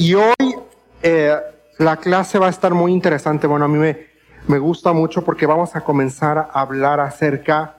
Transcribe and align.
Y 0.00 0.14
hoy 0.14 0.56
eh, 1.02 1.36
la 1.76 1.98
clase 1.98 2.38
va 2.38 2.46
a 2.46 2.50
estar 2.50 2.72
muy 2.72 2.90
interesante. 2.90 3.46
Bueno, 3.46 3.66
a 3.66 3.68
mí 3.68 3.76
me, 3.76 4.06
me 4.48 4.58
gusta 4.58 4.94
mucho 4.94 5.22
porque 5.22 5.44
vamos 5.44 5.76
a 5.76 5.82
comenzar 5.82 6.38
a 6.38 6.44
hablar 6.58 7.00
acerca 7.00 7.76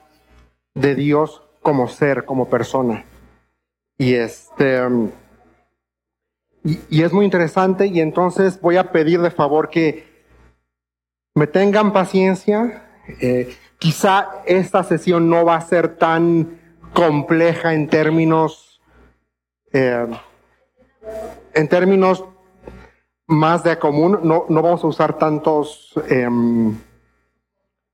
de 0.72 0.94
Dios 0.94 1.42
como 1.62 1.88
ser, 1.88 2.24
como 2.24 2.48
persona. 2.48 3.04
Y 3.98 4.14
este 4.14 4.88
y, 6.62 7.02
es 7.02 7.12
muy 7.12 7.24
interesante 7.24 7.86
y 7.88 8.00
entonces 8.00 8.60
voy 8.60 8.76
a 8.76 8.92
pedir 8.92 9.20
de 9.20 9.32
favor 9.32 9.68
que 9.68 10.06
me 11.34 11.48
tengan 11.48 11.92
paciencia. 11.92 12.86
Eh, 13.20 13.52
quizá 13.80 14.28
esta 14.46 14.84
sesión 14.84 15.28
no 15.28 15.44
va 15.44 15.56
a 15.56 15.60
ser 15.60 15.96
tan 15.96 16.60
compleja 16.94 17.74
en 17.74 17.88
términos 17.88 18.80
eh, 19.72 20.06
en 21.54 21.68
términos 21.68 22.24
más 23.26 23.64
de 23.64 23.78
común, 23.78 24.20
no, 24.22 24.44
no 24.48 24.62
vamos 24.62 24.84
a 24.84 24.86
usar 24.86 25.18
tantos 25.18 25.92
em, 26.08 26.76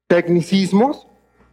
tecnicismos, 0.06 1.06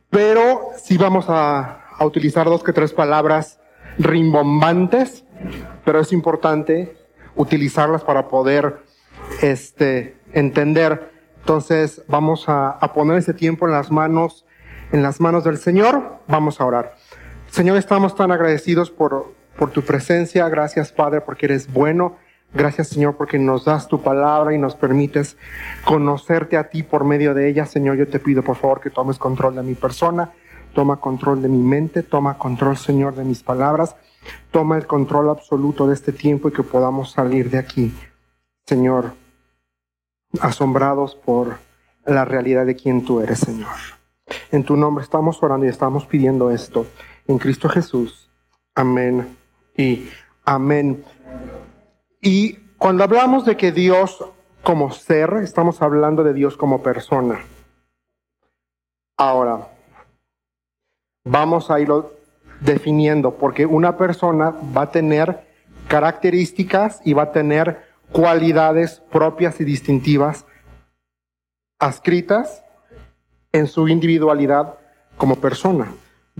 pero 0.09 0.69
sí 0.77 0.97
vamos 0.97 1.25
a, 1.27 1.81
utilizar 2.01 2.45
dos 2.45 2.61
que 2.61 2.73
tres 2.73 2.91
palabras 2.91 3.59
rimbombantes, 3.97 5.23
pero 5.85 6.01
es 6.01 6.11
importante 6.11 6.97
utilizarlas 7.37 8.03
para 8.03 8.27
poder 8.27 8.81
este, 9.41 10.17
entender. 10.33 11.11
Entonces 11.39 12.03
vamos 12.07 12.49
a, 12.49 12.71
a, 12.71 12.91
poner 12.91 13.17
ese 13.17 13.33
tiempo 13.33 13.65
en 13.65 13.71
las 13.71 13.91
manos, 13.91 14.45
en 14.91 15.03
las 15.03 15.21
manos 15.21 15.45
del 15.45 15.57
Señor. 15.57 16.19
Vamos 16.27 16.59
a 16.59 16.65
orar. 16.65 16.95
Señor, 17.49 17.77
estamos 17.77 18.13
tan 18.15 18.31
agradecidos 18.33 18.91
por, 18.91 19.31
por 19.57 19.71
tu 19.71 19.81
presencia. 19.81 20.47
Gracias, 20.49 20.91
Padre, 20.91 21.21
porque 21.21 21.45
eres 21.45 21.71
bueno. 21.71 22.17
Gracias, 22.53 22.89
Señor, 22.89 23.17
porque 23.17 23.37
nos 23.37 23.65
das 23.65 23.87
tu 23.87 24.01
palabra 24.01 24.53
y 24.53 24.57
nos 24.57 24.75
permites 24.75 25.37
conocerte 25.83 26.57
a 26.57 26.69
ti 26.69 26.83
por 26.83 27.03
medio 27.03 27.33
de 27.33 27.49
ella. 27.49 27.65
Señor, 27.65 27.97
yo 27.97 28.07
te 28.07 28.19
pido, 28.19 28.43
por 28.43 28.55
favor, 28.55 28.79
que 28.79 28.89
tomes 28.89 29.17
control 29.17 29.55
de 29.55 29.63
mi 29.63 29.75
persona, 29.75 30.31
toma 30.73 30.97
control 30.97 31.41
de 31.41 31.49
mi 31.49 31.61
mente, 31.61 32.03
toma 32.03 32.37
control, 32.37 32.77
Señor, 32.77 33.15
de 33.15 33.23
mis 33.23 33.43
palabras 33.43 33.95
Toma 34.51 34.77
el 34.77 34.87
control 34.87 35.29
absoluto 35.29 35.87
de 35.87 35.93
este 35.93 36.11
tiempo 36.11 36.49
y 36.49 36.51
que 36.51 36.63
podamos 36.63 37.11
salir 37.11 37.49
de 37.49 37.57
aquí, 37.57 37.93
Señor, 38.65 39.13
asombrados 40.39 41.15
por 41.15 41.57
la 42.05 42.25
realidad 42.25 42.65
de 42.65 42.75
quien 42.75 43.03
tú 43.03 43.21
eres, 43.21 43.39
Señor. 43.39 43.75
En 44.51 44.63
tu 44.63 44.75
nombre 44.75 45.03
estamos 45.03 45.41
orando 45.43 45.65
y 45.65 45.69
estamos 45.69 46.05
pidiendo 46.05 46.51
esto. 46.51 46.85
En 47.27 47.37
Cristo 47.37 47.69
Jesús. 47.69 48.29
Amén 48.75 49.34
y 49.77 50.09
amén. 50.43 51.03
Y 52.21 52.53
cuando 52.77 53.03
hablamos 53.03 53.45
de 53.45 53.57
que 53.57 53.71
Dios 53.71 54.23
como 54.63 54.91
ser, 54.91 55.33
estamos 55.43 55.81
hablando 55.81 56.23
de 56.23 56.33
Dios 56.33 56.57
como 56.57 56.81
persona. 56.81 57.39
Ahora, 59.17 59.67
vamos 61.23 61.69
a 61.69 61.79
irlo 61.79 62.13
definiendo, 62.61 63.35
porque 63.35 63.65
una 63.65 63.95
persona 63.95 64.55
va 64.75 64.83
a 64.83 64.91
tener 64.91 65.45
características 65.87 67.01
y 67.05 67.13
va 67.13 67.23
a 67.23 67.31
tener 67.31 67.85
cualidades 68.11 69.01
propias 69.11 69.61
y 69.61 69.65
distintivas 69.65 70.45
adscritas 71.79 72.63
en 73.51 73.67
su 73.67 73.87
individualidad 73.87 74.79
como 75.17 75.35
persona. 75.35 75.93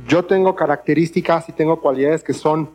Yo 0.08 0.26
tengo 0.26 0.56
características 0.56 1.48
y 1.50 1.54
tengo 1.54 1.80
cualidades 1.80 2.24
que 2.24 2.34
son 2.34 2.72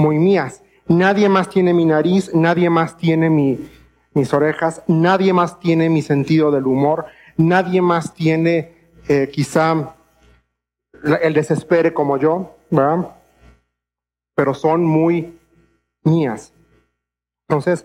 muy 0.00 0.18
mías. 0.18 0.62
Nadie 0.88 1.28
más 1.28 1.48
tiene 1.48 1.72
mi 1.72 1.84
nariz, 1.84 2.34
nadie 2.34 2.68
más 2.70 2.96
tiene 2.96 3.30
mi, 3.30 3.70
mis 4.14 4.32
orejas, 4.34 4.82
nadie 4.88 5.32
más 5.32 5.60
tiene 5.60 5.88
mi 5.88 6.02
sentido 6.02 6.50
del 6.50 6.66
humor, 6.66 7.06
nadie 7.36 7.80
más 7.80 8.14
tiene 8.14 8.74
eh, 9.08 9.28
quizá 9.32 9.94
el 11.22 11.32
desespere 11.34 11.94
como 11.94 12.16
yo. 12.16 12.56
¿verdad? 12.70 13.10
Pero 14.34 14.54
son 14.54 14.84
muy 14.84 15.38
mías. 16.04 16.52
Entonces, 17.48 17.84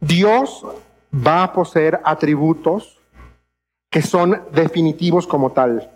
Dios 0.00 0.64
va 1.14 1.42
a 1.42 1.52
poseer 1.52 2.00
atributos 2.04 2.98
que 3.90 4.02
son 4.02 4.42
definitivos 4.52 5.26
como 5.26 5.50
tal. 5.50 5.90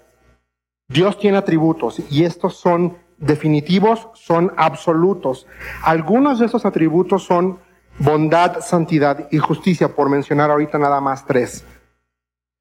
Dios 0.88 1.19
tiene 1.19 1.38
atributos 1.38 2.03
y 2.10 2.24
estos 2.24 2.56
son 2.56 2.98
definitivos, 3.19 4.08
son 4.14 4.52
absolutos. 4.56 5.47
Algunos 5.82 6.38
de 6.38 6.47
esos 6.47 6.64
atributos 6.64 7.25
son 7.25 7.58
bondad, 7.98 8.60
santidad 8.60 9.28
y 9.30 9.38
justicia, 9.38 9.94
por 9.94 10.08
mencionar 10.08 10.50
ahorita 10.50 10.78
nada 10.78 11.00
más 11.00 11.26
tres. 11.26 11.64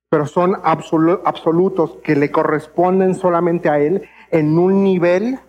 Pero 0.10 0.26
son 0.28 0.60
absolutos 0.64 1.98
que 2.04 2.16
le 2.16 2.32
corresponden 2.32 3.16
solamente 3.16 3.70
a 3.70 3.80
Él 3.80 4.08
en 4.32 4.58
un 4.60 4.84
nivel 4.84 5.40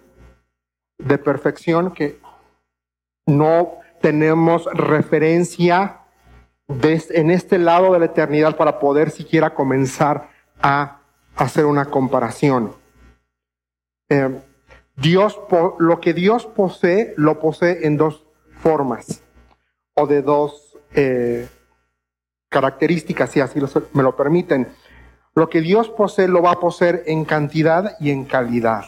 de 0.98 1.18
perfección 1.18 1.90
que 1.90 2.18
no 3.26 3.74
tenemos 4.00 4.66
referencia 4.72 6.00
en 6.68 7.30
este 7.30 7.58
lado 7.58 7.92
de 7.92 7.98
la 7.98 8.04
eternidad 8.06 8.56
para 8.56 8.78
poder 8.78 9.10
siquiera 9.10 9.54
comenzar 9.54 10.30
a 10.62 11.00
hacer 11.36 11.66
una 11.66 11.86
comparación. 11.86 12.72
Eh, 14.08 14.40
Dios, 14.96 15.40
lo 15.78 16.00
que 16.00 16.14
Dios 16.14 16.46
posee, 16.46 17.14
lo 17.16 17.40
posee 17.40 17.86
en 17.86 17.96
dos 17.96 18.24
formas 18.62 19.22
o 19.94 20.06
de 20.06 20.22
dos 20.22 20.76
eh, 20.94 21.48
características, 22.48 23.30
si 23.30 23.40
así 23.40 23.60
me 23.92 24.02
lo 24.02 24.16
permiten. 24.16 24.68
Lo 25.34 25.48
que 25.48 25.60
Dios 25.60 25.88
posee 25.88 26.28
lo 26.28 26.42
va 26.42 26.52
a 26.52 26.60
poseer 26.60 27.02
en 27.06 27.24
cantidad 27.24 27.96
y 27.98 28.10
en 28.10 28.24
calidad. 28.24 28.84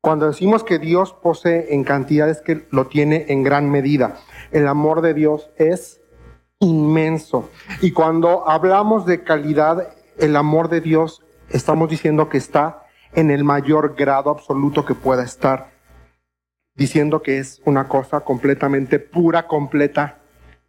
Cuando 0.00 0.26
decimos 0.26 0.64
que 0.64 0.78
Dios 0.78 1.12
posee 1.12 1.74
en 1.74 1.84
cantidades 1.84 2.40
que 2.40 2.66
lo 2.70 2.86
tiene 2.86 3.26
en 3.28 3.42
gran 3.42 3.70
medida. 3.70 4.16
El 4.50 4.66
amor 4.66 5.00
de 5.00 5.14
Dios 5.14 5.50
es 5.56 6.00
inmenso. 6.60 7.50
Y 7.80 7.92
cuando 7.92 8.48
hablamos 8.48 9.06
de 9.06 9.22
calidad, 9.22 9.92
el 10.18 10.34
amor 10.36 10.68
de 10.68 10.80
Dios, 10.80 11.22
estamos 11.50 11.88
diciendo 11.88 12.28
que 12.28 12.38
está 12.38 12.87
en 13.12 13.30
el 13.30 13.44
mayor 13.44 13.94
grado 13.94 14.30
absoluto 14.30 14.84
que 14.84 14.94
pueda 14.94 15.22
estar. 15.22 15.70
Diciendo 16.74 17.22
que 17.22 17.38
es 17.38 17.60
una 17.64 17.88
cosa 17.88 18.20
completamente 18.20 18.98
pura, 18.98 19.46
completa 19.46 20.18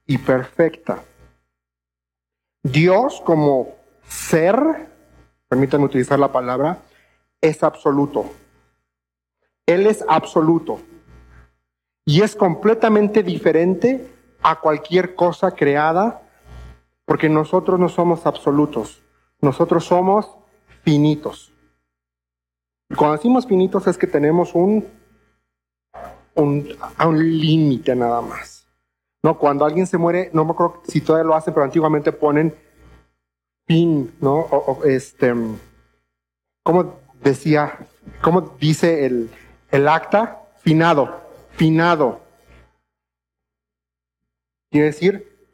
y 0.06 0.18
perfecta. 0.18 1.04
Dios 2.64 3.22
como 3.26 3.76
ser, 4.08 4.90
permítanme 5.48 5.86
utilizar 5.86 6.20
la 6.20 6.32
palabra, 6.32 6.80
es 7.42 7.64
absoluto. 7.64 8.26
Él 9.66 9.86
es 9.86 10.04
absoluto 10.08 10.80
y 12.06 12.22
es 12.22 12.36
completamente 12.36 13.22
diferente 13.22 14.12
a 14.42 14.60
cualquier 14.60 15.16
cosa 15.16 15.52
creada 15.52 16.24
porque 17.06 17.30
nosotros 17.30 17.80
no 17.80 17.90
somos 17.90 18.26
absolutos, 18.26 19.02
nosotros 19.42 19.86
somos 19.86 20.38
finitos. 20.84 21.49
Cuando 22.96 23.18
decimos 23.18 23.46
finitos 23.46 23.86
es 23.88 23.98
que 23.98 24.08
tenemos 24.08 24.56
un, 24.56 24.86
un, 26.36 27.40
límite 27.40 27.96
nada 27.96 28.22
más. 28.22 28.68
No, 29.24 29.38
cuando 29.38 29.66
alguien 29.66 29.86
se 29.86 29.98
muere, 29.98 30.30
no 30.34 30.46
me 30.46 30.52
acuerdo 30.52 30.82
si 30.88 31.02
todavía 31.02 31.28
lo 31.28 31.36
hacen, 31.36 31.54
pero 31.54 31.66
antiguamente 31.66 32.12
ponen 32.12 32.56
fin, 33.68 34.12
¿no? 34.22 34.48
Este, 34.86 35.34
¿cómo 36.64 37.00
decía, 37.22 37.78
cómo 38.22 38.56
dice 38.60 39.06
el, 39.06 39.30
el 39.72 39.88
acta, 39.88 40.42
finado, 40.60 41.22
finado. 41.52 42.22
Quiere 44.72 44.88
decir, 44.88 45.48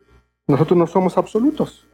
nosotros 0.47 0.77
no 0.77 0.87
somos 0.87 1.17
absolutos. 1.17 1.87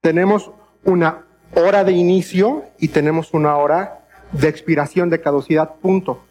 Tenemos 0.00 0.50
una 0.84 1.26
hora 1.54 1.84
de 1.84 1.92
inicio 1.92 2.64
y 2.78 2.88
tenemos 2.88 3.32
una 3.34 3.56
hora 3.56 4.05
de 4.38 4.48
expiración, 4.48 5.10
de 5.10 5.20
caducidad, 5.20 5.76
punto. 5.76 6.24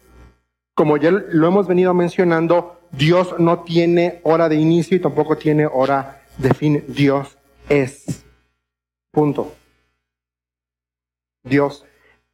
Como 0.74 0.96
ya 0.96 1.10
lo 1.10 1.46
hemos 1.46 1.66
venido 1.66 1.94
mencionando, 1.94 2.80
Dios 2.90 3.34
no 3.38 3.60
tiene 3.60 4.20
hora 4.24 4.48
de 4.48 4.56
inicio 4.56 4.96
y 4.96 5.00
tampoco 5.00 5.36
tiene 5.36 5.66
hora 5.66 6.22
de 6.38 6.54
fin. 6.54 6.84
Dios 6.88 7.38
es. 7.68 8.24
Punto. 9.12 9.52
Dios 11.42 11.84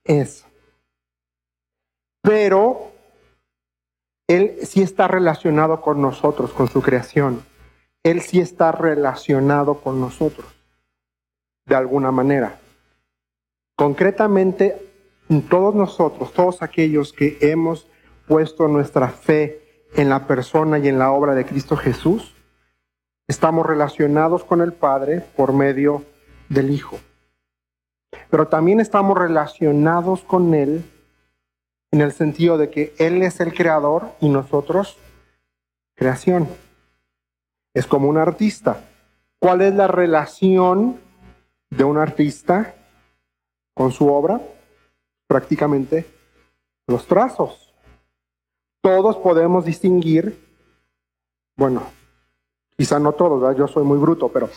es 0.04 0.44
pero 2.22 2.92
Él 4.28 4.58
sí 4.62 4.80
está 4.80 5.08
relacionado 5.08 5.82
con 5.82 6.00
nosotros, 6.00 6.52
con 6.52 6.68
su 6.68 6.80
creación. 6.80 7.44
Él 8.04 8.22
sí 8.22 8.40
está 8.40 8.72
relacionado 8.72 9.80
con 9.80 10.00
nosotros, 10.00 10.46
de 11.66 11.74
alguna 11.74 12.10
manera. 12.10 12.58
Concretamente, 13.76 14.91
todos 15.48 15.74
nosotros, 15.74 16.32
todos 16.32 16.62
aquellos 16.62 17.12
que 17.12 17.38
hemos 17.40 17.86
puesto 18.26 18.68
nuestra 18.68 19.08
fe 19.08 19.86
en 19.94 20.08
la 20.08 20.26
persona 20.26 20.78
y 20.78 20.88
en 20.88 20.98
la 20.98 21.12
obra 21.12 21.34
de 21.34 21.44
Cristo 21.44 21.76
Jesús, 21.76 22.34
estamos 23.28 23.66
relacionados 23.66 24.44
con 24.44 24.60
el 24.60 24.72
Padre 24.72 25.20
por 25.36 25.52
medio 25.52 26.04
del 26.48 26.70
Hijo. 26.70 26.98
Pero 28.30 28.48
también 28.48 28.80
estamos 28.80 29.16
relacionados 29.16 30.22
con 30.22 30.54
Él 30.54 30.84
en 31.90 32.00
el 32.00 32.12
sentido 32.12 32.58
de 32.58 32.70
que 32.70 32.94
Él 32.98 33.22
es 33.22 33.40
el 33.40 33.54
creador 33.54 34.12
y 34.20 34.28
nosotros 34.28 34.96
creación. 35.94 36.48
Es 37.74 37.86
como 37.86 38.08
un 38.08 38.18
artista. 38.18 38.84
¿Cuál 39.38 39.62
es 39.62 39.74
la 39.74 39.88
relación 39.88 41.00
de 41.70 41.84
un 41.84 41.98
artista 41.98 42.74
con 43.74 43.92
su 43.92 44.08
obra? 44.12 44.40
Prácticamente 45.32 46.04
los 46.86 47.06
trazos. 47.06 47.72
Todos 48.82 49.16
podemos 49.16 49.64
distinguir, 49.64 50.46
bueno, 51.56 51.84
quizá 52.76 52.98
no 52.98 53.12
todos, 53.12 53.56
yo 53.56 53.66
soy 53.66 53.82
muy 53.82 53.96
bruto, 53.96 54.28
pero 54.28 54.50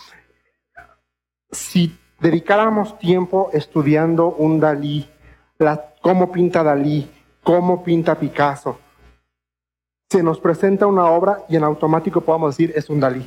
si 1.50 1.98
dedicáramos 2.20 3.00
tiempo 3.00 3.50
estudiando 3.54 4.36
un 4.36 4.60
Dalí, 4.60 5.10
cómo 6.02 6.30
pinta 6.30 6.62
Dalí, 6.62 7.10
cómo 7.42 7.82
pinta 7.82 8.20
Picasso, 8.20 8.78
se 10.10 10.22
nos 10.22 10.42
presenta 10.42 10.88
una 10.88 11.06
obra 11.06 11.46
y 11.48 11.56
en 11.56 11.64
automático 11.64 12.20
podemos 12.20 12.58
decir 12.58 12.74
es 12.76 12.90
un 12.90 13.00
Dalí. 13.00 13.26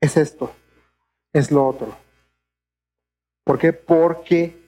Es 0.00 0.16
esto, 0.16 0.52
es 1.32 1.50
lo 1.50 1.66
otro. 1.66 1.96
¿Por 3.42 3.58
qué? 3.58 3.72
Porque 3.72 4.65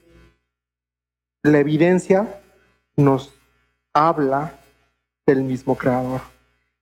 la 1.42 1.58
evidencia 1.58 2.40
nos 2.96 3.34
habla 3.94 4.54
del 5.26 5.42
mismo 5.42 5.76
creador 5.76 6.20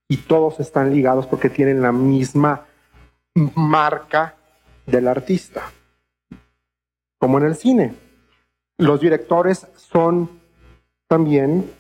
y 0.08 0.18
todos 0.18 0.60
están 0.60 0.92
ligados 0.92 1.26
porque 1.26 1.50
tienen 1.50 1.82
la 1.82 1.92
misma 1.92 2.66
marca 3.34 4.36
del 4.86 5.08
artista. 5.08 5.62
Como 7.18 7.38
en 7.38 7.44
el 7.44 7.56
cine. 7.56 7.94
Los 8.78 9.00
directores 9.00 9.66
son 9.76 10.40
también, 11.08 11.70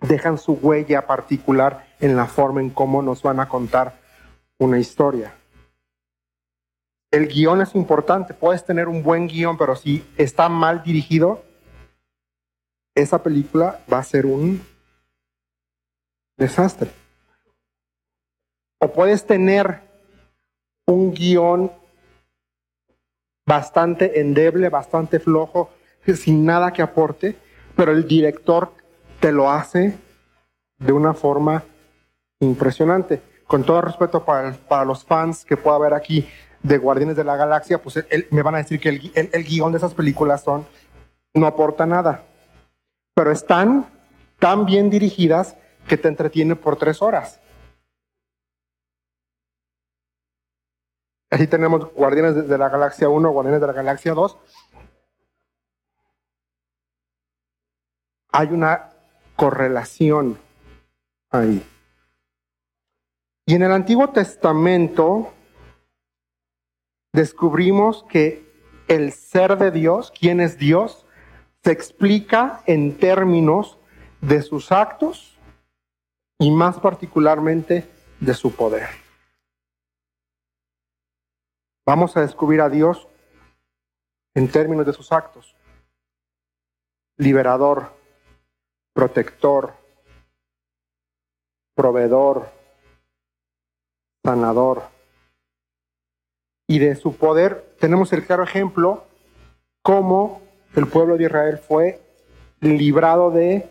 dejan 0.00 0.38
su 0.38 0.54
huella 0.54 1.06
particular 1.06 1.86
en 2.00 2.16
la 2.16 2.26
forma 2.26 2.60
en 2.60 2.70
cómo 2.70 3.00
nos 3.00 3.22
van 3.22 3.40
a 3.40 3.48
contar 3.48 4.00
una 4.58 4.78
historia. 4.78 5.34
El 7.12 7.28
guion 7.28 7.60
es 7.60 7.74
importante, 7.74 8.34
puedes 8.34 8.64
tener 8.64 8.88
un 8.88 9.02
buen 9.02 9.28
guion, 9.28 9.56
pero 9.56 9.76
si 9.76 10.04
está 10.16 10.48
mal 10.48 10.82
dirigido, 10.82 11.42
esa 13.00 13.22
película 13.22 13.80
va 13.92 13.98
a 13.98 14.04
ser 14.04 14.26
un 14.26 14.64
desastre. 16.36 16.90
O 18.78 18.92
puedes 18.92 19.26
tener 19.26 19.82
un 20.86 21.12
guion 21.12 21.70
bastante 23.46 24.20
endeble, 24.20 24.68
bastante 24.68 25.20
flojo, 25.20 25.70
sin 26.06 26.44
nada 26.44 26.72
que 26.72 26.82
aporte, 26.82 27.36
pero 27.76 27.92
el 27.92 28.06
director 28.06 28.72
te 29.20 29.32
lo 29.32 29.50
hace 29.50 29.96
de 30.78 30.92
una 30.92 31.14
forma 31.14 31.64
impresionante. 32.40 33.22
Con 33.46 33.64
todo 33.64 33.80
respeto 33.80 34.24
para, 34.24 34.84
los 34.84 35.04
fans 35.04 35.44
que 35.44 35.56
pueda 35.56 35.76
haber 35.76 35.94
aquí 35.94 36.26
de 36.62 36.78
Guardianes 36.78 37.16
de 37.16 37.24
la 37.24 37.36
Galaxia, 37.36 37.82
pues 37.82 38.04
me 38.30 38.42
van 38.42 38.54
a 38.54 38.58
decir 38.58 38.80
que 38.80 38.88
el, 38.88 39.12
el 39.14 39.44
guion 39.44 39.72
de 39.72 39.78
esas 39.78 39.94
películas 39.94 40.42
son, 40.42 40.66
no 41.34 41.46
aporta 41.46 41.86
nada, 41.86 42.24
pero 43.20 43.32
están 43.32 43.84
tan 44.38 44.64
bien 44.64 44.88
dirigidas 44.88 45.54
que 45.86 45.98
te 45.98 46.08
entretienen 46.08 46.56
por 46.56 46.78
tres 46.78 47.02
horas. 47.02 47.38
Así 51.28 51.46
tenemos 51.46 51.92
Guardianes 51.92 52.48
de 52.48 52.56
la 52.56 52.70
Galaxia 52.70 53.10
1, 53.10 53.30
Guardianes 53.30 53.60
de 53.60 53.66
la 53.66 53.74
Galaxia 53.74 54.14
2. 54.14 54.38
Hay 58.32 58.46
una 58.46 58.88
correlación 59.36 60.38
ahí. 61.28 61.62
Y 63.44 63.54
en 63.54 63.62
el 63.64 63.72
Antiguo 63.72 64.08
Testamento 64.08 65.30
descubrimos 67.12 68.02
que 68.04 68.50
el 68.88 69.12
ser 69.12 69.58
de 69.58 69.70
Dios, 69.70 70.10
quién 70.18 70.40
es 70.40 70.56
Dios, 70.56 71.04
se 71.62 71.72
explica 71.72 72.62
en 72.66 72.96
términos 72.96 73.78
de 74.20 74.42
sus 74.42 74.72
actos 74.72 75.38
y 76.38 76.50
más 76.50 76.78
particularmente 76.78 77.88
de 78.18 78.34
su 78.34 78.54
poder. 78.54 78.88
Vamos 81.86 82.16
a 82.16 82.20
descubrir 82.20 82.60
a 82.60 82.68
Dios 82.68 83.08
en 84.34 84.50
términos 84.50 84.86
de 84.86 84.92
sus 84.92 85.12
actos. 85.12 85.56
Liberador, 87.18 87.92
protector, 88.94 89.74
proveedor, 91.74 92.50
sanador. 94.24 94.84
Y 96.68 96.78
de 96.78 96.94
su 96.96 97.16
poder 97.16 97.76
tenemos 97.80 98.12
el 98.12 98.24
claro 98.24 98.44
ejemplo 98.44 99.06
cómo 99.82 100.49
el 100.74 100.86
pueblo 100.86 101.16
de 101.16 101.24
Israel 101.24 101.58
fue 101.58 102.00
librado 102.60 103.30
de 103.30 103.68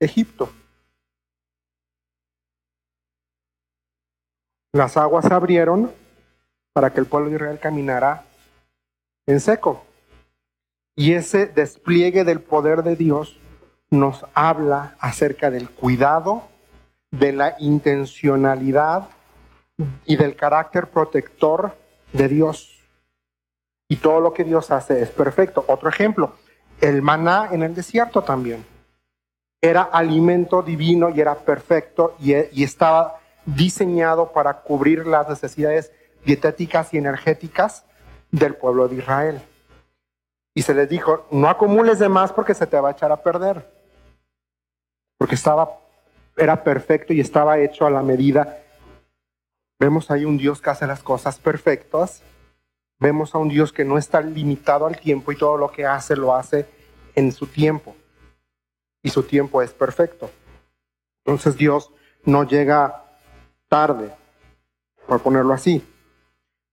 Egipto. 0.00 0.50
Las 4.72 4.96
aguas 4.96 5.24
se 5.24 5.32
abrieron 5.32 5.90
para 6.72 6.92
que 6.92 7.00
el 7.00 7.06
pueblo 7.06 7.30
de 7.30 7.36
Israel 7.36 7.58
caminara 7.58 8.26
en 9.26 9.40
seco. 9.40 9.84
Y 10.94 11.12
ese 11.12 11.46
despliegue 11.46 12.24
del 12.24 12.40
poder 12.40 12.82
de 12.82 12.96
Dios 12.96 13.38
nos 13.90 14.26
habla 14.34 14.96
acerca 14.98 15.50
del 15.50 15.70
cuidado, 15.70 16.42
de 17.10 17.32
la 17.32 17.56
intencionalidad 17.58 19.08
y 20.04 20.16
del 20.16 20.36
carácter 20.36 20.88
protector 20.88 21.76
de 22.12 22.28
Dios. 22.28 22.75
Y 23.88 23.96
todo 23.96 24.20
lo 24.20 24.32
que 24.32 24.44
Dios 24.44 24.70
hace 24.70 25.00
es 25.00 25.10
perfecto. 25.10 25.64
Otro 25.68 25.88
ejemplo, 25.88 26.34
el 26.80 27.02
maná 27.02 27.48
en 27.52 27.62
el 27.62 27.74
desierto 27.74 28.22
también. 28.22 28.64
Era 29.60 29.82
alimento 29.82 30.62
divino 30.62 31.08
y 31.10 31.20
era 31.20 31.34
perfecto 31.34 32.16
y, 32.20 32.34
estaba 32.62 33.20
diseñado 33.44 34.32
para 34.32 34.60
cubrir 34.62 35.06
las 35.06 35.28
necesidades 35.28 35.92
dietéticas 36.24 36.92
y 36.92 36.98
energéticas 36.98 37.84
del 38.30 38.54
pueblo 38.56 38.88
de 38.88 38.96
Israel. 38.96 39.40
Y 40.54 40.62
se 40.62 40.74
les 40.74 40.88
dijo, 40.88 41.26
no 41.30 41.48
acumules 41.48 41.98
de 41.98 42.08
más 42.08 42.32
porque 42.32 42.54
se 42.54 42.66
te 42.66 42.80
va 42.80 42.88
a 42.88 42.92
echar 42.92 43.12
a 43.12 43.22
perder. 43.22 43.70
Porque 45.18 45.34
estaba, 45.36 45.78
era 46.36 46.62
perfecto 46.62 47.12
y 47.12 47.20
estaba 47.20 47.58
hecho 47.58 47.86
a 47.86 47.90
la 47.90 48.02
medida. 48.02 48.58
Vemos 49.78 50.10
ahí 50.10 50.24
un 50.24 50.38
Dios 50.38 50.60
que 50.60 50.70
hace 50.70 50.86
las 50.86 51.02
cosas 51.02 51.38
perfectas. 51.38 52.22
Vemos 52.98 53.34
a 53.34 53.38
un 53.38 53.48
Dios 53.48 53.72
que 53.72 53.84
no 53.84 53.98
está 53.98 54.20
limitado 54.20 54.86
al 54.86 54.98
tiempo 54.98 55.32
y 55.32 55.36
todo 55.36 55.56
lo 55.56 55.70
que 55.70 55.84
hace 55.84 56.16
lo 56.16 56.34
hace 56.34 56.66
en 57.14 57.32
su 57.32 57.46
tiempo. 57.46 57.94
Y 59.02 59.10
su 59.10 59.22
tiempo 59.22 59.62
es 59.62 59.72
perfecto. 59.72 60.30
Entonces 61.24 61.56
Dios 61.56 61.90
no 62.24 62.44
llega 62.44 63.04
tarde, 63.68 64.12
por 65.06 65.20
ponerlo 65.20 65.52
así. 65.52 65.84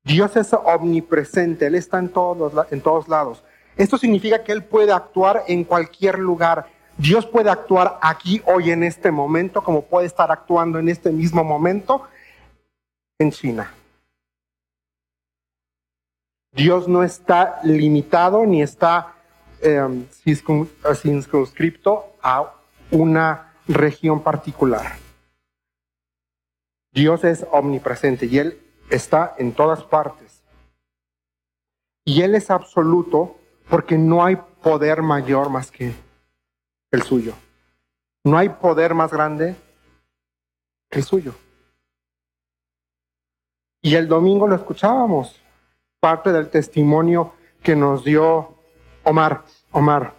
Dios 0.03 0.35
es 0.35 0.53
omnipresente, 0.53 1.67
Él 1.67 1.75
está 1.75 1.99
en 1.99 2.09
todos, 2.09 2.53
en 2.71 2.81
todos 2.81 3.07
lados. 3.07 3.43
Esto 3.75 3.97
significa 3.97 4.43
que 4.43 4.51
Él 4.51 4.63
puede 4.63 4.91
actuar 4.91 5.43
en 5.47 5.63
cualquier 5.63 6.19
lugar. 6.19 6.67
Dios 6.97 7.25
puede 7.25 7.49
actuar 7.49 7.97
aquí, 8.01 8.41
hoy, 8.45 8.71
en 8.71 8.83
este 8.83 9.11
momento, 9.11 9.63
como 9.63 9.83
puede 9.83 10.05
estar 10.05 10.31
actuando 10.31 10.77
en 10.77 10.89
este 10.89 11.11
mismo 11.11 11.43
momento 11.43 12.03
en 13.17 13.31
China. 13.31 13.73
Dios 16.53 16.87
no 16.87 17.03
está 17.03 17.59
limitado 17.63 18.45
ni 18.45 18.61
está 18.61 19.15
eh, 19.61 20.05
circunscripto 20.23 22.15
a 22.21 22.53
una 22.91 23.53
región 23.67 24.21
particular. 24.21 24.97
Dios 26.91 27.23
es 27.23 27.45
omnipresente 27.51 28.27
y 28.27 28.37
Él 28.37 28.61
está 28.89 29.35
en 29.39 29.53
todas 29.53 29.83
partes. 29.83 30.43
Y 32.05 32.21
Él 32.21 32.35
es 32.35 32.51
absoluto 32.51 33.35
porque 33.69 33.97
no 33.97 34.23
hay 34.23 34.35
poder 34.61 35.01
mayor 35.01 35.49
más 35.49 35.71
que 35.71 35.93
el 36.91 37.01
suyo. 37.01 37.33
No 38.23 38.37
hay 38.37 38.49
poder 38.49 38.93
más 38.93 39.11
grande 39.11 39.55
que 40.89 40.99
el 40.99 41.05
suyo. 41.05 41.33
Y 43.81 43.95
el 43.95 44.07
domingo 44.07 44.47
lo 44.47 44.55
escuchábamos, 44.55 45.42
parte 46.03 46.33
del 46.33 46.49
testimonio 46.49 47.31
que 47.61 47.77
nos 47.77 48.03
dio 48.03 48.57
Omar, 49.05 49.45
Omar, 49.71 50.13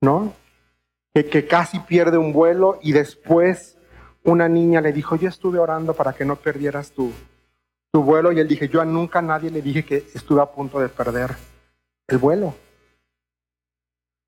¿no? 0.00 0.32
Que, 1.12 1.46
casi 1.46 1.78
pierde 1.80 2.16
un 2.16 2.32
vuelo 2.32 2.78
y 2.80 2.92
después 2.92 3.76
una 4.24 4.48
niña 4.48 4.80
le 4.80 4.94
dijo, 4.94 5.16
yo 5.16 5.28
estuve 5.28 5.58
orando 5.58 5.92
para 5.92 6.14
que 6.14 6.24
no 6.24 6.36
perdieras 6.36 6.92
tu, 6.92 7.12
tu 7.92 8.02
vuelo 8.02 8.32
y 8.32 8.40
él 8.40 8.48
dije, 8.48 8.70
yo 8.70 8.80
a 8.80 8.86
nunca 8.86 9.20
nadie 9.20 9.50
le 9.50 9.60
dije 9.60 9.84
que 9.84 9.98
estuve 10.14 10.40
a 10.40 10.46
punto 10.46 10.80
de 10.80 10.88
perder 10.88 11.36
el 12.06 12.16
vuelo. 12.16 12.54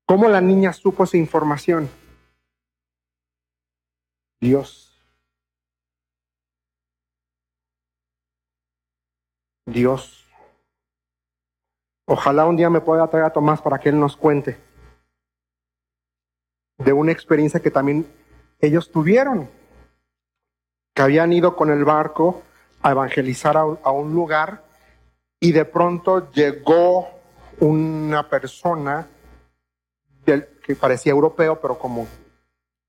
¿Cómo 0.05 0.29
la 0.29 0.41
niña 0.41 0.71
supo 0.71 1.05
esa 1.05 1.17
información? 1.17 1.89
Dios. 4.39 4.90
Dios. 9.65 10.27
Ojalá 12.05 12.45
un 12.45 12.57
día 12.57 12.69
me 12.69 12.81
pueda 12.81 13.07
traer 13.07 13.25
a 13.25 13.33
Tomás 13.33 13.61
para 13.61 13.79
que 13.79 13.89
él 13.89 13.99
nos 13.99 14.17
cuente 14.17 14.59
de 16.77 16.93
una 16.93 17.11
experiencia 17.11 17.59
que 17.59 17.71
también 17.71 18.07
ellos 18.59 18.91
tuvieron, 18.91 19.49
que 20.93 21.01
habían 21.01 21.31
ido 21.31 21.55
con 21.55 21.69
el 21.69 21.85
barco 21.85 22.43
a 22.81 22.91
evangelizar 22.91 23.55
a, 23.57 23.91
un 23.91 24.13
lugar 24.13 24.63
y 25.39 25.51
de 25.51 25.65
pronto 25.65 26.31
llegó 26.31 27.07
una 27.59 28.27
persona 28.27 29.07
que 30.25 30.75
parecía 30.75 31.11
europeo, 31.11 31.59
pero 31.61 31.77
como 31.77 32.07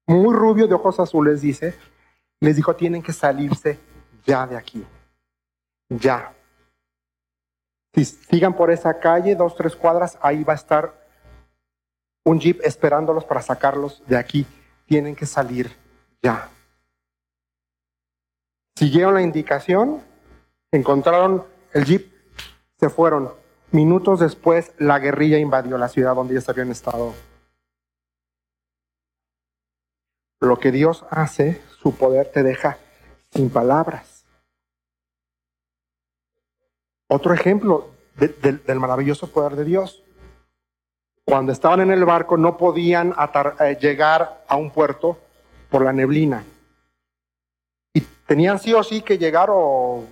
muy 0.07 0.35
rubio 0.35 0.67
de 0.67 0.75
ojos 0.75 0.99
azules, 1.01 1.41
dice, 1.41 1.75
les 2.41 2.57
dijo, 2.57 2.75
tienen 2.77 3.03
que 3.03 3.13
salirse 3.13 3.79
ya 4.25 4.47
de 4.47 4.57
aquí, 4.57 4.85
ya. 5.89 6.35
Si 7.95 8.05
sigan 8.05 8.55
por 8.55 8.71
esa 8.71 8.99
calle, 8.99 9.35
dos, 9.37 9.55
tres 9.55 9.77
cuadras, 9.77 10.19
ahí 10.23 10.45
va 10.45 10.55
a 10.55 10.57
estar 10.57 11.03
un 12.25 12.41
jeep 12.41 12.61
esperándolos 12.63 13.25
para 13.25 13.43
sacarlos 13.43 14.03
de 14.07 14.17
aquí. 14.17 14.47
Tienen 14.87 15.15
que 15.15 15.27
salir 15.27 15.71
ya. 16.23 16.49
Siguieron 18.77 19.15
la 19.15 19.23
indicación, 19.23 20.03
encontraron 20.73 21.45
el 21.73 21.85
jeep, 21.85 22.13
se 22.79 22.89
fueron. 22.89 23.33
Minutos 23.71 24.21
después, 24.21 24.73
la 24.79 24.99
guerrilla 24.99 25.39
invadió 25.39 25.79
la 25.79 25.89
ciudad 25.89 26.15
donde 26.15 26.35
ellos 26.35 26.49
habían 26.49 26.71
estado. 26.71 27.15
Lo 30.41 30.59
que 30.59 30.73
Dios 30.73 31.05
hace, 31.11 31.63
su 31.81 31.95
poder 31.95 32.31
te 32.33 32.43
deja 32.43 32.79
sin 33.31 33.49
palabras. 33.49 34.12
Otro 37.15 37.35
ejemplo 37.35 37.91
del 38.17 38.81
maravilloso 38.81 39.31
poder 39.31 39.55
de 39.55 39.67
Dios. 39.67 40.03
Cuando 41.27 41.53
estaban 41.53 41.83
en 41.83 41.91
el 41.91 42.07
barco 42.07 42.39
no 42.39 42.57
podían 42.57 43.15
eh, 43.61 43.77
llegar 43.79 44.43
a 44.49 44.57
un 44.57 44.71
puerto 44.71 45.19
por 45.69 45.85
la 45.85 45.93
neblina. 45.93 46.43
Y 47.93 48.01
tenían 48.01 48.59
sí 48.59 48.73
o 48.73 48.83
sí 48.83 49.03
que 49.03 49.19
llegar 49.19 49.51
o, 49.51 50.07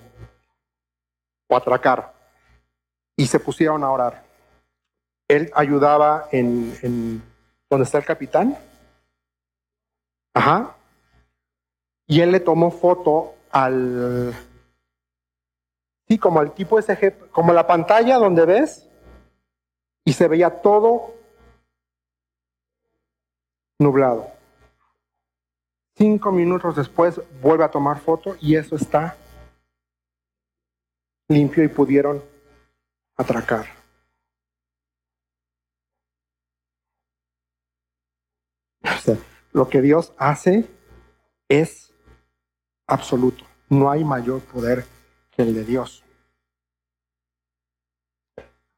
atracar. 1.48 2.12
Y 3.16 3.26
se 3.26 3.40
pusieron 3.40 3.82
a 3.82 3.90
orar. 3.90 4.22
Él 5.26 5.50
ayudaba 5.54 6.28
en, 6.32 6.76
en 6.82 7.22
donde 7.70 7.84
está 7.84 7.96
el 7.96 8.04
capitán. 8.04 8.58
Ajá. 10.34 10.76
Y 12.06 12.20
él 12.20 12.30
le 12.30 12.40
tomó 12.40 12.70
foto 12.70 13.36
al, 13.50 14.34
sí, 16.10 16.18
como 16.18 16.40
al 16.40 16.52
tipo 16.54 16.76
ese, 16.76 17.16
como 17.30 17.52
la 17.52 17.68
pantalla 17.68 18.16
donde 18.16 18.44
ves, 18.44 18.88
y 20.04 20.12
se 20.12 20.26
veía 20.26 20.60
todo 20.60 21.14
nublado. 23.78 24.32
Cinco 25.96 26.32
minutos 26.32 26.74
después 26.74 27.20
vuelve 27.40 27.62
a 27.62 27.70
tomar 27.70 28.00
foto 28.00 28.36
y 28.40 28.56
eso 28.56 28.74
está 28.74 29.16
limpio 31.28 31.62
y 31.62 31.68
pudieron 31.68 32.22
atracar. 33.16 33.66
lo 39.52 39.68
que 39.68 39.80
Dios 39.80 40.12
hace 40.16 40.64
es 41.48 41.92
absoluto. 42.86 43.44
No 43.68 43.90
hay 43.90 44.04
mayor 44.04 44.40
poder 44.40 44.84
el 45.40 45.54
de 45.54 45.64
Dios. 45.64 46.04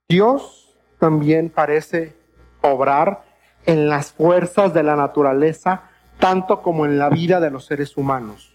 Dios 0.08 0.76
también 0.98 1.50
parece 1.50 2.14
obrar 2.60 3.24
en 3.66 3.88
las 3.88 4.12
fuerzas 4.12 4.74
de 4.74 4.82
la 4.82 4.96
naturaleza, 4.96 5.90
tanto 6.18 6.62
como 6.62 6.84
en 6.84 6.98
la 6.98 7.08
vida 7.08 7.40
de 7.40 7.50
los 7.50 7.64
seres 7.64 7.96
humanos, 7.96 8.54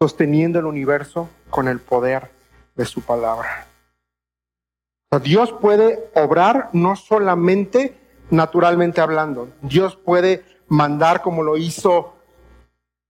sosteniendo 0.00 0.58
el 0.58 0.66
universo 0.66 1.28
con 1.50 1.68
el 1.68 1.80
poder 1.80 2.30
de 2.74 2.84
su 2.84 3.02
palabra. 3.02 3.66
Dios 5.22 5.52
puede 5.52 6.10
obrar 6.14 6.68
no 6.72 6.94
solamente 6.94 7.96
naturalmente 8.30 9.00
hablando, 9.00 9.48
Dios 9.62 9.96
puede 9.96 10.44
mandar 10.68 11.22
como 11.22 11.42
lo 11.42 11.56
hizo 11.56 12.14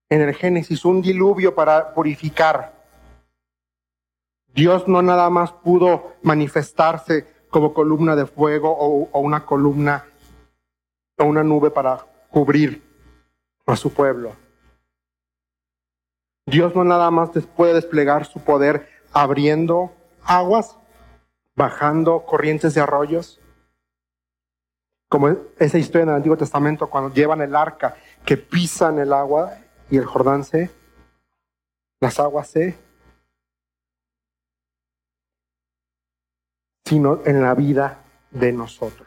en 0.08 0.22
el 0.22 0.34
Génesis 0.34 0.84
un 0.84 1.02
diluvio 1.02 1.54
para 1.54 1.92
purificar. 1.92 2.77
Dios 4.58 4.88
no 4.88 5.02
nada 5.02 5.30
más 5.30 5.52
pudo 5.52 6.16
manifestarse 6.20 7.32
como 7.48 7.72
columna 7.72 8.16
de 8.16 8.26
fuego 8.26 8.76
o, 8.76 9.20
una 9.20 9.46
columna 9.46 10.04
o 11.16 11.26
una 11.26 11.44
nube 11.44 11.70
para 11.70 12.04
cubrir 12.28 12.82
a 13.66 13.76
su 13.76 13.94
pueblo. 13.94 14.32
Dios 16.44 16.74
no 16.74 16.82
nada 16.82 17.08
más 17.12 17.30
puede 17.54 17.74
desplegar 17.74 18.26
su 18.26 18.40
poder 18.40 18.88
abriendo 19.12 19.92
aguas, 20.24 20.76
bajando 21.54 22.24
corrientes 22.26 22.74
de 22.74 22.80
arroyos, 22.80 23.40
como 25.08 25.36
esa 25.60 25.78
historia 25.78 26.02
en 26.02 26.08
el 26.08 26.14
Antiguo 26.16 26.36
Testamento 26.36 26.90
cuando 26.90 27.14
llevan 27.14 27.42
el 27.42 27.54
arca 27.54 27.94
que 28.24 28.36
pisan 28.36 28.98
el 28.98 29.12
agua 29.12 29.52
y 29.88 29.98
el 29.98 30.04
Jordán 30.04 30.42
se, 30.42 30.68
las 32.00 32.18
aguas 32.18 32.48
se, 32.48 32.87
sino 36.88 37.20
en 37.26 37.42
la 37.42 37.54
vida 37.54 38.02
de 38.30 38.50
nosotros. 38.50 39.06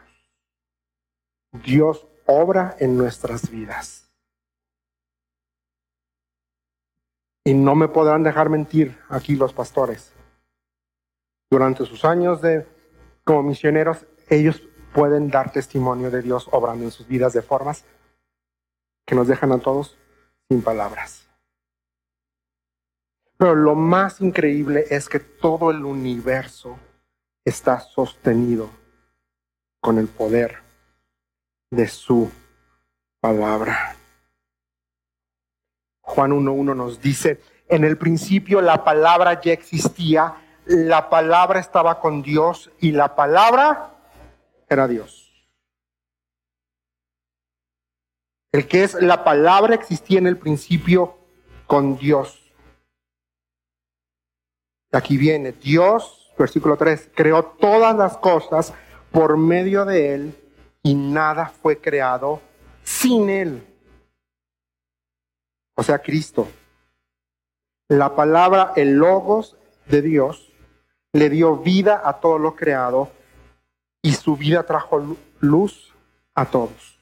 Dios 1.50 2.06
obra 2.26 2.76
en 2.78 2.96
nuestras 2.96 3.50
vidas. 3.50 4.08
Y 7.44 7.54
no 7.54 7.74
me 7.74 7.88
podrán 7.88 8.22
dejar 8.22 8.50
mentir 8.50 8.96
aquí 9.08 9.34
los 9.34 9.52
pastores. 9.52 10.14
Durante 11.50 11.84
sus 11.84 12.04
años 12.04 12.40
de 12.40 12.68
como 13.24 13.42
misioneros, 13.42 14.06
ellos 14.30 14.62
pueden 14.94 15.28
dar 15.28 15.50
testimonio 15.50 16.08
de 16.12 16.22
Dios 16.22 16.48
obrando 16.52 16.84
en 16.84 16.92
sus 16.92 17.08
vidas 17.08 17.32
de 17.32 17.42
formas 17.42 17.84
que 19.04 19.16
nos 19.16 19.26
dejan 19.26 19.50
a 19.50 19.58
todos 19.58 19.98
sin 20.48 20.62
palabras. 20.62 21.28
Pero 23.36 23.56
lo 23.56 23.74
más 23.74 24.20
increíble 24.20 24.84
es 24.90 25.08
que 25.08 25.18
todo 25.18 25.72
el 25.72 25.84
universo 25.84 26.78
está 27.44 27.80
sostenido 27.80 28.70
con 29.80 29.98
el 29.98 30.08
poder 30.08 30.58
de 31.70 31.88
su 31.88 32.30
palabra. 33.20 33.96
Juan 36.02 36.32
1.1 36.32 36.76
nos 36.76 37.00
dice, 37.00 37.40
en 37.68 37.84
el 37.84 37.96
principio 37.96 38.60
la 38.60 38.84
palabra 38.84 39.40
ya 39.40 39.52
existía, 39.52 40.36
la 40.66 41.08
palabra 41.08 41.58
estaba 41.58 42.00
con 42.00 42.22
Dios 42.22 42.70
y 42.80 42.92
la 42.92 43.16
palabra 43.16 43.94
era 44.68 44.86
Dios. 44.86 45.22
El 48.52 48.68
que 48.68 48.84
es 48.84 48.94
la 48.94 49.24
palabra 49.24 49.74
existía 49.74 50.18
en 50.18 50.26
el 50.26 50.36
principio 50.36 51.18
con 51.66 51.96
Dios. 51.96 52.52
Aquí 54.92 55.16
viene, 55.16 55.52
Dios, 55.52 56.21
versículo 56.38 56.76
3, 56.76 57.10
creó 57.14 57.44
todas 57.44 57.96
las 57.96 58.16
cosas 58.18 58.72
por 59.10 59.36
medio 59.36 59.84
de 59.84 60.14
Él 60.14 60.38
y 60.82 60.94
nada 60.94 61.46
fue 61.46 61.78
creado 61.78 62.40
sin 62.82 63.30
Él. 63.30 63.66
O 65.74 65.82
sea, 65.82 66.00
Cristo. 66.00 66.48
La 67.88 68.14
palabra, 68.16 68.72
el 68.76 68.94
logos 68.94 69.56
de 69.86 70.02
Dios, 70.02 70.52
le 71.12 71.28
dio 71.28 71.58
vida 71.58 72.00
a 72.04 72.20
todo 72.20 72.38
lo 72.38 72.56
creado 72.56 73.10
y 74.00 74.12
su 74.12 74.36
vida 74.36 74.64
trajo 74.64 75.16
luz 75.40 75.92
a 76.34 76.46
todos. 76.46 76.98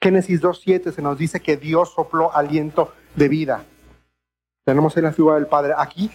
Génesis 0.00 0.40
2.7 0.40 0.92
se 0.92 1.02
nos 1.02 1.18
dice 1.18 1.40
que 1.40 1.56
Dios 1.56 1.92
sopló 1.92 2.32
aliento 2.34 2.92
de 3.16 3.28
vida. 3.28 3.64
Tenemos 4.64 4.96
en 4.96 5.04
la 5.04 5.12
figura 5.12 5.36
del 5.36 5.46
Padre. 5.46 5.74
Aquí, 5.76 6.10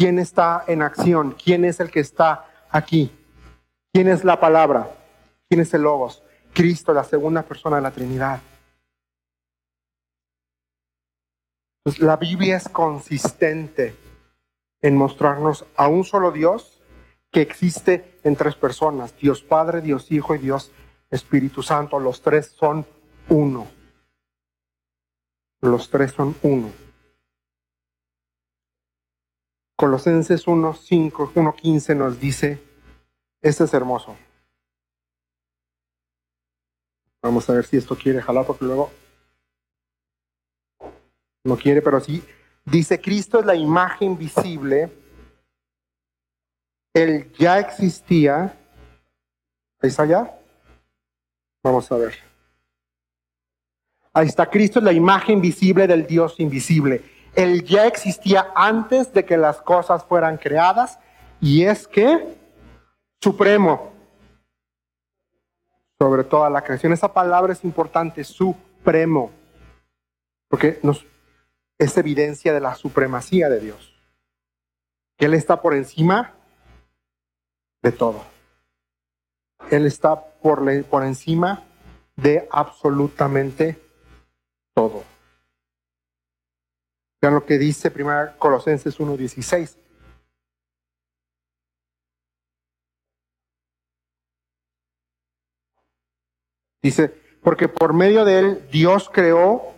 ¿quién 0.00 0.18
está 0.18 0.64
en 0.66 0.80
acción? 0.80 1.32
¿Quién 1.32 1.62
es 1.66 1.78
el 1.78 1.90
que 1.90 2.00
está 2.00 2.46
aquí? 2.70 3.12
¿Quién 3.92 4.08
es 4.08 4.24
la 4.24 4.40
palabra? 4.40 4.88
¿Quién 5.46 5.60
es 5.60 5.74
el 5.74 5.82
Logos? 5.82 6.22
Cristo, 6.54 6.94
la 6.94 7.04
segunda 7.04 7.42
persona 7.42 7.76
de 7.76 7.82
la 7.82 7.90
Trinidad. 7.90 8.40
Pues 11.82 11.98
la 12.00 12.16
Biblia 12.16 12.56
es 12.56 12.70
consistente 12.70 13.94
en 14.80 14.96
mostrarnos 14.96 15.66
a 15.76 15.88
un 15.88 16.04
solo 16.04 16.32
Dios 16.32 16.80
que 17.30 17.42
existe 17.42 18.18
en 18.24 18.36
tres 18.36 18.54
personas, 18.54 19.14
Dios 19.18 19.42
Padre, 19.42 19.82
Dios 19.82 20.10
Hijo 20.10 20.34
y 20.34 20.38
Dios 20.38 20.72
Espíritu 21.10 21.62
Santo. 21.62 22.00
Los 22.00 22.22
tres 22.22 22.46
son 22.58 22.86
uno. 23.28 23.66
Los 25.60 25.90
tres 25.90 26.12
son 26.12 26.34
uno. 26.40 26.89
Colosenses 29.80 30.46
1.5, 30.46 31.32
1.15 31.32 31.96
nos 31.96 32.20
dice, 32.20 32.62
este 33.40 33.64
es 33.64 33.72
hermoso. 33.72 34.14
Vamos 37.22 37.48
a 37.48 37.54
ver 37.54 37.64
si 37.64 37.78
esto 37.78 37.96
quiere 37.96 38.20
jalar, 38.20 38.44
porque 38.44 38.66
luego 38.66 38.90
no 41.44 41.56
quiere, 41.56 41.80
pero 41.80 41.98
sí. 41.98 42.22
Dice, 42.62 43.00
Cristo 43.00 43.40
es 43.40 43.46
la 43.46 43.54
imagen 43.54 44.18
visible. 44.18 44.92
Él 46.92 47.32
ya 47.38 47.58
existía. 47.58 48.54
¿Ahí 49.80 49.88
está 49.88 50.04
ya? 50.04 50.38
Vamos 51.64 51.90
a 51.90 51.96
ver. 51.96 52.14
Ahí 54.12 54.26
está, 54.26 54.44
Cristo 54.44 54.78
es 54.78 54.84
la 54.84 54.92
imagen 54.92 55.40
visible 55.40 55.86
del 55.86 56.06
Dios 56.06 56.38
invisible. 56.38 57.19
Él 57.34 57.64
ya 57.64 57.86
existía 57.86 58.50
antes 58.54 59.12
de 59.12 59.24
que 59.24 59.36
las 59.36 59.60
cosas 59.60 60.04
fueran 60.04 60.36
creadas 60.36 60.98
y 61.40 61.64
es 61.64 61.86
que 61.86 62.36
supremo 63.20 63.92
sobre 65.98 66.24
toda 66.24 66.50
la 66.50 66.62
creación. 66.62 66.92
Esa 66.92 67.12
palabra 67.12 67.52
es 67.52 67.62
importante, 67.64 68.24
supremo, 68.24 69.30
porque 70.48 70.80
nos, 70.82 71.04
es 71.78 71.96
evidencia 71.96 72.52
de 72.52 72.60
la 72.60 72.74
supremacía 72.74 73.48
de 73.48 73.60
Dios. 73.60 73.94
Él 75.18 75.34
está 75.34 75.60
por 75.60 75.74
encima 75.74 76.34
de 77.82 77.92
todo. 77.92 78.24
Él 79.70 79.86
está 79.86 80.24
por 80.40 81.04
encima 81.04 81.62
de 82.16 82.48
absolutamente 82.50 83.78
todo. 84.74 85.09
Vean 87.20 87.34
lo 87.34 87.44
que 87.44 87.58
dice 87.58 87.92
1 87.94 88.38
Colosenses 88.38 88.98
1.16. 88.98 89.76
Dice, 96.82 97.14
porque 97.42 97.68
por 97.68 97.92
medio 97.92 98.24
de 98.24 98.38
él 98.38 98.68
Dios 98.72 99.10
creó 99.12 99.74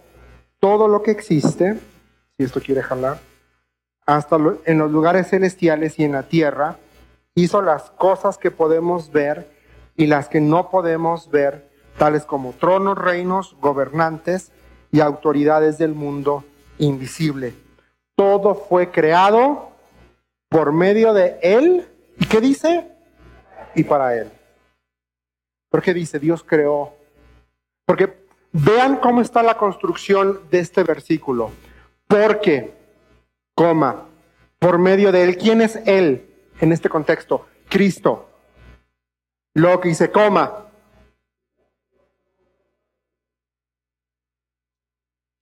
todo 0.61 0.87
lo 0.87 1.03
que 1.03 1.11
existe, 1.11 1.81
si 2.37 2.45
esto 2.45 2.61
quiere 2.61 2.83
jalar, 2.83 3.19
hasta 4.07 4.37
en 4.65 4.79
los 4.79 4.91
lugares 4.91 5.29
celestiales 5.29 5.99
y 5.99 6.05
en 6.05 6.13
la 6.13 6.25
tierra, 6.25 6.79
hizo 7.35 7.61
las 7.61 7.91
cosas 7.91 8.39
que 8.39 8.53
podemos 8.53 9.11
ver 9.11 9.51
y 9.97 10.07
las 10.07 10.29
que 10.29 10.41
no 10.41 10.71
podemos 10.71 11.31
ver, 11.31 11.71
tales 11.99 12.25
como 12.25 12.53
tronos, 12.53 12.97
reinos, 12.97 13.57
gobernantes 13.61 14.53
y 14.93 15.01
autoridades 15.01 15.79
del 15.79 15.95
mundo 15.95 16.45
invisible. 16.79 17.55
Todo 18.15 18.55
fue 18.55 18.91
creado 18.91 19.73
por 20.49 20.73
medio 20.73 21.13
de 21.13 21.39
Él. 21.43 21.89
¿Y 22.19 22.27
qué 22.27 22.41
dice? 22.41 22.89
Y 23.75 23.85
para 23.85 24.17
Él. 24.17 24.31
¿Por 25.71 25.83
qué 25.83 25.95
dice 25.95 26.19
Dios 26.19 26.45
creó? 26.45 26.95
Porque 27.87 28.27
vean 28.53 28.97
cómo 28.97 29.21
está 29.21 29.43
la 29.43 29.57
construcción 29.57 30.41
de 30.51 30.61
este 30.61 30.83
versículo. 30.85 31.51
Porque, 32.07 32.75
coma, 33.55 34.07
por 34.59 34.79
medio 34.79 35.11
de 35.11 35.25
Él. 35.25 35.37
¿Quién 35.37 35.63
es 35.63 35.77
Él 35.87 36.29
en 36.61 36.73
este 36.73 36.89
contexto? 36.89 37.47
Cristo. 37.69 38.29
Lo 39.55 39.81
que 39.81 39.89
dice, 39.89 40.11
coma. 40.11 40.67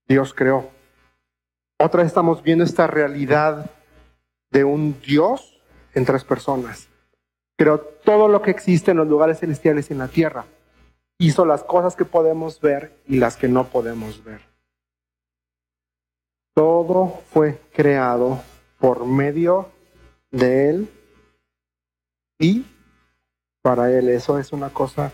Dios 0.07 0.35
creó. 0.35 0.80
Otra 1.83 2.03
vez 2.03 2.09
estamos 2.09 2.43
viendo 2.43 2.63
esta 2.63 2.87
realidad 2.87 3.71
de 4.51 4.65
un 4.65 5.01
Dios 5.01 5.63
en 5.95 6.05
tres 6.05 6.25
personas. 6.25 6.89
Creó 7.57 7.81
todo 7.81 8.29
lo 8.29 8.43
que 8.43 8.51
existe 8.51 8.91
en 8.91 8.99
los 8.99 9.09
lugares 9.09 9.41
celestiales 9.41 9.89
y 9.89 9.95
en 9.95 10.01
la 10.01 10.09
tierra. 10.09 10.45
Hizo 11.19 11.47
las 11.47 11.65
cosas 11.65 11.97
que 11.97 12.05
podemos 12.05 12.61
ver 12.61 12.93
y 13.07 13.17
las 13.17 13.39
que 13.39 13.49
no 13.49 13.69
podemos 13.69 14.23
ver. 14.23 14.43
Todo 16.55 17.23
fue 17.33 17.59
creado 17.73 18.43
por 18.79 19.07
medio 19.07 19.71
de 20.31 20.69
Él 20.69 20.91
y 22.39 22.67
para 23.63 23.91
Él. 23.91 24.11
Eso 24.11 24.39
es 24.39 24.53
una 24.53 24.69
cosa 24.69 25.13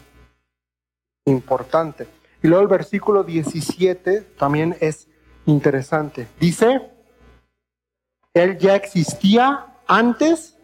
importante. 1.27 2.09
Y 2.43 2.49
luego 2.49 2.63
el 2.63 2.69
versículo 2.69 3.23
17 3.23 4.23
también 4.37 4.77
es 4.81 5.07
interesante. 5.47 6.29
Dice, 6.39 6.91
Él 8.35 8.59
ya 8.59 8.75
existía 8.77 9.67
antes 9.87 10.57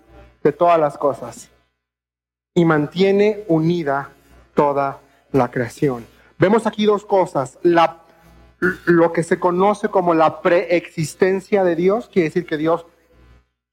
de 0.42 0.52
todas 0.52 0.78
las 0.78 0.98
cosas 0.98 1.48
y 2.54 2.64
mantiene 2.64 3.44
unida 3.48 4.10
toda 4.54 5.00
la 5.32 5.50
creación. 5.50 6.06
Vemos 6.38 6.66
aquí 6.66 6.84
dos 6.84 7.06
cosas. 7.06 7.58
Lo 7.62 9.12
que 9.12 9.22
se 9.22 9.38
conoce 9.40 9.88
como 9.88 10.14
la 10.14 10.42
preexistencia 10.42 11.64
de 11.64 11.76
Dios, 11.76 12.08
quiere 12.12 12.28
decir 12.28 12.46
que 12.46 12.56
Dios 12.56 12.86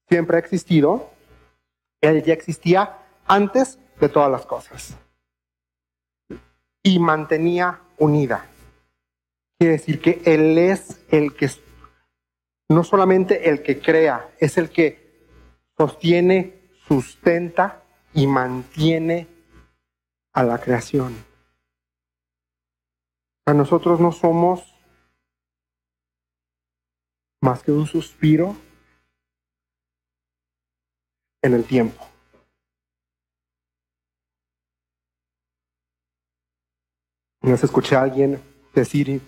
siempre 0.08 0.36
ha 0.36 0.40
existido. 0.40 1.10
Él 2.00 2.22
ya 2.22 2.32
existía 2.32 2.98
antes 3.26 3.78
de 4.00 4.08
todas 4.08 4.30
las 4.30 4.46
cosas. 4.46 4.96
Y 6.82 6.98
mantenía 6.98 7.80
unida. 7.98 8.46
Quiere 9.60 9.74
decir 9.74 10.00
que 10.00 10.22
Él 10.24 10.56
es 10.56 11.04
el 11.10 11.36
que, 11.36 11.50
no 12.70 12.82
solamente 12.82 13.50
el 13.50 13.62
que 13.62 13.78
crea, 13.78 14.34
es 14.38 14.56
el 14.56 14.70
que 14.70 15.28
sostiene, 15.76 16.70
sustenta 16.88 17.84
y 18.14 18.26
mantiene 18.26 19.28
a 20.32 20.44
la 20.44 20.58
creación. 20.58 21.14
A 23.44 23.52
nosotros 23.52 24.00
no 24.00 24.12
somos 24.12 24.74
más 27.42 27.62
que 27.62 27.70
un 27.70 27.86
suspiro 27.86 28.56
en 31.42 31.52
el 31.52 31.66
tiempo. 31.66 32.02
No 37.42 37.58
se 37.58 37.66
escuché 37.66 37.96
a 37.96 38.02
alguien 38.02 38.42
decir, 38.72 39.20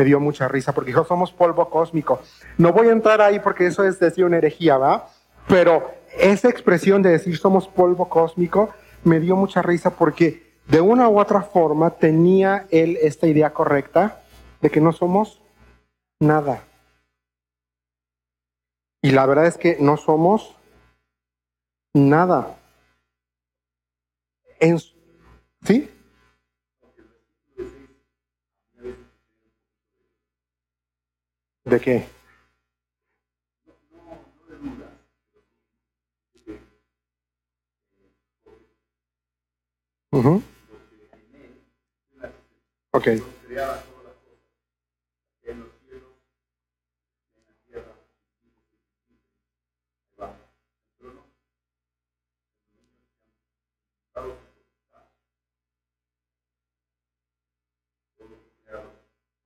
me 0.00 0.06
dio 0.06 0.18
mucha 0.18 0.48
risa 0.48 0.72
porque 0.72 0.92
dijo, 0.92 1.04
somos 1.04 1.30
polvo 1.30 1.68
cósmico. 1.68 2.22
No 2.56 2.72
voy 2.72 2.88
a 2.88 2.92
entrar 2.92 3.20
ahí 3.20 3.38
porque 3.38 3.66
eso 3.66 3.84
es 3.84 4.00
decir 4.00 4.24
una 4.24 4.38
herejía, 4.38 4.78
¿va? 4.78 5.10
Pero 5.46 5.92
esa 6.18 6.48
expresión 6.48 7.02
de 7.02 7.10
decir 7.10 7.36
somos 7.36 7.68
polvo 7.68 8.08
cósmico 8.08 8.70
me 9.04 9.20
dio 9.20 9.36
mucha 9.36 9.60
risa 9.60 9.90
porque 9.90 10.54
de 10.68 10.80
una 10.80 11.06
u 11.10 11.20
otra 11.20 11.42
forma 11.42 11.90
tenía 11.90 12.66
él 12.70 12.96
esta 13.02 13.26
idea 13.26 13.52
correcta 13.52 14.22
de 14.62 14.70
que 14.70 14.80
no 14.80 14.92
somos 14.92 15.42
nada. 16.18 16.64
Y 19.02 19.10
la 19.10 19.26
verdad 19.26 19.44
es 19.44 19.58
que 19.58 19.76
no 19.80 19.98
somos 19.98 20.56
nada. 21.92 22.56
En, 24.60 24.78
¿Sí? 24.78 25.90
¿De 31.64 31.80
qué? 31.80 32.06
Uh 40.12 40.40
Ok. 42.92 43.08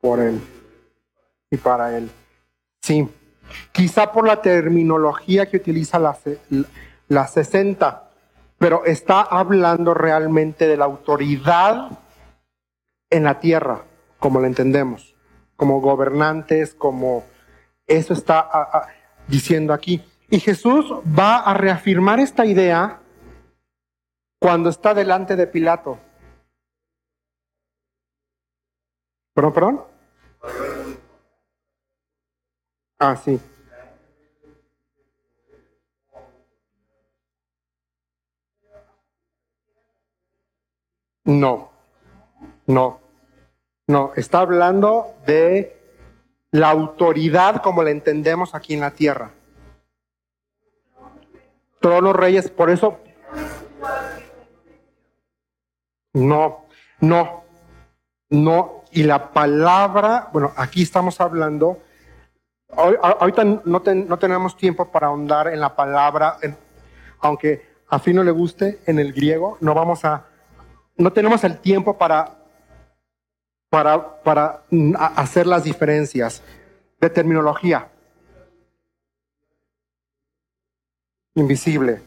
Por 0.01 0.21
él 0.21 0.64
y 1.55 1.57
para 1.57 1.97
él. 1.97 2.11
Sí, 2.83 3.09
quizá 3.73 4.13
por 4.13 4.27
la 4.27 4.43
terminología 4.43 5.47
que 5.47 5.57
utiliza 5.57 5.99
la, 5.99 6.17
la 7.09 7.27
60, 7.27 8.11
pero 8.59 8.85
está 8.85 9.23
hablando 9.23 9.95
realmente 9.95 10.67
de 10.67 10.77
la 10.77 10.85
autoridad 10.85 11.99
en 13.11 13.25
la 13.25 13.41
tierra, 13.41 13.83
como 14.19 14.41
la 14.41 14.47
entendemos, 14.47 15.15
como 15.57 15.81
gobernantes, 15.81 16.75
como 16.75 17.25
Eso 17.87 18.15
está 18.15 18.89
diciendo 19.29 19.73
aquí. 19.73 20.03
Y 20.31 20.41
Jesús 20.41 20.87
va 21.07 21.39
a 21.39 21.55
reafirmar 21.55 22.19
esta 22.19 22.47
idea 22.47 23.01
cuando 24.41 24.71
está 24.71 24.95
delante 24.95 25.37
de 25.37 25.47
Pilato. 25.47 25.99
¿Perdón, 29.35 29.53
perdón? 29.53 29.85
Ah, 32.99 33.17
sí. 33.17 33.41
No, 41.25 41.71
no, 42.67 43.01
no. 43.87 44.13
Está 44.15 44.41
hablando 44.41 45.15
de 45.27 45.77
la 46.51 46.71
autoridad 46.71 47.63
como 47.63 47.83
la 47.83 47.91
entendemos 47.91 48.55
aquí 48.55 48.75
en 48.75 48.81
la 48.81 48.91
tierra. 48.93 49.33
Todos 51.81 52.03
los 52.03 52.15
reyes, 52.15 52.51
por 52.51 52.71
eso... 52.71 52.99
No, 56.13 56.67
no, 57.01 57.43
no. 58.31 58.85
Y 58.93 59.03
la 59.03 59.33
palabra, 59.33 60.31
bueno, 60.33 60.53
aquí 60.57 60.83
estamos 60.83 61.21
hablando, 61.21 61.83
ahorita 62.77 63.45
no, 63.65 63.81
tenemos 64.19 64.57
tiempo 64.57 64.91
para 64.91 65.09
ahondar 65.09 65.49
en 65.49 65.61
la 65.61 65.75
palabra, 65.75 66.39
aunque 67.21 67.75
a 67.89 67.99
fin 67.99 68.17
no 68.17 68.25
le 68.25 68.31
guste 68.31 68.81
en 68.87 68.99
el 68.99 69.13
griego, 69.13 69.59
no 69.61 69.75
vamos 69.75 70.05
a, 70.05 70.25
no 70.97 71.13
tenemos 71.13 71.45
el 71.45 71.59
tiempo 71.59 71.97
para 71.97 72.45
para, 73.75 74.23
para 74.23 74.63
hacer 75.17 75.49
las 75.49 75.65
diferencias 75.65 76.45
de 77.01 77.11
terminología. 77.11 77.89
Invisible. 81.35 82.01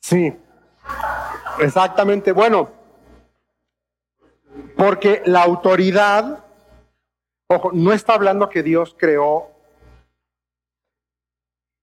Sí, 0.00 0.36
exactamente. 1.60 2.32
Bueno, 2.32 2.68
porque 4.80 5.20
la 5.26 5.42
autoridad, 5.42 6.42
ojo, 7.50 7.70
no 7.74 7.92
está 7.92 8.14
hablando 8.14 8.48
que 8.48 8.62
Dios 8.62 8.96
creó, 8.98 9.50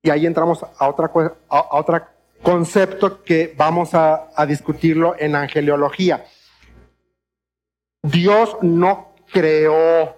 y 0.02 0.10
ahí 0.10 0.26
entramos 0.26 0.64
a 0.64 0.90
otra, 0.90 1.12
a 1.48 1.78
otra 1.78 2.12
concepto 2.42 3.22
que 3.24 3.54
vamos 3.56 3.94
a, 3.94 4.32
discutirlo 4.48 5.16
en 5.20 5.36
angeliología. 5.36 6.26
Dios 8.02 8.58
no 8.64 9.14
creó, 9.32 10.16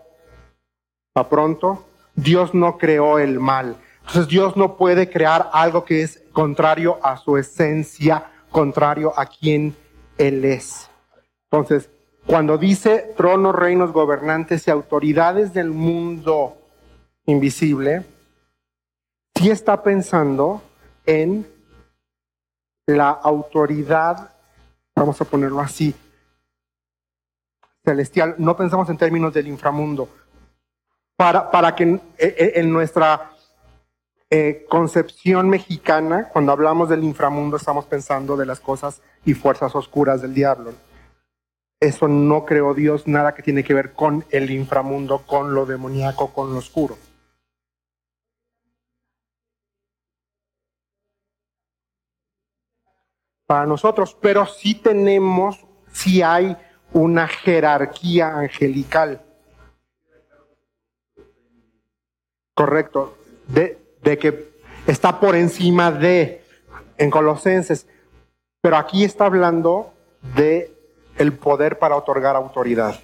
a 1.15 1.27
pronto, 1.27 1.85
Dios 2.15 2.53
no 2.53 2.77
creó 2.77 3.19
el 3.19 3.41
mal. 3.41 3.75
Entonces 4.07 4.29
Dios 4.29 4.55
no 4.55 4.77
puede 4.77 5.09
crear 5.09 5.49
algo 5.51 5.83
que 5.83 6.01
es 6.01 6.23
contrario 6.31 6.97
a 7.03 7.17
su 7.17 7.35
esencia, 7.35 8.31
contrario 8.51 9.11
a 9.17 9.25
quien 9.25 9.75
Él 10.17 10.45
es. 10.45 10.89
Entonces, 11.51 11.89
cuando 12.29 12.59
dice 12.59 13.15
tronos, 13.17 13.55
reinos, 13.55 13.91
gobernantes 13.91 14.67
y 14.67 14.69
autoridades 14.69 15.51
del 15.51 15.71
mundo 15.71 16.57
invisible, 17.25 18.05
sí 19.33 19.49
está 19.49 19.81
pensando 19.81 20.61
en 21.07 21.47
la 22.85 23.09
autoridad, 23.09 24.35
vamos 24.95 25.19
a 25.19 25.25
ponerlo 25.25 25.59
así, 25.59 25.95
celestial, 27.83 28.35
no 28.37 28.55
pensamos 28.55 28.87
en 28.91 28.97
términos 28.97 29.33
del 29.33 29.47
inframundo, 29.47 30.07
para, 31.15 31.49
para 31.49 31.75
que 31.75 31.81
en, 31.83 32.01
en 32.19 32.71
nuestra 32.71 33.31
eh, 34.29 34.67
concepción 34.69 35.49
mexicana, 35.49 36.29
cuando 36.31 36.51
hablamos 36.51 36.89
del 36.89 37.03
inframundo, 37.03 37.57
estamos 37.57 37.85
pensando 37.85 38.37
de 38.37 38.45
las 38.45 38.59
cosas 38.59 39.01
y 39.25 39.33
fuerzas 39.33 39.73
oscuras 39.73 40.21
del 40.21 40.35
diablo. 40.35 40.88
Eso 41.79 42.07
no 42.07 42.45
creó 42.45 42.73
Dios 42.73 43.07
nada 43.07 43.33
que 43.33 43.43
tiene 43.43 43.63
que 43.63 43.73
ver 43.73 43.93
con 43.93 44.25
el 44.31 44.51
inframundo, 44.51 45.19
con 45.25 45.53
lo 45.53 45.65
demoníaco, 45.65 46.33
con 46.33 46.51
lo 46.51 46.59
oscuro. 46.59 46.97
para 53.49 53.65
nosotros, 53.65 54.15
pero 54.21 54.45
sí 54.45 54.75
tenemos, 54.75 55.65
sí 55.91 56.21
hay 56.21 56.55
una 56.93 57.27
jerarquía 57.27 58.37
angelical. 58.37 59.23
Correcto, 62.53 63.17
de, 63.47 63.79
de 64.03 64.19
que 64.19 64.51
está 64.85 65.19
por 65.19 65.35
encima 65.35 65.91
de 65.91 66.43
en 66.99 67.09
Colosenses, 67.09 67.87
pero 68.61 68.77
aquí 68.77 69.03
está 69.03 69.25
hablando 69.25 69.93
de 70.35 70.71
el 71.19 71.33
poder 71.37 71.77
para 71.77 71.95
otorgar 71.95 72.35
autoridad. 72.35 72.99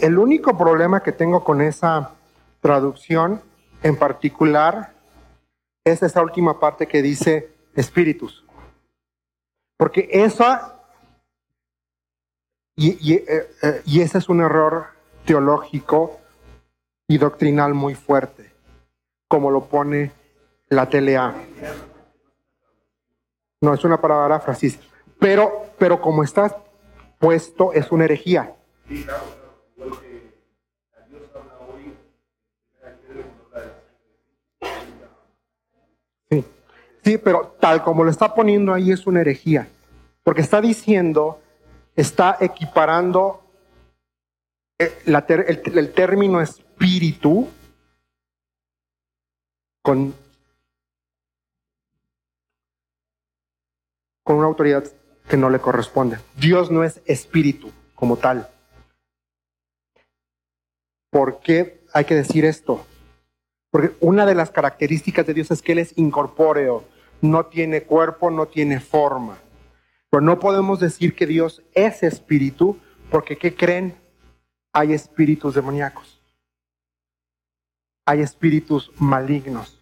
el 0.00 0.18
único 0.18 0.56
problema 0.56 1.02
que 1.02 1.12
tengo 1.12 1.44
con 1.44 1.60
esa 1.60 2.12
traducción 2.60 3.42
en 3.82 3.96
particular 3.96 4.94
es 5.84 6.02
esa 6.02 6.22
última 6.22 6.60
parte 6.60 6.86
que 6.86 7.02
dice 7.02 7.52
espíritus. 7.74 8.44
Porque 9.76 10.08
esa, 10.10 10.77
y, 12.80 13.12
eh, 13.12 13.50
eh, 13.62 13.82
y 13.86 14.00
ese 14.02 14.18
es 14.18 14.28
un 14.28 14.40
error 14.40 14.86
teológico 15.24 16.20
y 17.08 17.18
doctrinal 17.18 17.74
muy 17.74 17.96
fuerte, 17.96 18.52
como 19.26 19.50
lo 19.50 19.64
pone 19.64 20.12
la 20.68 20.88
TLA. 20.88 21.34
No, 23.60 23.74
es 23.74 23.84
una 23.84 24.00
paráfrasis. 24.00 24.78
Pero, 25.18 25.66
pero 25.78 26.00
como 26.00 26.22
está 26.22 26.56
puesto, 27.18 27.72
es 27.72 27.90
una 27.90 28.04
herejía. 28.04 28.54
Sí, 36.30 36.44
sí, 37.02 37.18
pero 37.18 37.56
tal 37.58 37.82
como 37.82 38.04
lo 38.04 38.10
está 38.10 38.32
poniendo 38.34 38.72
ahí 38.72 38.92
es 38.92 39.06
una 39.06 39.22
herejía, 39.22 39.68
porque 40.22 40.42
está 40.42 40.60
diciendo, 40.60 41.40
está 41.98 42.36
equiparando 42.40 43.42
eh, 44.78 45.02
el, 45.04 45.78
el 45.78 45.92
término 45.92 46.40
espíritu 46.40 47.48
con, 49.82 50.14
con 54.22 54.36
una 54.36 54.46
autoridad 54.46 54.84
que 55.28 55.36
no 55.36 55.50
le 55.50 55.58
corresponde. 55.58 56.18
Dios 56.36 56.70
no 56.70 56.84
es 56.84 57.02
espíritu 57.04 57.72
como 57.96 58.16
tal. 58.16 58.48
¿Por 61.10 61.40
qué 61.40 61.84
hay 61.92 62.04
que 62.04 62.14
decir 62.14 62.44
esto? 62.44 62.86
Porque 63.72 63.96
una 63.98 64.24
de 64.24 64.36
las 64.36 64.52
características 64.52 65.26
de 65.26 65.34
Dios 65.34 65.50
es 65.50 65.62
que 65.62 65.72
Él 65.72 65.78
es 65.80 65.98
incorpóreo, 65.98 66.84
no 67.22 67.46
tiene 67.46 67.82
cuerpo, 67.82 68.30
no 68.30 68.46
tiene 68.46 68.78
forma. 68.78 69.38
Pero 70.10 70.20
no 70.22 70.38
podemos 70.38 70.80
decir 70.80 71.14
que 71.14 71.26
Dios 71.26 71.62
es 71.74 72.02
espíritu, 72.02 72.78
porque 73.10 73.36
¿qué 73.36 73.54
creen? 73.54 73.96
Hay 74.72 74.92
espíritus 74.92 75.54
demoníacos. 75.54 76.20
Hay 78.06 78.20
espíritus 78.20 78.90
malignos. 78.98 79.80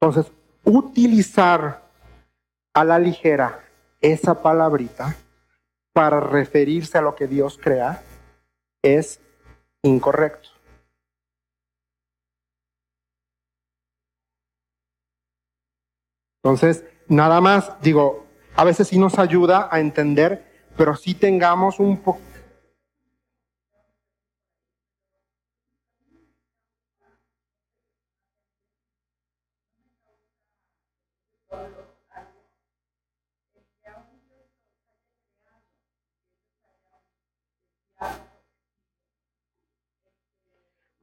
Entonces, 0.00 0.32
utilizar 0.64 1.88
a 2.74 2.84
la 2.84 2.98
ligera 2.98 3.64
esa 4.00 4.42
palabrita 4.42 5.16
para 5.92 6.18
referirse 6.18 6.98
a 6.98 7.02
lo 7.02 7.14
que 7.14 7.28
Dios 7.28 7.58
crea 7.62 8.02
es 8.82 9.20
incorrecto. 9.82 10.50
Entonces, 16.42 16.84
nada 17.08 17.40
más, 17.40 17.80
digo, 17.80 18.23
a 18.56 18.64
veces 18.64 18.88
sí 18.88 18.98
nos 18.98 19.18
ayuda 19.18 19.68
a 19.70 19.80
entender, 19.80 20.44
pero 20.76 20.94
sí 20.94 21.14
tengamos 21.14 21.80
un 21.80 21.98
poco... 21.98 22.20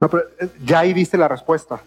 No, 0.00 0.08
pero 0.08 0.24
eh, 0.40 0.48
ya 0.64 0.80
ahí 0.80 0.92
viste 0.92 1.16
la 1.16 1.28
respuesta. 1.28 1.80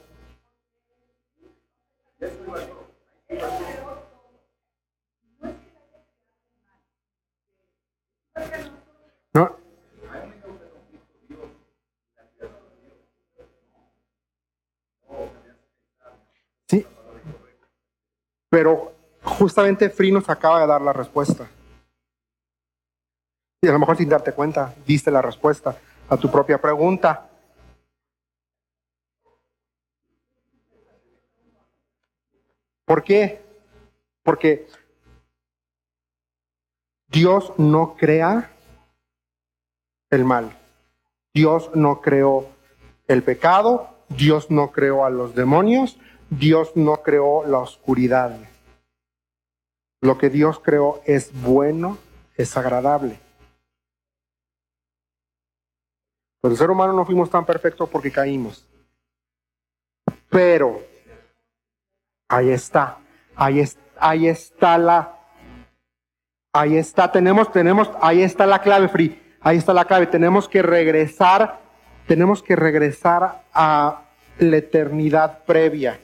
Pero 18.56 18.96
justamente 19.22 19.90
Free 19.90 20.14
nos 20.14 20.30
acaba 20.30 20.62
de 20.62 20.68
dar 20.68 20.82
la 20.82 20.94
respuesta. 20.94 21.46
Y 23.62 23.68
a 23.68 23.74
lo 23.74 23.80
mejor 23.80 23.98
sin 23.98 24.08
darte 24.08 24.32
cuenta, 24.32 24.74
diste 24.88 25.12
la 25.12 25.22
respuesta 25.22 25.78
a 26.08 26.16
tu 26.16 26.32
propia 26.32 26.58
pregunta. 26.58 27.30
¿Por 32.86 33.04
qué? 33.04 33.44
Porque 34.24 34.70
Dios 37.08 37.52
no 37.58 37.98
crea 37.98 38.54
el 40.12 40.24
mal. 40.24 40.58
Dios 41.34 41.72
no 41.74 42.00
creó 42.00 42.48
el 43.10 43.22
pecado, 43.22 43.90
Dios 44.08 44.50
no 44.50 44.72
creó 44.72 45.04
a 45.04 45.10
los 45.10 45.36
demonios, 45.36 46.00
Dios 46.30 46.72
no 46.76 46.98
creó 47.04 47.46
la 47.46 47.60
oscuridad. 47.60 48.38
Lo 50.02 50.18
que 50.18 50.30
Dios 50.30 50.60
creó 50.60 51.02
es 51.06 51.32
bueno, 51.42 51.98
es 52.36 52.56
agradable. 52.58 53.20
Pero 56.42 56.52
el 56.52 56.58
ser 56.58 56.70
humano 56.70 56.94
no 56.94 57.06
fuimos 57.06 57.30
tan 57.30 57.46
perfectos 57.46 57.90
porque 57.90 58.12
caímos. 58.12 58.68
Pero 60.30 60.82
ahí 62.28 62.50
está, 62.50 62.98
ahí, 63.36 63.64
ahí 63.98 64.28
está 64.28 64.78
la, 64.78 65.18
ahí 66.54 66.78
está, 66.78 67.12
tenemos, 67.12 67.52
tenemos, 67.52 67.90
ahí 68.02 68.22
está 68.22 68.46
la 68.46 68.62
clave, 68.62 68.90
Free, 68.90 69.20
ahí 69.42 69.58
está 69.58 69.74
la 69.74 69.86
clave. 69.86 70.08
Tenemos 70.08 70.48
que 70.48 70.62
regresar, 70.62 71.62
tenemos 72.06 72.44
que 72.44 72.56
regresar 72.56 73.44
a 73.54 74.04
la 74.38 74.58
eternidad 74.58 75.44
previa. 75.46 76.00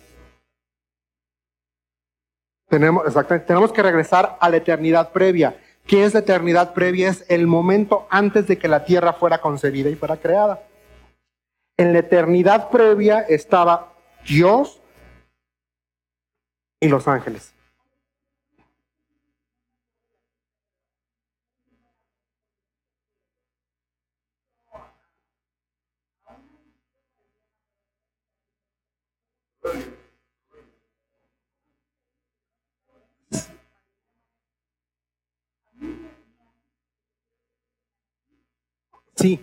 Tenemos, 2.71 3.05
exactamente, 3.05 3.47
tenemos 3.47 3.73
que 3.73 3.83
regresar 3.83 4.37
a 4.39 4.49
la 4.49 4.55
eternidad 4.55 5.11
previa. 5.11 5.57
¿Qué 5.85 6.05
es 6.05 6.13
la 6.13 6.21
eternidad 6.21 6.73
previa? 6.73 7.09
Es 7.09 7.25
el 7.27 7.45
momento 7.45 8.07
antes 8.09 8.47
de 8.47 8.57
que 8.57 8.69
la 8.69 8.85
tierra 8.85 9.11
fuera 9.11 9.41
concebida 9.41 9.89
y 9.89 9.95
fuera 9.95 10.15
creada. 10.15 10.63
En 11.75 11.91
la 11.91 11.99
eternidad 11.99 12.69
previa 12.69 13.19
estaba 13.27 13.91
Dios 14.25 14.81
y 16.79 16.87
los 16.87 17.09
ángeles. 17.09 17.53
Sí. 39.21 39.39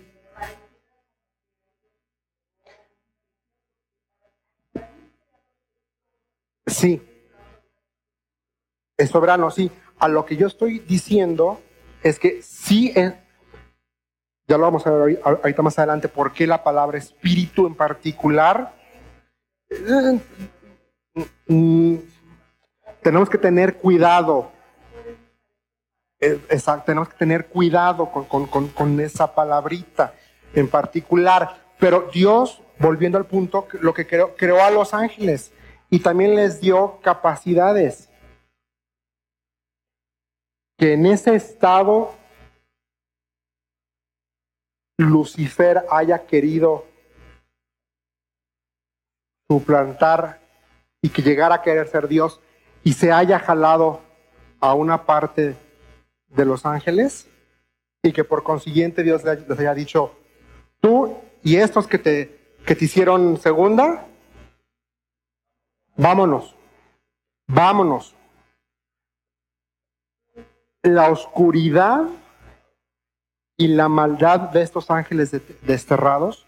Sí. 6.66 7.00
Es 8.96 9.10
soberano, 9.10 9.50
sí. 9.52 9.70
A 10.00 10.08
lo 10.08 10.26
que 10.26 10.36
yo 10.36 10.48
estoy 10.48 10.80
diciendo 10.80 11.60
es 12.02 12.18
que 12.18 12.42
sí, 12.42 12.92
ya 12.92 14.56
lo 14.56 14.64
vamos 14.64 14.84
a 14.86 14.90
ver 14.90 15.20
ahorita 15.24 15.62
más 15.62 15.78
adelante, 15.78 16.08
por 16.08 16.32
qué 16.32 16.46
la 16.46 16.64
palabra 16.64 16.98
espíritu 16.98 17.66
en 17.66 17.76
particular. 17.76 18.74
Eh, 19.70 20.20
mm, 21.46 21.96
tenemos 23.00 23.30
que 23.30 23.38
tener 23.38 23.76
cuidado 23.76 24.57
exacto, 26.20 26.86
tenemos 26.86 27.08
que 27.08 27.16
tener 27.16 27.46
cuidado 27.46 28.10
con, 28.10 29.00
esa 29.00 29.34
palabrita 29.34 30.14
en 30.52 30.68
particular. 30.68 31.56
Pero 31.78 32.10
Dios, 32.12 32.60
volviendo 32.78 33.18
al 33.18 33.26
punto, 33.26 33.68
lo 33.80 33.94
que 33.94 34.06
creó, 34.06 34.34
creó 34.36 34.62
a 34.62 34.70
los 34.70 34.94
ángeles 34.94 35.52
y 35.90 36.00
también 36.00 36.34
les 36.34 36.60
dio 36.60 37.00
capacidades. 37.00 38.10
Que 40.76 40.94
en 40.94 41.06
ese 41.06 41.34
estado 41.34 42.14
Lucifer 44.96 45.84
haya 45.90 46.26
querido 46.26 46.84
suplantar 49.48 50.40
y 51.00 51.08
que 51.08 51.22
llegara 51.22 51.56
a 51.56 51.62
querer 51.62 51.88
ser 51.88 52.08
Dios 52.08 52.40
y 52.82 52.92
se 52.92 53.12
haya 53.12 53.38
jalado 53.38 54.00
a 54.60 54.74
una 54.74 55.06
parte 55.06 55.56
de 56.28 56.44
los 56.44 56.66
ángeles 56.66 57.28
y 58.02 58.12
que 58.12 58.24
por 58.24 58.42
consiguiente 58.42 59.02
Dios 59.02 59.22
les 59.24 59.58
haya 59.58 59.74
dicho, 59.74 60.14
tú 60.80 61.16
y 61.42 61.56
estos 61.56 61.86
que 61.86 61.98
te, 61.98 62.56
que 62.64 62.74
te 62.74 62.84
hicieron 62.84 63.38
segunda, 63.38 64.06
vámonos, 65.96 66.54
vámonos. 67.46 68.14
La 70.82 71.10
oscuridad 71.10 72.04
y 73.56 73.68
la 73.68 73.88
maldad 73.88 74.40
de 74.50 74.62
estos 74.62 74.90
ángeles 74.90 75.36
desterrados 75.62 76.46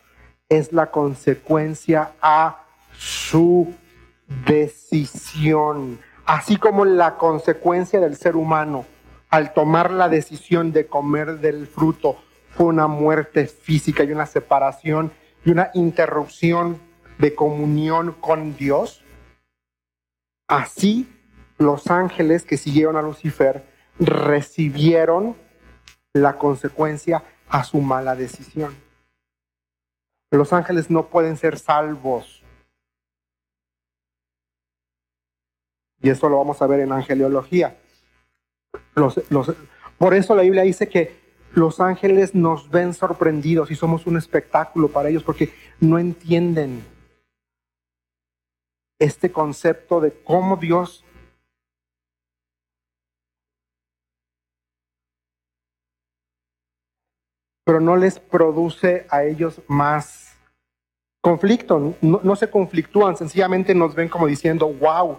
es 0.49 0.73
la 0.73 0.91
consecuencia 0.91 2.13
a 2.23 2.65
su 2.97 3.75
decisión, 4.47 5.99
así 6.25 6.57
como 6.57 6.85
la 6.85 7.17
consecuencia 7.17 7.99
del 7.99 8.17
ser 8.17 8.37
humano 8.37 8.85
al 9.31 9.55
tomar 9.55 9.93
la 9.93 10.09
decisión 10.09 10.73
de 10.73 10.87
comer 10.87 11.39
del 11.39 11.67
fruto 11.67 12.17
fue 12.51 12.67
una 12.67 12.89
muerte 12.89 13.47
física 13.47 14.03
y 14.05 14.13
una 14.13 14.27
separación 14.27 15.13
y 15.45 15.51
una 15.51 15.71
interrupción 15.75 16.81
de 17.19 17.35
comunión 17.35 18.13
con 18.13 18.57
Dios, 18.57 19.03
así 20.49 21.09
los 21.59 21.87
ángeles 21.89 22.45
que 22.45 22.57
siguieron 22.57 22.97
a 22.97 23.03
Lucifer 23.03 23.65
recibieron 23.99 25.37
la 26.13 26.37
consecuencia 26.37 27.23
a 27.49 27.63
su 27.65 27.81
mala 27.81 28.17
decisión. 28.17 28.75
Los 30.31 30.53
ángeles 30.53 30.91
no 30.91 31.07
pueden 31.07 31.37
ser 31.37 31.59
salvos. 31.59 32.43
Y 36.01 36.09
eso 36.09 36.29
lo 36.29 36.39
vamos 36.39 36.63
a 36.63 36.67
ver 36.67 36.81
en 36.81 36.93
por 39.99 40.15
eso 40.15 40.35
la 40.35 40.43
Biblia 40.43 40.63
dice 40.63 40.89
que 40.89 41.19
los 41.53 41.81
ángeles 41.81 42.35
nos 42.35 42.71
ven 42.71 42.95
sorprendidos 42.95 43.71
y 43.71 43.75
somos 43.75 44.07
un 44.07 44.17
espectáculo 44.17 44.89
para 44.89 45.09
ellos 45.09 45.23
porque 45.23 45.53
no 45.81 45.99
entienden 45.99 46.85
este 48.99 49.33
concepto 49.33 50.01
de 50.01 50.13
cómo 50.13 50.57
Dios 50.57 51.05
pero 57.65 57.81
no 57.81 57.97
les 57.97 58.19
produce 58.19 59.07
a 59.11 59.23
ellos 59.23 59.61
más 59.69 60.37
conflicto, 61.23 61.95
no, 62.01 62.21
no, 62.23 62.35
se 62.35 62.51
conflictúan, 62.51 63.17
sencillamente 63.17 63.77
nos 63.77 63.95
ven 63.95 64.09
como 64.09 64.27
diciendo, 64.27 64.67
wow, 64.73 65.19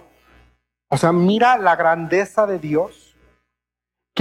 o 0.90 0.96
sea, 0.98 1.12
mira 1.12 1.56
la 1.56 1.76
grandeza 1.76 2.46
de 2.46 2.58
Dios 2.58 3.01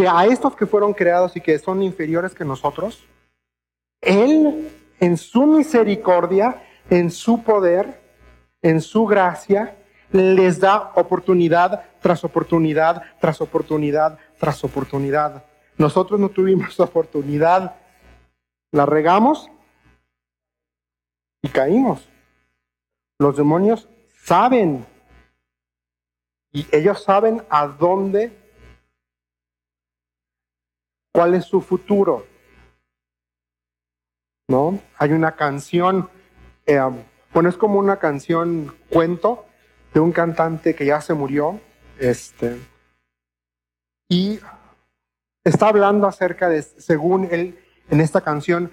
que 0.01 0.07
a 0.07 0.25
estos 0.25 0.55
que 0.55 0.65
fueron 0.65 0.95
creados 0.95 1.35
y 1.35 1.41
que 1.41 1.59
son 1.59 1.83
inferiores 1.83 2.33
que 2.33 2.43
nosotros, 2.43 3.07
Él 4.01 4.71
en 4.99 5.15
su 5.15 5.45
misericordia, 5.45 6.63
en 6.89 7.11
su 7.11 7.43
poder, 7.43 8.01
en 8.63 8.81
su 8.81 9.05
gracia, 9.05 9.77
les 10.11 10.59
da 10.59 10.91
oportunidad 10.95 11.83
tras 12.01 12.23
oportunidad, 12.23 13.03
tras 13.19 13.41
oportunidad, 13.41 14.17
tras 14.39 14.63
oportunidad. 14.63 15.45
Nosotros 15.77 16.19
no 16.19 16.29
tuvimos 16.29 16.79
oportunidad, 16.79 17.75
la 18.71 18.87
regamos 18.87 19.51
y 21.43 21.49
caímos. 21.49 22.09
Los 23.19 23.37
demonios 23.37 23.87
saben 24.23 24.83
y 26.51 26.65
ellos 26.71 27.03
saben 27.03 27.43
a 27.51 27.67
dónde 27.67 28.40
¿Cuál 31.13 31.35
es 31.35 31.45
su 31.45 31.61
futuro? 31.61 32.25
¿No? 34.47 34.79
Hay 34.97 35.11
una 35.11 35.35
canción, 35.35 36.09
Eh, 36.65 36.79
bueno, 37.33 37.49
es 37.49 37.57
como 37.57 37.79
una 37.79 37.97
canción 37.97 38.75
cuento 38.89 39.45
de 39.93 39.99
un 39.99 40.11
cantante 40.11 40.75
que 40.75 40.85
ya 40.85 41.01
se 41.01 41.13
murió. 41.13 41.59
Este, 41.99 42.57
y 44.09 44.39
está 45.43 45.69
hablando 45.69 46.07
acerca 46.07 46.49
de, 46.49 46.61
según 46.61 47.27
él, 47.31 47.59
en 47.89 48.01
esta 48.01 48.21
canción, 48.21 48.71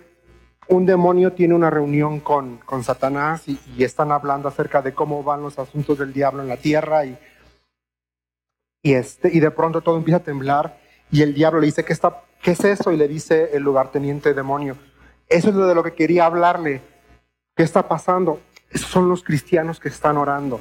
un 0.68 0.84
demonio 0.86 1.32
tiene 1.32 1.54
una 1.54 1.70
reunión 1.70 2.20
con, 2.20 2.58
con 2.58 2.84
Satanás 2.84 3.48
y, 3.48 3.58
están 3.82 4.12
hablando 4.12 4.48
acerca 4.48 4.82
de 4.82 4.92
cómo 4.92 5.22
van 5.22 5.42
los 5.42 5.58
asuntos 5.58 5.98
del 5.98 6.12
diablo 6.12 6.42
en 6.42 6.48
la 6.48 6.56
tierra 6.56 7.06
y, 7.06 7.18
y, 8.82 8.92
este, 8.94 9.30
y 9.32 9.40
de 9.40 9.50
pronto 9.50 9.80
todo 9.80 9.96
empieza 9.96 10.18
a 10.18 10.24
temblar 10.24 10.78
y 11.10 11.22
el 11.22 11.32
diablo 11.34 11.60
le 11.60 11.66
dice, 11.66 11.84
¿qué, 11.84 11.92
está, 11.92 12.22
¿qué 12.42 12.52
es 12.52 12.64
eso? 12.64 12.92
Y 12.92 12.96
le 12.96 13.08
dice 13.08 13.50
el 13.52 13.62
lugarteniente 13.62 14.34
demonio, 14.34 14.76
eso 15.28 15.50
es 15.50 15.56
de 15.56 15.74
lo 15.74 15.82
que 15.82 15.94
quería 15.94 16.26
hablarle. 16.26 16.80
¿Qué 17.54 17.62
está 17.62 17.86
pasando? 17.88 18.40
Son 18.74 19.08
los 19.08 19.22
cristianos 19.22 19.80
que 19.80 19.88
están 19.88 20.16
orando. 20.16 20.60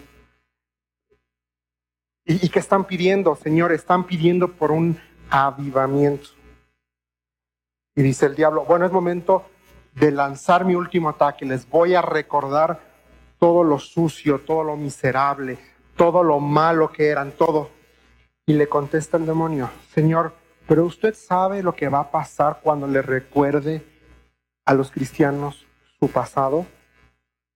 ¿Y, 2.26 2.46
y 2.46 2.50
qué 2.50 2.60
están 2.60 2.86
pidiendo, 2.86 3.36
Señor? 3.36 3.72
Están 3.72 4.06
pidiendo 4.06 4.52
por 4.52 4.72
un 4.72 5.00
avivamiento. 5.30 6.30
Y 7.96 8.02
dice 8.02 8.28
el 8.28 8.36
diablo, 8.36 8.66
bueno, 8.66 8.86
es 8.86 8.92
momento 8.92 9.46
de 9.96 10.12
lanzar 10.12 10.66
mi 10.66 10.76
último 10.76 11.10
ataque. 11.10 11.46
Les 11.46 11.68
voy 11.70 11.96
a 11.96 12.02
recordar 12.02 12.80
todo 13.40 13.64
lo 13.64 13.80
sucio, 13.80 14.40
todo 14.40 14.64
lo 14.64 14.76
miserable, 14.76 15.58
todo 15.96 16.24
lo 16.24 16.40
malo 16.40 16.92
que 16.92 17.08
eran, 17.08 17.32
todo. 17.32 17.70
Y 18.46 18.54
le 18.54 18.68
contesta 18.68 19.18
el 19.18 19.26
demonio, 19.26 19.70
Señor, 19.94 20.34
pero 20.68 20.86
usted 20.86 21.16
sabe 21.16 21.64
lo 21.64 21.74
que 21.74 21.88
va 21.88 22.02
a 22.02 22.12
pasar 22.12 22.60
cuando 22.62 22.88
le 22.88 23.02
recuerde 23.02 23.86
a 24.66 24.74
los 24.74 24.92
cristianos 24.92 25.66
su 26.00 26.10
pasado. 26.10 26.66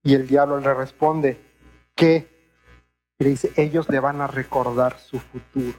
Y 0.04 0.16
el 0.16 0.28
diablo 0.28 0.60
le 0.60 0.74
responde, 0.74 1.40
¿qué? 1.94 2.28
Y 3.20 3.24
le 3.26 3.30
dice, 3.32 3.52
ellos 3.58 3.88
le 3.90 4.00
van 4.00 4.22
a 4.22 4.28
recordar 4.28 4.98
su 4.98 5.20
futuro. 5.20 5.78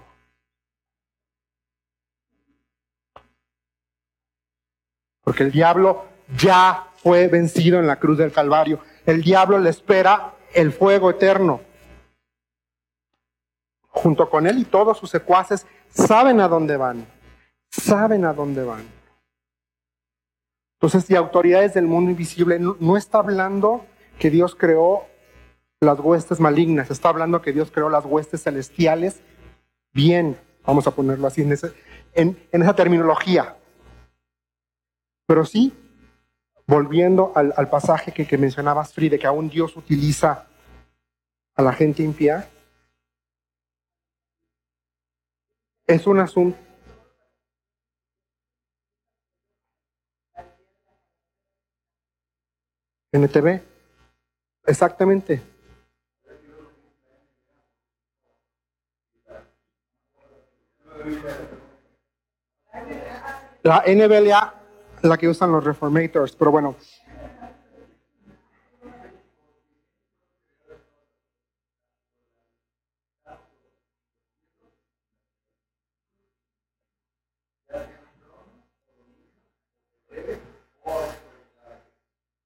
Porque 5.24 5.44
el 5.44 5.50
diablo 5.50 6.04
ya 6.36 6.88
fue 6.96 7.28
vencido 7.28 7.78
en 7.78 7.86
la 7.86 7.96
cruz 7.96 8.18
del 8.18 8.30
Calvario. 8.30 8.80
El 9.06 9.22
diablo 9.22 9.58
le 9.58 9.70
espera 9.70 10.34
el 10.52 10.72
fuego 10.72 11.10
eterno. 11.10 11.62
Junto 13.88 14.28
con 14.28 14.46
él 14.46 14.58
y 14.58 14.64
todos 14.64 14.98
sus 14.98 15.10
secuaces 15.10 15.66
saben 15.90 16.40
a 16.40 16.48
dónde 16.48 16.76
van. 16.76 17.11
Saben 17.72 18.26
a 18.26 18.34
dónde 18.34 18.62
van. 18.62 18.86
Entonces, 20.74 21.08
y 21.10 21.14
autoridades 21.14 21.74
del 21.74 21.86
mundo 21.86 22.10
invisible 22.10 22.58
no, 22.58 22.96
está 22.96 23.18
hablando 23.18 23.86
que 24.18 24.30
Dios 24.30 24.54
creó 24.54 25.06
las 25.80 25.98
huestes 26.00 26.38
malignas, 26.38 26.90
está 26.90 27.08
hablando 27.08 27.40
que 27.40 27.52
Dios 27.52 27.70
creó 27.70 27.88
las 27.88 28.04
huestes 28.04 28.42
celestiales 28.42 29.22
bien, 29.92 30.38
vamos 30.66 30.86
a 30.86 30.90
ponerlo 30.90 31.26
así 31.26 31.42
en, 32.14 32.36
esa 32.50 32.76
terminología. 32.76 33.56
Pero 35.26 35.46
sí, 35.46 35.72
volviendo 36.66 37.32
al, 37.34 37.70
pasaje 37.70 38.12
que, 38.12 38.26
que, 38.26 38.36
mencionabas, 38.36 38.92
Fride, 38.92 39.18
que 39.18 39.26
aún 39.26 39.48
Dios 39.48 39.76
utiliza 39.76 40.46
a 41.54 41.62
la 41.62 41.72
gente 41.72 42.02
impía, 42.02 42.48
es 45.86 46.06
un 46.06 46.18
asunto. 46.18 46.58
NTV, 53.12 53.62
exactamente. 54.66 55.42
La 63.62 63.84
NBLA 63.86 64.54
la 65.02 65.18
que 65.18 65.28
usan 65.28 65.52
los 65.52 65.62
reformators, 65.62 66.34
pero 66.36 66.50
bueno. 66.50 66.76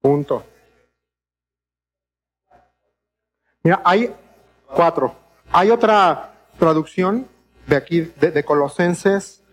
Punto. 0.01 0.56
Mira, 3.63 3.81
hay 3.83 4.13
cuatro. 4.67 5.15
Hay 5.51 5.69
otra 5.69 6.33
traducción 6.57 7.27
de 7.67 7.75
aquí, 7.75 8.01
de, 8.01 8.31
de 8.31 8.43
Colosenses 8.43 9.43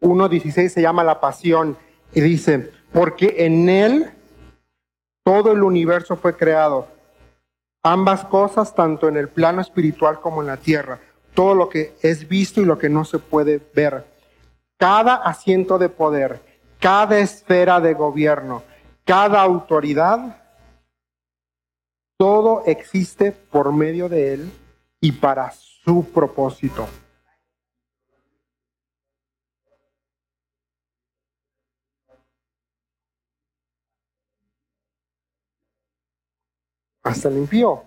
1.16, 0.00 0.68
se 0.68 0.82
llama 0.82 1.04
La 1.04 1.20
Pasión 1.20 1.76
y 2.12 2.20
dice, 2.20 2.72
porque 2.92 3.34
en 3.38 3.68
Él 3.68 4.10
todo 5.22 5.52
el 5.52 5.62
universo 5.62 6.16
fue 6.16 6.36
creado. 6.36 6.88
Ambas 7.82 8.24
cosas, 8.24 8.74
tanto 8.74 9.08
en 9.08 9.16
el 9.16 9.28
plano 9.28 9.60
espiritual 9.60 10.20
como 10.20 10.40
en 10.40 10.48
la 10.48 10.56
tierra. 10.56 10.98
Todo 11.34 11.54
lo 11.54 11.68
que 11.68 11.94
es 12.02 12.28
visto 12.28 12.60
y 12.60 12.64
lo 12.64 12.78
que 12.78 12.88
no 12.88 13.04
se 13.04 13.18
puede 13.18 13.60
ver. 13.74 14.04
Cada 14.76 15.14
asiento 15.16 15.78
de 15.78 15.88
poder, 15.88 16.40
cada 16.78 17.18
esfera 17.18 17.80
de 17.80 17.94
gobierno, 17.94 18.62
cada 19.04 19.40
autoridad, 19.40 20.39
todo 22.20 22.64
existe 22.66 23.32
por 23.32 23.72
medio 23.72 24.06
de 24.10 24.34
Él 24.34 24.52
y 25.00 25.10
para 25.10 25.50
su 25.52 26.04
propósito. 26.12 26.86
hasta 37.02 37.28
el 37.28 37.38
impío. 37.38 37.82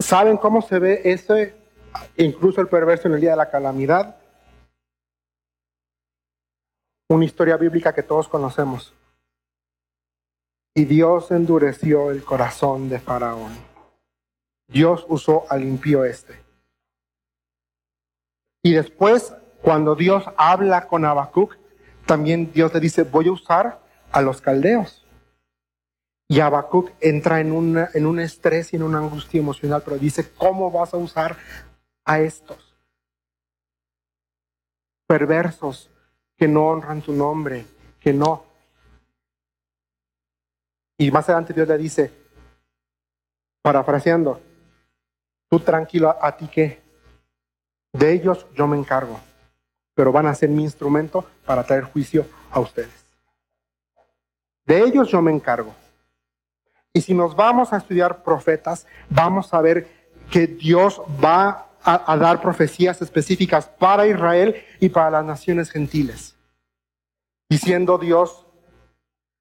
¿Saben 0.00 0.36
cómo 0.36 0.62
se 0.62 0.78
ve 0.78 1.00
ese, 1.04 1.65
incluso 2.16 2.60
el 2.60 2.68
perverso 2.68 3.08
en 3.08 3.14
el 3.14 3.20
día 3.20 3.30
de 3.30 3.36
la 3.36 3.50
calamidad? 3.50 4.16
Una 7.08 7.24
historia 7.24 7.56
bíblica 7.56 7.94
que 7.94 8.02
todos 8.02 8.28
conocemos. 8.28 8.92
Y 10.74 10.84
Dios 10.84 11.30
endureció 11.30 12.10
el 12.10 12.22
corazón 12.22 12.88
de 12.88 12.98
Faraón. 12.98 13.52
Dios 14.68 15.06
usó 15.08 15.44
al 15.48 15.62
impío 15.62 16.04
este. 16.04 16.34
Y 18.62 18.74
después, 18.74 19.32
cuando 19.62 19.94
Dios 19.94 20.24
habla 20.36 20.88
con 20.88 21.04
Habacuc, 21.04 21.56
también 22.04 22.52
Dios 22.52 22.74
le 22.74 22.80
dice, 22.80 23.04
voy 23.04 23.28
a 23.28 23.32
usar 23.32 23.80
a 24.12 24.20
los 24.22 24.40
caldeos. 24.40 25.06
Y 26.28 26.40
Habacuc 26.40 26.90
entra 27.00 27.40
en, 27.40 27.86
en 27.94 28.06
un 28.06 28.18
estrés 28.18 28.72
y 28.72 28.76
en 28.76 28.82
una 28.82 28.98
angustia 28.98 29.40
emocional, 29.40 29.82
pero 29.84 29.96
dice, 29.98 30.32
¿cómo 30.36 30.70
vas 30.70 30.92
a 30.92 30.96
usar 30.96 31.36
a 32.06 32.20
estos 32.20 32.74
perversos 35.06 35.90
que 36.36 36.48
no 36.48 36.68
honran 36.68 37.02
tu 37.02 37.12
nombre, 37.12 37.66
que 38.00 38.12
no? 38.12 38.44
Y 40.98 41.10
más 41.10 41.28
adelante 41.28 41.52
Dios 41.52 41.68
le 41.68 41.78
dice, 41.78 42.12
parafraseando, 43.62 44.40
tú 45.48 45.60
tranquilo, 45.60 46.16
a 46.20 46.36
ti 46.36 46.48
qué, 46.48 46.80
de 47.92 48.12
ellos 48.12 48.46
yo 48.54 48.66
me 48.66 48.78
encargo, 48.78 49.20
pero 49.94 50.12
van 50.12 50.26
a 50.26 50.34
ser 50.34 50.48
mi 50.48 50.62
instrumento 50.62 51.24
para 51.44 51.64
traer 51.64 51.84
juicio 51.84 52.26
a 52.50 52.60
ustedes. 52.60 53.04
De 54.64 54.80
ellos 54.80 55.08
yo 55.08 55.22
me 55.22 55.32
encargo. 55.32 55.74
Y 56.92 57.00
si 57.00 57.14
nos 57.14 57.36
vamos 57.36 57.72
a 57.72 57.76
estudiar 57.76 58.22
profetas, 58.22 58.86
vamos 59.08 59.52
a 59.52 59.60
ver 59.60 59.86
que 60.30 60.46
Dios 60.46 61.00
va 61.22 61.66
a, 61.86 62.16
dar 62.16 62.40
profecías 62.40 63.00
específicas 63.00 63.68
para 63.68 64.08
Israel 64.08 64.56
y 64.80 64.88
para 64.88 65.10
las 65.10 65.24
naciones 65.24 65.70
gentiles. 65.70 66.36
Diciendo 67.48 67.96
Dios, 67.96 68.44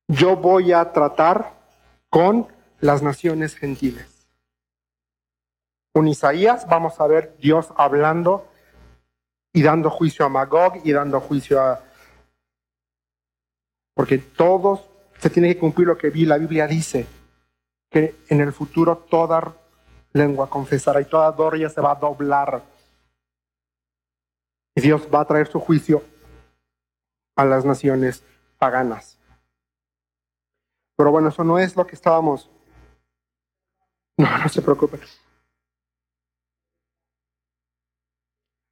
yo 0.07 0.35
voy 0.35 0.71
a 0.71 0.93
tratar 0.93 1.53
con 2.09 2.47
las 2.79 3.01
naciones 3.01 3.55
gentiles. 3.55 4.27
Un 5.95 6.07
Isaías 6.07 6.67
vamos 6.67 6.99
a 6.99 7.07
ver 7.07 7.35
Dios 7.39 7.73
hablando 7.75 8.47
y 9.51 9.63
dando 9.63 9.89
juicio 9.89 10.25
a 10.25 10.29
Magog 10.29 10.81
y 10.83 10.91
dando 10.91 11.19
juicio 11.19 11.59
a... 11.59 11.81
Porque 13.95 14.19
todos 14.19 14.85
se 15.17 15.31
tiene 15.31 15.47
que 15.53 15.59
cumplir 15.59 15.87
lo 15.87 15.97
que 15.97 16.11
vi. 16.11 16.25
La 16.25 16.37
Biblia 16.37 16.67
dice 16.67 17.07
que 17.89 18.17
en 18.27 18.41
el 18.41 18.53
futuro 18.53 18.97
toda 18.97 19.55
lengua 20.15 20.49
confesará 20.49 21.01
y 21.01 21.05
toda 21.05 21.31
dorilla 21.31 21.69
se 21.69 21.81
va 21.81 21.91
a 21.91 21.95
doblar 21.95 22.63
Y 24.75 24.81
Dios 24.81 25.07
va 25.13 25.21
a 25.21 25.25
traer 25.25 25.47
su 25.47 25.59
juicio 25.59 26.03
a 27.35 27.45
las 27.45 27.65
naciones 27.65 28.23
paganas. 28.57 29.17
Pero 30.97 31.11
bueno, 31.11 31.29
eso 31.29 31.43
no 31.43 31.59
es 31.59 31.75
lo 31.75 31.85
que 31.85 31.95
estábamos. 31.95 32.49
No, 34.17 34.37
no 34.37 34.47
se 34.47 34.61
preocupe. 34.61 34.97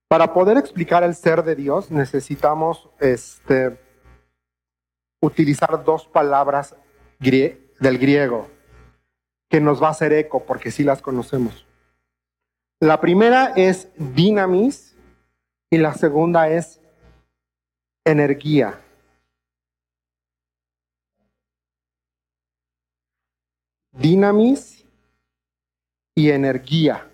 Para 0.07 0.33
poder 0.33 0.57
explicar 0.57 1.03
el 1.03 1.15
ser 1.15 1.43
de 1.43 1.55
Dios 1.55 1.91
necesitamos 1.91 2.89
este, 2.99 3.77
utilizar 5.21 5.83
dos 5.83 6.07
palabras 6.07 6.75
del 7.19 7.97
griego 7.97 8.47
que 9.53 9.61
nos 9.61 9.79
va 9.79 9.89
a 9.89 9.91
hacer 9.91 10.11
eco 10.13 10.43
porque 10.43 10.71
sí 10.71 10.83
las 10.83 11.03
conocemos. 11.03 11.67
La 12.79 12.99
primera 12.99 13.53
es 13.55 13.87
dinamis 13.95 14.95
y 15.69 15.77
la 15.77 15.93
segunda 15.93 16.49
es 16.49 16.81
energía. 18.03 18.81
Dinamis 23.91 24.83
y 26.15 26.31
energía. 26.31 27.07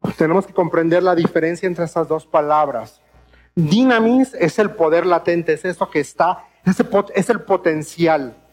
Pues 0.00 0.16
tenemos 0.16 0.48
que 0.48 0.52
comprender 0.52 1.04
la 1.04 1.14
diferencia 1.14 1.68
entre 1.68 1.84
esas 1.84 2.08
dos 2.08 2.26
palabras. 2.26 3.00
Dinamis 3.54 4.34
es 4.34 4.58
el 4.58 4.72
poder 4.72 5.06
latente, 5.06 5.52
es 5.52 5.64
eso 5.64 5.88
que 5.88 6.00
está, 6.00 6.44
es 7.14 7.30
el 7.30 7.42
potencial. 7.42 8.43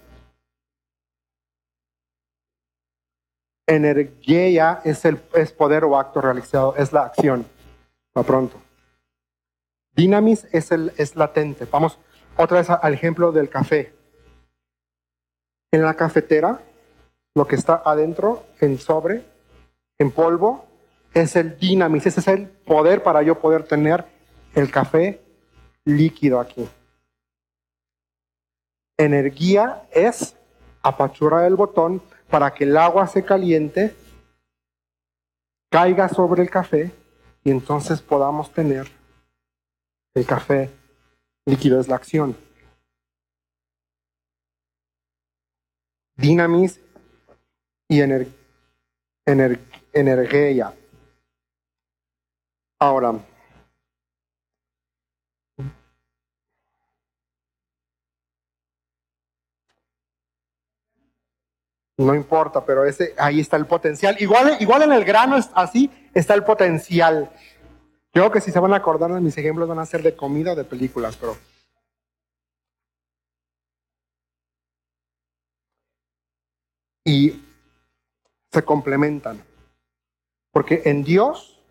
Energía 3.71 4.81
es 4.83 5.05
el 5.05 5.21
es 5.33 5.53
poder 5.53 5.85
o 5.85 5.97
acto 5.97 6.19
realizado, 6.19 6.75
es 6.75 6.91
la 6.91 7.05
acción. 7.05 7.45
Va 8.17 8.23
pronto. 8.23 8.57
Dinamis 9.95 10.45
es, 10.51 10.73
el, 10.73 10.91
es 10.97 11.15
latente. 11.15 11.65
Vamos 11.71 11.97
otra 12.35 12.57
vez 12.57 12.69
al 12.69 12.93
ejemplo 12.93 13.31
del 13.31 13.47
café. 13.49 13.93
En 15.71 15.83
la 15.83 15.93
cafetera, 15.93 16.59
lo 17.33 17.47
que 17.47 17.55
está 17.55 17.81
adentro, 17.85 18.43
en 18.59 18.77
sobre, 18.77 19.23
en 19.99 20.11
polvo, 20.11 20.65
es 21.13 21.37
el 21.37 21.57
dinamis, 21.57 22.05
ese 22.05 22.19
es 22.19 22.27
el 22.27 22.47
poder 22.47 23.03
para 23.03 23.21
yo 23.21 23.39
poder 23.39 23.63
tener 23.63 24.05
el 24.53 24.69
café 24.69 25.21
líquido 25.85 26.41
aquí. 26.41 26.67
Energía 28.97 29.83
es 29.93 30.35
apachurar 30.83 31.45
el 31.45 31.55
botón 31.55 32.01
para 32.31 32.53
que 32.53 32.63
el 32.63 32.77
agua 32.77 33.05
se 33.07 33.23
caliente, 33.23 33.93
caiga 35.69 36.07
sobre 36.07 36.41
el 36.41 36.49
café 36.49 36.91
y 37.43 37.51
entonces 37.51 38.01
podamos 38.01 38.51
tener 38.51 38.87
el 40.15 40.25
café 40.25 40.71
líquido, 41.45 41.79
es 41.79 41.89
la 41.89 41.97
acción. 41.97 42.37
Dinamis 46.15 46.79
y 47.89 48.01
energía. 49.93 50.73
Ahora, 52.79 53.19
no 62.05 62.15
importa, 62.15 62.65
pero 62.65 62.85
ese, 62.85 63.13
ahí 63.17 63.39
está 63.39 63.57
el 63.57 63.65
potencial. 63.65 64.15
Igual, 64.19 64.57
igual 64.59 64.83
en 64.83 64.91
el 64.91 65.05
grano 65.05 65.37
así 65.53 65.89
está 66.13 66.33
el 66.33 66.43
potencial. 66.43 67.31
Yo 68.13 68.23
creo 68.23 68.31
que 68.31 68.41
si 68.41 68.51
se 68.51 68.59
van 68.59 68.73
a 68.73 68.77
acordar 68.77 69.13
de 69.13 69.21
mis 69.21 69.37
ejemplos 69.37 69.69
van 69.69 69.79
a 69.79 69.85
ser 69.85 70.03
de 70.03 70.15
comida 70.15 70.53
o 70.53 70.55
de 70.55 70.63
películas, 70.63 71.15
pero... 71.15 71.37
Y 77.05 77.41
se 78.51 78.63
complementan. 78.63 79.41
Porque 80.51 80.81
en 80.85 81.03
Dios 81.03 81.61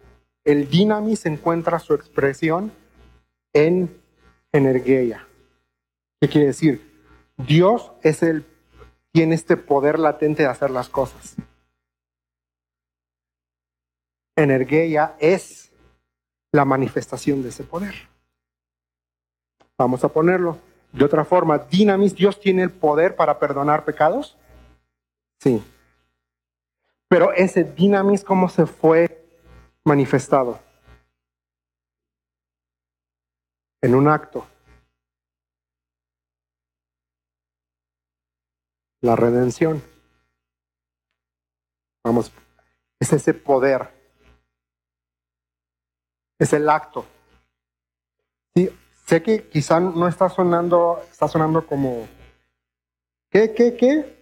el 0.45 0.69
dinamis 0.71 1.27
encuentra 1.27 1.79
su 1.79 1.95
expresión 1.95 2.73
en 3.53 4.01
energía. 4.53 5.27
¿Qué 6.21 6.29
quiere 6.29 6.49
decir? 6.49 6.91
Dios 7.37 7.93
es 8.03 8.23
el, 8.23 8.45
tiene 9.13 9.35
este 9.35 9.57
poder 9.57 9.99
latente 9.99 10.43
de 10.43 10.49
hacer 10.49 10.71
las 10.71 10.89
cosas. 10.89 11.37
Energía 14.37 15.17
es 15.19 15.73
la 16.53 16.65
manifestación 16.65 17.43
de 17.43 17.51
ese 17.51 17.65
poder. 17.65 17.95
Vamos 19.77 20.05
a 20.05 20.09
ponerlo 20.09 20.59
de 20.93 21.05
otra 21.05 21.25
forma. 21.25 21.59
Dinamis, 21.59 22.15
Dios 22.15 22.41
tiene 22.41 22.63
el 22.63 22.71
poder 22.71 23.17
para 23.17 23.39
perdonar 23.39 23.85
pecados. 23.85 24.37
Sí. 25.39 25.63
Pero 27.09 27.33
ese 27.33 27.65
dinamis, 27.65 28.25
¿cómo 28.25 28.49
se 28.49 28.67
fue 28.67 29.21
manifestado 29.85 30.61
en 33.83 33.95
un 33.95 34.09
acto. 34.09 34.47
La 39.03 39.17
redención. 39.17 39.83
Vamos, 42.05 42.33
es 42.99 43.13
ese 43.13 43.35
poder. 43.35 43.89
Es 46.39 46.53
el 46.53 46.69
acto. 46.69 47.07
Sí, 48.55 48.71
sé 49.07 49.23
que 49.23 49.49
quizá 49.49 49.81
no 49.81 50.09
está 50.09 50.29
sonando, 50.29 51.03
está 51.11 51.29
sonando 51.29 51.67
como, 51.67 52.07
¿qué, 53.31 53.55
qué, 53.55 53.77
qué? 53.77 54.21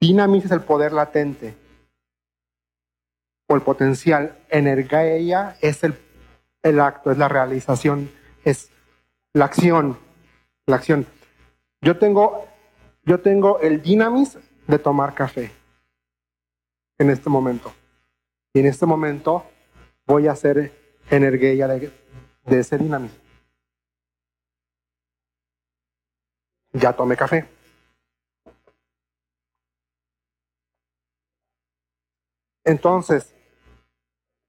Dinamis 0.00 0.46
es 0.46 0.50
el 0.50 0.62
poder 0.62 0.92
latente 0.92 1.54
o 3.48 3.54
el 3.54 3.62
potencial. 3.62 4.38
Energía 4.48 5.56
es 5.60 5.84
el, 5.84 5.98
el 6.62 6.80
acto, 6.80 7.10
es 7.10 7.18
la 7.18 7.28
realización, 7.28 8.10
es 8.44 8.70
la 9.32 9.44
acción, 9.46 9.98
la 10.66 10.76
acción. 10.76 11.06
Yo 11.82 11.98
tengo, 11.98 12.46
yo 13.04 13.20
tengo 13.20 13.58
el 13.60 13.82
dinamis 13.82 14.38
de 14.66 14.78
tomar 14.78 15.14
café 15.14 15.50
en 16.98 17.10
este 17.10 17.30
momento. 17.30 17.72
Y 18.52 18.60
en 18.60 18.66
este 18.66 18.84
momento 18.84 19.44
voy 20.06 20.26
a 20.26 20.32
hacer 20.32 20.72
energía 21.10 21.66
de, 21.68 21.90
de 22.44 22.60
ese 22.60 22.76
dinamis. 22.76 23.12
Ya 26.72 26.92
tomé 26.92 27.16
café. 27.16 27.48
Entonces, 32.64 33.34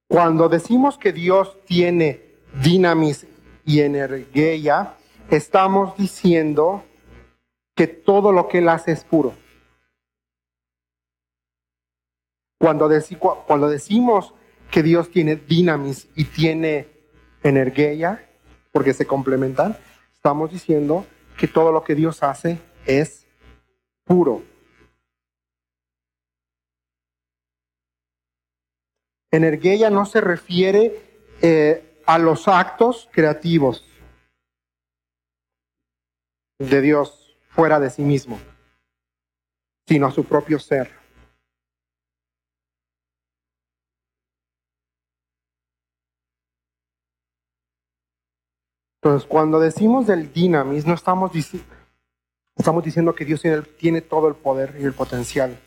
cuando 0.07 0.49
decimos 0.49 0.97
que 0.97 1.13
Dios 1.13 1.57
tiene 1.65 2.21
dinamis 2.61 3.25
y 3.65 3.79
energía, 3.79 4.95
estamos 5.29 5.95
diciendo 5.97 6.83
que 7.81 7.87
todo 7.87 8.31
lo 8.31 8.47
que 8.47 8.59
Él 8.59 8.69
hace 8.69 8.91
es 8.91 9.03
puro. 9.03 9.33
Cuando, 12.59 12.87
decimos 12.87 14.35
que 14.69 14.83
Dios 14.83 15.09
tiene 15.09 15.35
dinamis 15.35 16.07
y 16.15 16.25
tiene 16.25 16.87
energía, 17.41 18.29
porque 18.71 18.93
se 18.93 19.07
complementan, 19.07 19.75
estamos 20.13 20.51
diciendo 20.51 21.07
que 21.39 21.47
todo 21.47 21.71
lo 21.71 21.83
que 21.83 21.95
Dios 21.95 22.21
hace 22.21 22.59
es 22.85 23.25
puro. 24.03 24.43
Energía 29.31 29.89
no 29.89 30.05
se 30.05 30.21
refiere 30.21 31.01
eh, 31.41 32.03
a 32.05 32.19
los 32.19 32.47
actos 32.47 33.09
creativos 33.11 33.83
de 36.59 36.81
Dios 36.81 37.20
fuera 37.51 37.79
de 37.79 37.89
sí 37.89 38.01
mismo, 38.01 38.39
sino 39.87 40.07
a 40.07 40.11
su 40.11 40.23
propio 40.23 40.59
ser. 40.59 40.91
Entonces, 49.03 49.27
cuando 49.27 49.59
decimos 49.59 50.05
del 50.05 50.31
dinamis, 50.31 50.85
no 50.85 50.93
estamos, 50.93 51.31
estamos 52.55 52.83
diciendo 52.83 53.15
que 53.15 53.25
Dios 53.25 53.41
tiene 53.79 54.01
todo 54.01 54.27
el 54.27 54.35
poder 54.35 54.77
y 54.79 54.83
el 54.83 54.93
potencial 54.93 55.59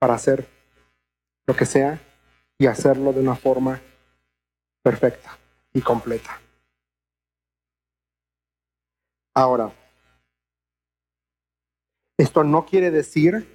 para 0.00 0.14
hacer 0.14 0.48
lo 1.46 1.54
que 1.54 1.64
sea 1.64 2.00
y 2.58 2.66
hacerlo 2.66 3.12
de 3.12 3.20
una 3.20 3.36
forma 3.36 3.80
perfecta 4.82 5.38
y 5.72 5.80
completa. 5.80 6.40
Ahora, 9.32 9.70
esto 12.18 12.44
no 12.44 12.64
quiere 12.64 12.90
decir, 12.90 13.46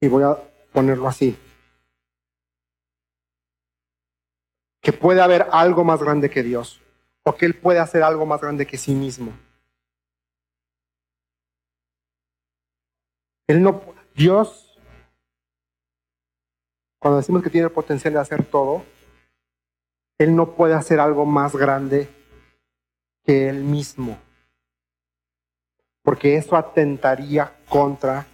y 0.00 0.08
voy 0.08 0.22
a 0.22 0.36
ponerlo 0.72 1.08
así, 1.08 1.36
que 4.80 4.92
puede 4.92 5.22
haber 5.22 5.46
algo 5.50 5.82
más 5.84 6.02
grande 6.02 6.28
que 6.28 6.42
Dios 6.42 6.80
o 7.24 7.34
que 7.34 7.46
Él 7.46 7.54
puede 7.54 7.78
hacer 7.78 8.02
algo 8.02 8.26
más 8.26 8.40
grande 8.40 8.66
que 8.66 8.76
sí 8.76 8.94
mismo. 8.94 9.32
Él 13.46 13.62
no, 13.62 13.82
Dios, 14.14 14.78
cuando 16.98 17.18
decimos 17.18 17.42
que 17.42 17.50
tiene 17.50 17.66
el 17.66 17.72
potencial 17.72 18.14
de 18.14 18.20
hacer 18.20 18.44
todo, 18.44 18.84
Él 20.18 20.34
no 20.36 20.54
puede 20.54 20.74
hacer 20.74 21.00
algo 21.00 21.24
más 21.26 21.54
grande 21.54 22.08
que 23.24 23.48
Él 23.48 23.64
mismo. 23.64 24.18
Porque 26.04 26.36
eso 26.36 26.54
atentaría 26.54 27.52
contra 27.68 28.26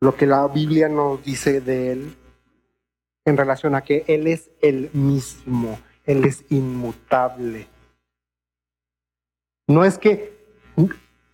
lo 0.00 0.16
que 0.16 0.26
la 0.26 0.48
Biblia 0.48 0.88
nos 0.88 1.22
dice 1.22 1.60
de 1.60 1.92
Él 1.92 2.16
en 3.24 3.36
relación 3.36 3.74
a 3.74 3.82
que 3.82 4.04
Él 4.08 4.26
es 4.26 4.50
el 4.60 4.90
mismo, 4.92 5.78
Él 6.04 6.24
es 6.24 6.44
inmutable. 6.50 7.68
No 9.68 9.84
es 9.84 9.98
que, 9.98 10.36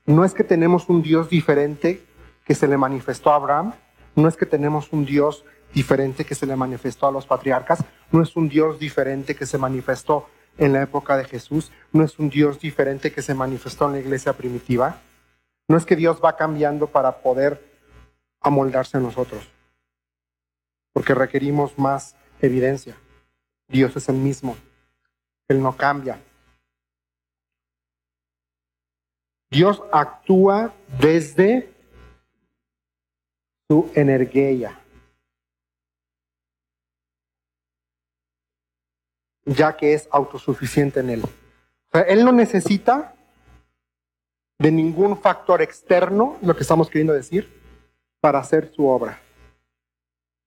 no 0.05 0.25
es 0.25 0.35
que 0.35 0.45
tenemos 0.45 0.89
un 0.91 1.03
Dios 1.03 1.31
diferente 1.31 2.03
que 2.45 2.55
se 2.55 2.69
le 2.69 2.77
manifestó 2.77 3.31
a 3.31 3.37
Abraham, 3.37 3.73
no 4.17 4.29
es 4.29 4.37
que 4.37 4.47
tenemos 4.47 4.93
un 4.93 5.07
Dios 5.07 5.45
diferente 5.73 6.25
que 6.25 6.35
se 6.35 6.47
le 6.47 6.57
manifestó 6.57 7.07
a 7.07 7.13
los 7.13 7.25
patriarcas, 7.25 7.85
no 8.11 8.23
es 8.23 8.37
un 8.37 8.49
Dios 8.49 8.79
diferente 8.79 9.35
que 9.35 9.47
se 9.47 9.59
manifestó 9.59 10.29
en 10.59 10.73
la 10.73 10.83
época 10.83 11.17
de 11.17 11.25
Jesús, 11.25 11.73
no 11.93 12.05
es 12.05 12.19
un 12.19 12.29
Dios 12.29 12.61
diferente 12.61 13.13
que 13.13 13.23
se 13.23 13.35
manifestó 13.35 13.87
en 13.87 13.93
la 13.93 14.01
iglesia 14.01 14.33
primitiva, 14.35 15.01
no 15.69 15.77
es 15.77 15.87
que 15.87 15.97
Dios 15.97 16.21
va 16.23 16.37
cambiando 16.37 16.87
para 16.87 17.23
poder 17.23 17.63
amoldarse 18.41 18.97
a 18.97 19.01
nosotros 19.01 19.49
porque 20.99 21.15
requerimos 21.15 21.79
más 21.79 22.17
evidencia. 22.41 22.97
Dios 23.69 23.95
es 23.97 24.09
el 24.09 24.17
mismo, 24.17 24.57
Él 25.47 25.63
no 25.63 25.77
cambia. 25.77 26.21
Dios 29.49 29.81
actúa 29.93 30.75
desde 31.01 31.73
su 33.69 33.93
energía, 33.95 34.81
ya 39.49 39.77
que 39.77 39.95
es 39.95 40.09
autosuficiente 40.11 41.01
en 41.01 41.11
Él. 41.11 41.23
Él 42.07 42.25
no 42.25 42.33
necesita 42.33 43.15
de 44.59 44.71
ningún 44.71 45.17
factor 45.17 45.63
externo, 45.63 46.37
lo 46.43 46.55
que 46.55 46.63
estamos 46.63 46.89
queriendo 46.89 47.15
decir, 47.15 47.49
para 48.21 48.41
hacer 48.41 48.73
su 48.75 48.87
obra. 48.87 49.21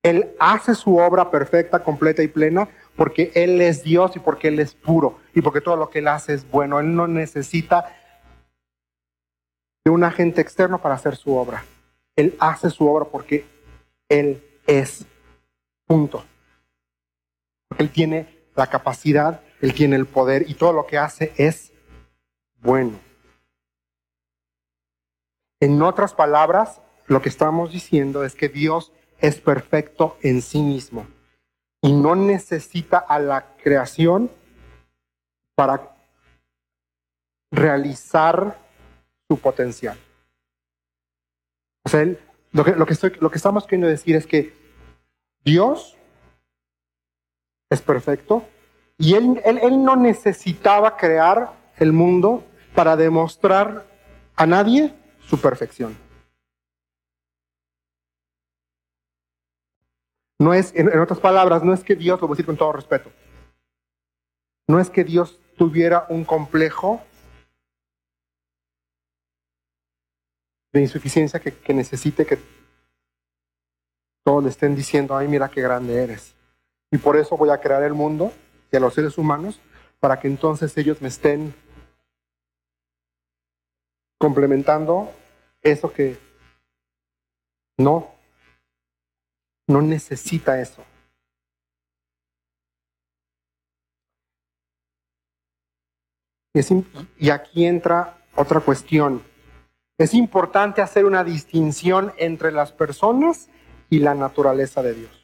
Él 0.03 0.35
hace 0.39 0.75
su 0.75 0.97
obra 0.97 1.29
perfecta, 1.29 1.83
completa 1.83 2.23
y 2.23 2.27
plena 2.27 2.67
porque 2.95 3.31
Él 3.35 3.61
es 3.61 3.83
Dios 3.83 4.15
y 4.15 4.19
porque 4.19 4.49
Él 4.49 4.59
es 4.59 4.73
puro 4.73 5.19
y 5.33 5.41
porque 5.41 5.61
todo 5.61 5.75
lo 5.75 5.89
que 5.89 5.99
Él 5.99 6.07
hace 6.07 6.33
es 6.33 6.49
bueno. 6.49 6.79
Él 6.79 6.95
no 6.95 7.07
necesita 7.07 7.95
de 9.83 9.91
un 9.91 10.03
agente 10.03 10.41
externo 10.41 10.81
para 10.81 10.95
hacer 10.95 11.15
su 11.15 11.35
obra. 11.35 11.63
Él 12.15 12.35
hace 12.39 12.69
su 12.69 12.87
obra 12.87 13.05
porque 13.05 13.45
Él 14.09 14.43
es. 14.67 15.05
Punto. 15.85 16.23
Porque 17.67 17.83
Él 17.83 17.89
tiene 17.91 18.40
la 18.55 18.67
capacidad, 18.67 19.41
Él 19.61 19.73
tiene 19.73 19.95
el 19.95 20.05
poder 20.05 20.49
y 20.49 20.55
todo 20.55 20.73
lo 20.73 20.85
que 20.85 20.97
hace 20.97 21.33
es 21.37 21.71
bueno. 22.61 22.99
En 25.59 25.81
otras 25.81 26.13
palabras, 26.13 26.81
lo 27.07 27.21
que 27.21 27.29
estamos 27.29 27.71
diciendo 27.71 28.23
es 28.23 28.35
que 28.35 28.49
Dios 28.49 28.91
es 29.19 29.39
perfecto 29.39 30.17
en 30.21 30.41
sí 30.41 30.61
mismo 30.61 31.05
y 31.81 31.93
no 31.93 32.15
necesita 32.15 32.97
a 32.97 33.19
la 33.19 33.55
creación 33.57 34.31
para 35.55 35.95
realizar 37.51 38.57
su 39.27 39.37
potencial. 39.37 39.97
O 41.83 41.89
sea, 41.89 42.05
lo, 42.51 42.63
que, 42.63 42.71
lo, 42.71 42.85
que 42.85 42.93
estoy, 42.93 43.11
lo 43.19 43.29
que 43.29 43.37
estamos 43.37 43.65
queriendo 43.65 43.87
decir 43.87 44.15
es 44.15 44.25
que 44.25 44.53
Dios 45.43 45.97
es 47.71 47.81
perfecto 47.81 48.45
y 48.99 49.15
él, 49.15 49.41
él, 49.43 49.57
él 49.63 49.83
no 49.83 49.95
necesitaba 49.95 50.95
crear 50.97 51.53
el 51.77 51.91
mundo 51.91 52.43
para 52.75 52.95
demostrar 52.95 53.87
a 54.35 54.45
nadie 54.45 54.93
su 55.25 55.39
perfección. 55.39 55.97
No 60.39 60.53
es, 60.53 60.73
en, 60.75 60.99
otras 60.99 61.19
palabras, 61.19 61.63
no 61.63 61.73
es 61.73 61.83
que 61.83 61.95
Dios, 61.95 62.19
lo 62.19 62.27
voy 62.27 62.33
a 62.33 62.35
decir 62.35 62.45
con 62.45 62.57
todo 62.57 62.73
respeto, 62.73 63.11
no 64.67 64.79
es 64.79 64.89
que 64.89 65.03
Dios 65.03 65.39
tuviera 65.57 66.05
un 66.09 66.25
complejo 66.25 67.01
de 70.73 70.81
insuficiencia 70.81 71.39
que, 71.39 71.53
que, 71.53 71.73
necesite 71.73 72.25
que 72.25 72.39
todos 74.23 74.43
le 74.43 74.49
estén 74.49 74.75
diciendo, 74.75 75.15
ay, 75.15 75.27
mira 75.27 75.49
qué 75.49 75.61
grande 75.61 76.03
eres. 76.03 76.35
Y 76.91 76.97
por 76.97 77.15
eso 77.15 77.37
voy 77.37 77.49
a 77.49 77.59
crear 77.59 77.83
el 77.83 77.93
mundo 77.93 78.33
y 78.71 78.75
a 78.75 78.79
los 78.79 78.93
seres 78.93 79.17
humanos 79.17 79.59
para 79.99 80.19
que 80.19 80.27
entonces 80.27 80.77
ellos 80.77 81.01
me 81.01 81.07
estén 81.07 81.55
complementando 84.17 85.11
eso 85.61 85.91
que 85.91 86.17
no, 87.77 88.11
no 89.67 89.81
necesita 89.81 90.61
eso. 90.61 90.83
y 97.17 97.29
aquí 97.29 97.65
entra 97.65 98.17
otra 98.35 98.59
cuestión. 98.59 99.23
Es 99.97 100.13
importante 100.13 100.81
hacer 100.81 101.05
una 101.05 101.23
distinción 101.23 102.13
entre 102.17 102.51
las 102.51 102.73
personas 102.73 103.49
y 103.89 103.99
la 103.99 104.15
naturaleza 104.15 104.83
de 104.83 104.93
Dios. 104.93 105.20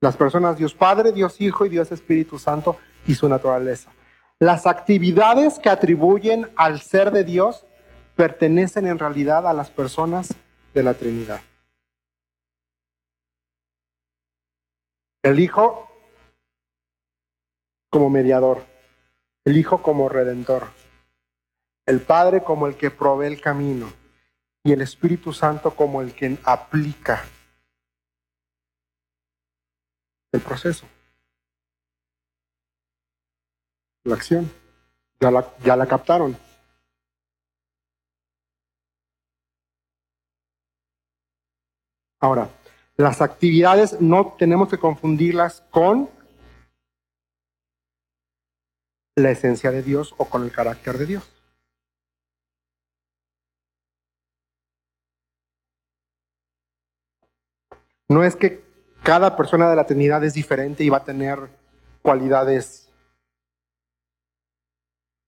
Las 0.00 0.16
personas 0.16 0.56
Dios 0.56 0.74
Padre, 0.74 1.12
Dios 1.12 1.40
Hijo 1.40 1.66
y 1.66 1.68
Dios 1.68 1.90
Espíritu 1.90 2.38
Santo 2.38 2.76
y 3.06 3.14
su 3.14 3.28
naturaleza. 3.28 3.90
Las 4.38 4.66
actividades 4.66 5.58
que 5.58 5.68
atribuyen 5.68 6.48
al 6.54 6.80
ser 6.80 7.10
de 7.10 7.24
Dios 7.24 7.66
pertenecen 8.14 8.86
en 8.86 8.98
realidad 8.98 9.46
a 9.48 9.52
las 9.52 9.70
personas 9.70 10.34
de 10.74 10.82
la 10.82 10.94
Trinidad. 10.94 11.40
El 15.22 15.40
Hijo 15.40 15.88
como 17.90 18.08
mediador, 18.10 18.64
el 19.44 19.56
Hijo 19.56 19.82
como 19.82 20.08
redentor, 20.08 20.68
el 21.86 22.00
Padre 22.00 22.44
como 22.44 22.68
el 22.68 22.76
que 22.76 22.92
provee 22.92 23.26
el 23.26 23.40
camino 23.40 23.90
y 24.62 24.72
el 24.72 24.80
Espíritu 24.80 25.32
Santo 25.32 25.72
como 25.72 26.02
el 26.02 26.14
que 26.14 26.38
aplica 26.44 27.24
el 30.32 30.40
proceso, 30.40 30.86
la 34.04 34.14
acción. 34.14 34.50
Ya 35.20 35.32
la, 35.32 35.52
ya 35.64 35.74
la 35.74 35.86
captaron. 35.86 36.36
Ahora, 42.20 42.48
las 42.96 43.20
actividades 43.20 44.00
no 44.00 44.34
tenemos 44.38 44.68
que 44.68 44.78
confundirlas 44.78 45.60
con 45.70 46.08
la 49.16 49.30
esencia 49.30 49.72
de 49.72 49.82
Dios 49.82 50.14
o 50.18 50.28
con 50.28 50.44
el 50.44 50.52
carácter 50.52 50.98
de 50.98 51.06
Dios. 51.06 51.38
No 58.08 58.24
es 58.24 58.36
que 58.36 58.67
cada 59.02 59.36
persona 59.36 59.70
de 59.70 59.76
la 59.76 59.86
Trinidad 59.86 60.22
es 60.24 60.34
diferente 60.34 60.84
y 60.84 60.88
va 60.88 60.98
a 60.98 61.04
tener 61.04 61.48
cualidades. 62.02 62.90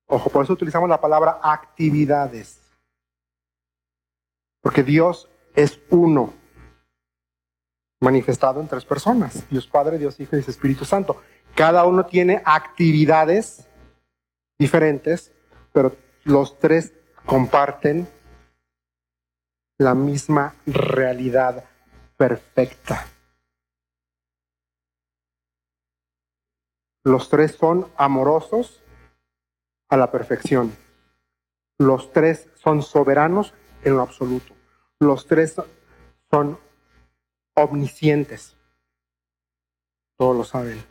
Ojo, 0.07 0.31
por 0.31 0.45
eso 0.45 0.53
utilizamos 0.53 0.89
la 0.89 1.01
palabra 1.01 1.39
actividades. 1.43 2.61
Porque 4.61 4.83
Dios 4.83 5.29
es 5.55 5.81
uno 5.91 6.35
manifestado 8.01 8.61
en 8.61 8.69
tres 8.69 8.85
personas, 8.85 9.49
Dios 9.51 9.67
Padre, 9.67 9.99
Dios 9.99 10.19
Hijo 10.21 10.37
y 10.37 10.41
Espíritu 10.41 10.85
Santo. 10.85 11.21
Cada 11.55 11.85
uno 11.85 12.07
tiene 12.07 12.43
actividades 12.45 13.69
diferentes, 14.59 15.33
pero 15.73 15.97
los 16.25 16.59
tres 16.59 16.93
comparten 17.27 18.09
la 19.79 19.95
misma 19.95 20.55
realidad 20.67 21.65
perfecta. 22.17 23.07
Los 27.05 27.31
tres 27.31 27.53
son 27.53 27.91
amorosos 27.97 28.83
a 29.89 29.97
la 29.97 30.11
perfección. 30.11 30.77
Los 31.79 32.13
tres 32.13 32.49
son 32.55 32.83
soberanos 32.83 33.55
en 33.85 33.97
lo 33.97 34.03
absoluto. 34.03 34.55
Los 34.99 35.27
tres 35.27 35.57
son 36.31 36.59
omniscientes. 37.57 38.57
todos 40.17 40.37
lo 40.37 40.45
saben. 40.45 40.85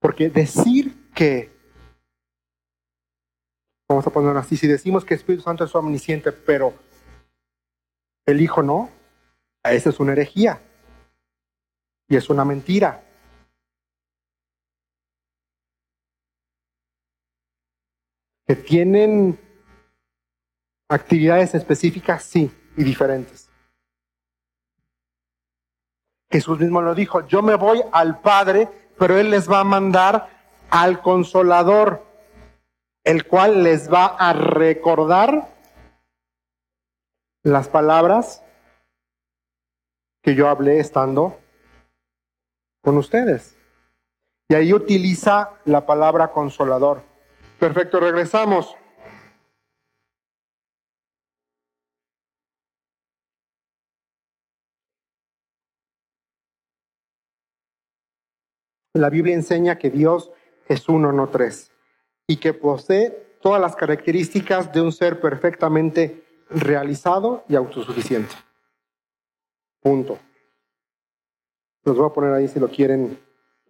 Porque 0.00 0.30
decir 0.30 1.10
que, 1.14 1.52
vamos 3.86 4.06
a 4.06 4.10
ponerlo 4.10 4.38
así, 4.38 4.56
si 4.56 4.66
decimos 4.66 5.04
que 5.04 5.12
el 5.12 5.20
Espíritu 5.20 5.44
Santo 5.44 5.64
es 5.64 5.74
omnisciente, 5.74 6.32
pero 6.32 6.72
el 8.24 8.40
Hijo 8.40 8.62
no, 8.62 8.88
esa 9.62 9.90
es 9.90 10.00
una 10.00 10.12
herejía 10.12 10.62
y 12.08 12.16
es 12.16 12.28
una 12.30 12.44
mentira. 12.44 13.02
Que 18.46 18.56
tienen 18.56 19.38
actividades 20.88 21.54
específicas, 21.54 22.24
sí, 22.24 22.50
y 22.76 22.84
diferentes. 22.84 23.48
Jesús 26.30 26.58
mismo 26.58 26.82
lo 26.82 26.94
dijo, 26.94 27.26
yo 27.26 27.42
me 27.42 27.54
voy 27.54 27.82
al 27.92 28.20
Padre, 28.20 28.68
pero 28.98 29.18
Él 29.18 29.30
les 29.30 29.50
va 29.50 29.60
a 29.60 29.64
mandar 29.64 30.28
al 30.68 31.00
consolador, 31.00 32.04
el 33.04 33.26
cual 33.26 33.62
les 33.62 33.92
va 33.92 34.06
a 34.06 34.32
recordar 34.32 35.54
las 37.44 37.68
palabras 37.68 38.42
que 40.22 40.34
yo 40.34 40.48
hablé 40.48 40.80
estando 40.80 41.38
con 42.84 42.98
ustedes. 42.98 43.56
Y 44.48 44.54
ahí 44.54 44.74
utiliza 44.74 45.54
la 45.64 45.86
palabra 45.86 46.30
consolador. 46.30 47.02
Perfecto, 47.58 47.98
regresamos. 47.98 48.76
La 58.92 59.10
Biblia 59.10 59.34
enseña 59.34 59.76
que 59.76 59.90
Dios 59.90 60.30
es 60.68 60.88
uno, 60.88 61.10
no 61.10 61.28
tres, 61.28 61.72
y 62.28 62.36
que 62.36 62.52
posee 62.52 63.10
todas 63.40 63.60
las 63.60 63.74
características 63.74 64.72
de 64.72 64.82
un 64.82 64.92
ser 64.92 65.20
perfectamente 65.20 66.22
realizado 66.48 67.44
y 67.48 67.56
autosuficiente. 67.56 68.34
Punto. 69.80 70.18
Los 71.84 71.96
voy 71.96 72.06
a 72.06 72.12
poner 72.12 72.32
ahí 72.32 72.48
si 72.48 72.58
lo 72.58 72.68
quieren 72.68 73.18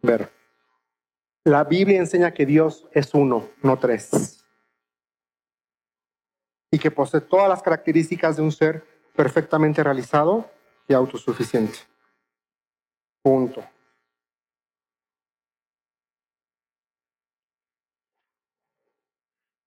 ver. 0.03 0.31
La 1.45 1.65
Biblia 1.65 1.99
enseña 1.99 2.33
que 2.33 2.47
Dios 2.47 2.87
es 2.93 3.13
uno, 3.13 3.49
no 3.63 3.79
tres. 3.79 4.45
Y 6.71 6.79
que 6.79 6.91
posee 6.91 7.21
todas 7.21 7.49
las 7.49 7.63
características 7.63 8.37
de 8.37 8.43
un 8.43 8.53
ser 8.53 8.85
perfectamente 9.15 9.83
realizado 9.83 10.51
y 10.89 10.95
autosuficiente. 10.95 11.79
Punto. 13.23 13.65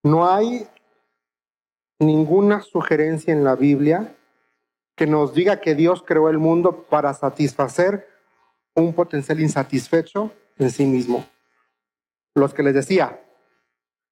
No 0.02 0.28
hay 0.28 0.66
ninguna 1.98 2.62
sugerencia 2.62 3.32
en 3.32 3.44
la 3.44 3.56
Biblia 3.56 4.16
que 4.96 5.06
nos 5.06 5.34
diga 5.34 5.60
que 5.60 5.74
Dios 5.74 6.02
creó 6.02 6.28
el 6.28 6.38
mundo 6.38 6.84
para 6.88 7.12
satisfacer 7.14 8.17
un 8.80 8.94
potencial 8.94 9.40
insatisfecho 9.40 10.32
en 10.56 10.70
sí 10.70 10.84
mismo. 10.86 11.26
Los 12.34 12.54
que 12.54 12.62
les 12.62 12.74
decía, 12.74 13.24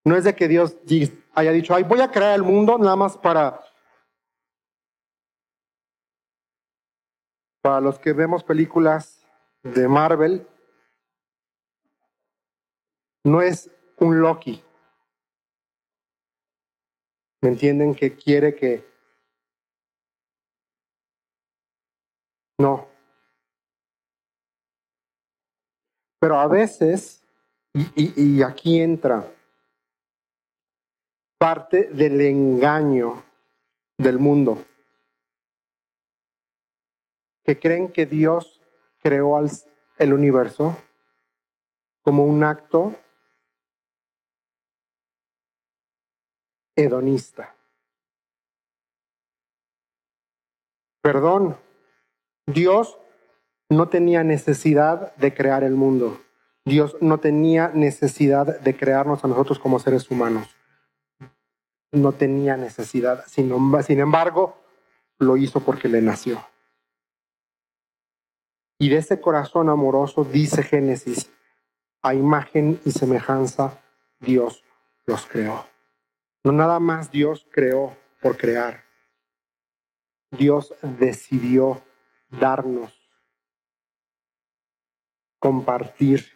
no 0.04 0.16
es 0.16 0.24
de 0.24 0.34
que 0.34 0.48
Dios 0.48 0.76
haya 1.34 1.52
dicho, 1.52 1.74
ay, 1.74 1.82
voy 1.82 2.00
a 2.00 2.10
crear 2.10 2.34
el 2.34 2.42
mundo 2.42 2.78
nada 2.78 2.96
más 2.96 3.16
para... 3.16 3.60
Para 7.62 7.80
los 7.80 7.98
que 7.98 8.12
vemos 8.12 8.44
películas 8.44 9.26
de 9.62 9.88
Marvel, 9.88 10.46
no 13.24 13.42
es 13.42 13.68
un 13.98 14.20
Loki. 14.20 14.62
¿Me 17.40 17.48
entienden 17.48 17.94
que 17.94 18.14
quiere 18.14 18.54
que... 18.54 18.88
No, 22.58 22.88
Pero 26.18 26.38
a 26.40 26.46
veces, 26.46 27.22
y, 27.74 28.42
aquí 28.42 28.80
entra 28.80 29.30
parte 31.38 31.90
del 31.90 32.20
engaño 32.20 33.22
del 33.98 34.18
mundo, 34.18 34.64
que 37.44 37.58
creen 37.58 37.92
que 37.92 38.06
Dios 38.06 38.60
creó 39.02 39.38
el 39.98 40.12
universo 40.12 40.76
como 42.02 42.24
un 42.24 42.42
acto 42.42 42.94
hedonista. 46.74 47.54
Perdón, 51.02 51.56
Dios 52.46 52.98
no 53.68 53.88
tenía 53.88 54.22
necesidad 54.22 55.14
de 55.16 55.34
crear 55.34 55.64
el 55.64 55.74
mundo. 55.74 56.20
Dios 56.64 56.96
no 57.00 57.18
tenía 57.18 57.68
necesidad 57.68 58.60
de 58.60 58.76
crearnos 58.76 59.24
a 59.24 59.28
nosotros 59.28 59.58
como 59.58 59.78
seres 59.78 60.10
humanos. 60.10 60.56
No 61.92 62.12
tenía 62.12 62.56
necesidad. 62.56 63.24
Sin, 63.26 63.50
embargo, 64.00 64.56
lo 65.18 65.36
hizo 65.36 65.60
porque 65.60 65.88
le 65.88 66.02
nació. 66.02 66.44
Y 68.78 68.88
de 68.88 68.96
ese 68.96 69.20
corazón 69.20 69.70
amoroso, 69.70 70.24
dice 70.24 70.62
Génesis, 70.62 71.30
a 72.02 72.14
imagen 72.14 72.80
y 72.84 72.90
semejanza, 72.90 73.80
Dios 74.20 74.64
los 75.06 75.26
creó. 75.26 75.66
No 76.44 76.52
nada 76.52 76.78
más 76.78 77.10
Dios 77.10 77.46
creó 77.50 77.96
por 78.20 78.36
crear. 78.36 78.84
Dios 80.30 80.74
decidió 80.82 81.80
darnos 82.28 82.95
compartir 85.38 86.26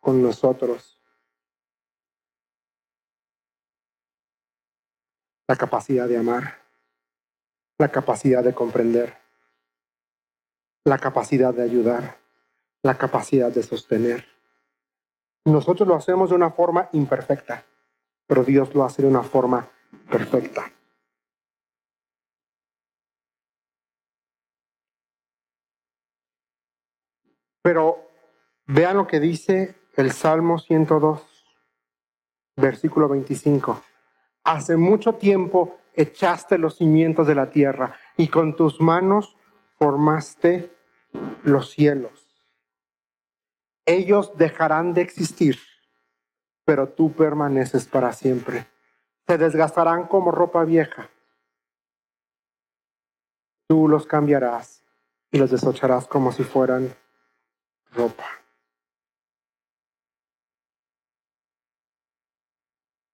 con 0.00 0.22
nosotros 0.22 1.00
la 5.48 5.56
capacidad 5.56 6.08
de 6.08 6.18
amar, 6.18 6.58
la 7.78 7.90
capacidad 7.90 8.42
de 8.42 8.54
comprender, 8.54 9.16
la 10.84 10.98
capacidad 10.98 11.54
de 11.54 11.62
ayudar, 11.62 12.18
la 12.82 12.96
capacidad 12.96 13.52
de 13.52 13.62
sostener. 13.62 14.26
Nosotros 15.44 15.88
lo 15.88 15.94
hacemos 15.94 16.30
de 16.30 16.36
una 16.36 16.50
forma 16.50 16.88
imperfecta, 16.92 17.64
pero 18.26 18.42
Dios 18.44 18.74
lo 18.74 18.84
hace 18.84 19.02
de 19.02 19.08
una 19.08 19.22
forma 19.22 19.70
perfecta. 20.10 20.72
Pero 27.62 28.05
Vean 28.68 28.96
lo 28.96 29.06
que 29.06 29.20
dice 29.20 29.76
el 29.94 30.10
Salmo 30.10 30.58
102, 30.58 31.22
versículo 32.56 33.08
25. 33.08 33.80
Hace 34.42 34.76
mucho 34.76 35.14
tiempo 35.14 35.78
echaste 35.94 36.58
los 36.58 36.76
cimientos 36.76 37.28
de 37.28 37.36
la 37.36 37.50
tierra 37.50 37.96
y 38.16 38.26
con 38.26 38.56
tus 38.56 38.80
manos 38.80 39.36
formaste 39.78 40.74
los 41.44 41.70
cielos. 41.70 42.26
Ellos 43.86 44.36
dejarán 44.36 44.94
de 44.94 45.02
existir, 45.02 45.60
pero 46.64 46.88
tú 46.88 47.12
permaneces 47.12 47.86
para 47.86 48.12
siempre. 48.12 48.66
Se 49.28 49.38
desgastarán 49.38 50.08
como 50.08 50.32
ropa 50.32 50.64
vieja. 50.64 51.08
Tú 53.68 53.86
los 53.86 54.06
cambiarás 54.06 54.82
y 55.30 55.38
los 55.38 55.52
desocharás 55.52 56.08
como 56.08 56.32
si 56.32 56.42
fueran 56.42 56.92
ropa. 57.92 58.24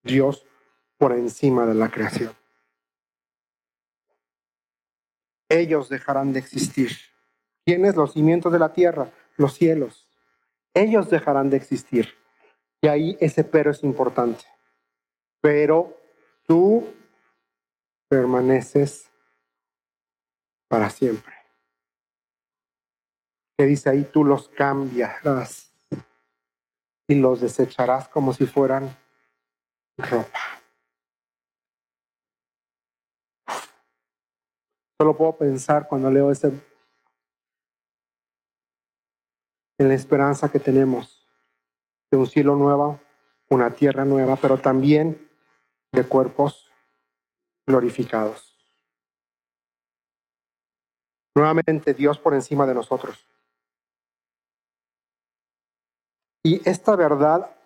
Dios 0.03 0.47
por 0.99 1.13
encima 1.13 1.67
de 1.67 1.75
la 1.75 1.91
creación. 1.91 2.35
Ellos 5.49 5.89
dejarán 5.89 6.33
de 6.33 6.39
existir. 6.39 6.93
¿Quiénes? 7.65 7.95
Los 7.95 8.15
cimientos 8.15 8.53
de 8.53 8.59
la 8.59 8.73
tierra, 8.73 9.11
los 9.37 9.55
cielos. 9.55 10.09
Ellos 10.75 11.11
dejarán 11.11 11.51
de 11.51 11.59
existir. 11.59 12.15
Y 12.81 12.89
ahí 12.89 13.17
ese 13.21 13.45
pero 13.45 13.71
es 13.71 13.83
importante. 13.85 14.45
Pero 15.41 15.97
tú 16.47 16.87
permaneces 18.09 19.11
para 20.69 20.89
siempre. 20.91 21.35
Que 23.59 23.67
dice 23.67 23.91
ahí, 23.91 24.05
tú 24.05 24.25
los 24.25 24.49
cambiarás 24.49 25.73
y 27.07 27.15
los 27.17 27.41
desecharás 27.41 28.09
como 28.09 28.33
si 28.33 28.47
fueran 28.47 28.97
ropa. 29.99 30.41
Solo 35.01 35.17
puedo 35.17 35.37
pensar 35.37 35.89
cuando 35.89 36.11
leo 36.11 36.31
ese, 36.31 36.53
en 39.79 39.89
la 39.89 39.95
esperanza 39.95 40.51
que 40.51 40.61
tenemos 40.61 41.27
de 42.11 42.19
un 42.19 42.27
cielo 42.27 42.57
nuevo, 42.57 43.01
una 43.51 43.75
tierra 43.75 44.05
nueva, 44.05 44.37
pero 44.37 44.59
también 44.59 45.29
de 45.93 46.07
cuerpos 46.07 46.71
glorificados. 47.67 48.57
Nuevamente 51.35 51.95
Dios 51.95 52.19
por 52.19 52.35
encima 52.35 52.67
de 52.67 52.75
nosotros. 52.75 53.27
Y 56.45 56.61
esta 56.69 56.95
verdad 56.97 57.57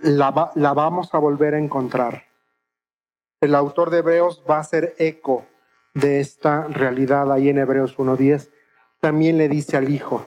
la, 0.00 0.52
la, 0.54 0.74
vamos 0.74 1.14
a 1.14 1.18
volver 1.18 1.54
a 1.54 1.58
encontrar. 1.58 2.24
El 3.40 3.54
autor 3.54 3.90
de 3.90 3.98
Hebreos 3.98 4.42
va 4.48 4.56
a 4.56 4.60
hacer 4.60 4.94
eco 4.98 5.46
de 5.94 6.20
esta 6.20 6.64
realidad 6.68 7.32
ahí 7.32 7.48
en 7.48 7.58
Hebreos 7.58 7.96
1.10. 7.96 8.50
También 9.00 9.38
le 9.38 9.48
dice 9.48 9.76
al 9.76 9.88
Hijo, 9.88 10.26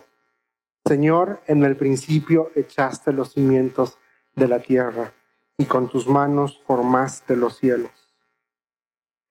Señor, 0.86 1.42
en 1.48 1.64
el 1.64 1.76
principio 1.76 2.52
echaste 2.56 3.14
los 3.14 3.34
cimientos 3.34 3.98
de 4.36 4.48
la 4.48 4.60
tierra 4.60 5.14
y 5.58 5.66
con 5.66 5.90
tus 5.90 6.08
manos 6.08 6.62
formaste 6.66 7.36
los 7.36 7.58
cielos. 7.58 7.92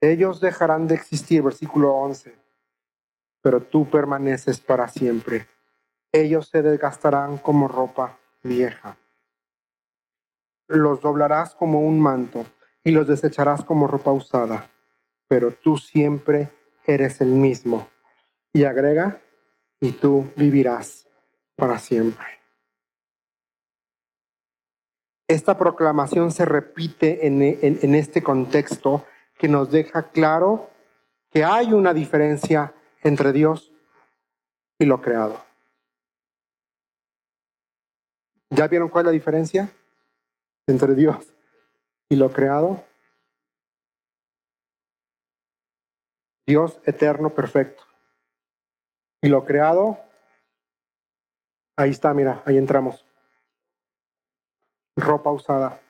Ellos 0.00 0.40
dejarán 0.40 0.86
de 0.86 0.94
existir, 0.94 1.42
versículo 1.42 1.94
11, 1.94 2.36
pero 3.42 3.62
tú 3.62 3.90
permaneces 3.90 4.60
para 4.60 4.86
siempre. 4.88 5.48
Ellos 6.12 6.48
se 6.48 6.62
desgastarán 6.62 7.38
como 7.38 7.66
ropa 7.66 8.18
vieja. 8.42 8.96
Los 10.68 11.00
doblarás 11.00 11.54
como 11.54 11.80
un 11.80 12.00
manto 12.00 12.44
y 12.84 12.92
los 12.92 13.06
desecharás 13.06 13.64
como 13.64 13.86
ropa 13.86 14.12
usada, 14.12 14.70
pero 15.26 15.52
tú 15.52 15.76
siempre 15.76 16.50
eres 16.86 17.20
el 17.20 17.28
mismo. 17.28 17.88
Y 18.52 18.64
agrega, 18.64 19.20
y 19.80 19.92
tú 19.92 20.30
vivirás 20.36 21.06
para 21.56 21.78
siempre. 21.78 22.26
Esta 25.28 25.58
proclamación 25.58 26.32
se 26.32 26.46
repite 26.46 27.26
en, 27.26 27.42
en, 27.42 27.94
este 27.94 28.22
contexto 28.22 29.04
que 29.38 29.46
nos 29.46 29.70
deja 29.70 30.10
claro 30.10 30.70
que 31.30 31.44
hay 31.44 31.74
una 31.74 31.92
diferencia 31.92 32.72
entre 33.02 33.32
Dios 33.32 33.70
y 34.78 34.86
lo 34.86 35.02
creado. 35.02 35.38
¿Ya 38.48 38.66
vieron 38.68 38.88
cuál 38.88 39.02
es 39.02 39.06
la 39.06 39.12
diferencia 39.12 39.70
entre 40.68 40.94
Dios 40.94 41.34
y 42.08 42.16
lo 42.16 42.32
creado? 42.32 42.84
Dios 46.46 46.80
eterno, 46.84 47.34
perfecto. 47.34 47.84
Y 49.22 49.28
lo 49.28 49.44
creado, 49.44 49.98
ahí 51.76 51.90
está, 51.90 52.14
mira, 52.14 52.42
ahí 52.46 52.56
entramos. 52.56 53.04
Ropa 54.96 55.30
usada. 55.30 55.80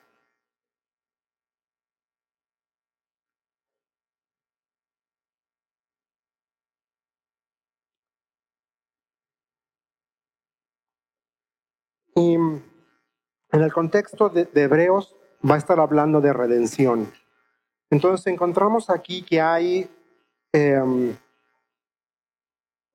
En 13.51 13.61
el 13.61 13.73
contexto 13.73 14.29
de, 14.29 14.49
Hebreos 14.53 15.15
va 15.47 15.55
a 15.55 15.57
estar 15.57 15.79
hablando 15.79 16.21
de 16.21 16.33
redención. 16.33 17.11
Entonces 17.89 18.27
encontramos 18.27 18.89
aquí 18.89 19.23
que 19.23 19.41
hay 19.41 19.89
em, 20.53 21.15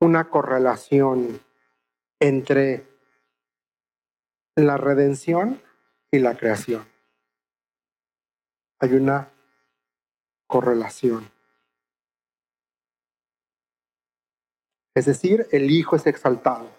una 0.01 0.29
correlación 0.31 1.41
entre 2.21 2.87
la 4.57 4.77
redención 4.77 5.61
y 6.11 6.19
la 6.19 6.37
creación. 6.37 6.87
Hay 8.81 8.95
una 8.95 9.31
correlación. 10.47 11.31
Es 14.95 15.07
decir, 15.07 15.49
el 15.51 15.71
Hijo 15.71 15.97
es 15.97 16.07
exaltado. 16.07 16.71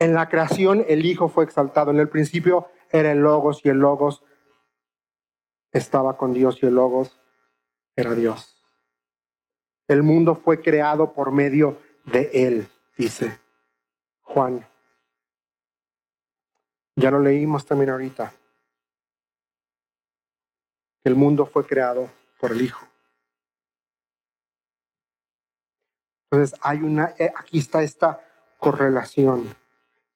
En 0.00 0.14
la 0.14 0.30
creación 0.30 0.84
el 0.88 1.04
Hijo 1.04 1.28
fue 1.28 1.44
exaltado. 1.44 1.90
En 1.90 1.98
el 1.98 2.08
principio 2.08 2.68
era 2.90 3.12
el 3.12 3.18
Logos 3.18 3.60
y 3.64 3.68
el 3.68 3.76
Logos 3.76 4.24
estaba 5.72 6.16
con 6.16 6.32
Dios 6.32 6.62
y 6.62 6.66
el 6.66 6.74
Logos 6.74 7.20
era 7.94 8.14
Dios. 8.14 8.56
El 9.86 10.02
mundo 10.02 10.34
fue 10.34 10.62
creado 10.62 11.12
por 11.12 11.32
medio 11.32 11.78
de 12.06 12.30
Él, 12.32 12.68
dice 12.96 13.38
Juan. 14.22 14.66
Ya 16.96 17.10
lo 17.10 17.20
leímos 17.20 17.66
también 17.66 17.90
ahorita. 17.90 18.32
El 21.04 21.14
mundo 21.14 21.44
fue 21.44 21.66
creado 21.66 22.10
por 22.40 22.52
el 22.52 22.62
Hijo. 22.62 22.86
Entonces 26.30 26.58
hay 26.62 26.78
una, 26.78 27.14
eh, 27.18 27.32
aquí 27.36 27.58
está 27.58 27.82
esta 27.82 28.24
correlación 28.58 29.60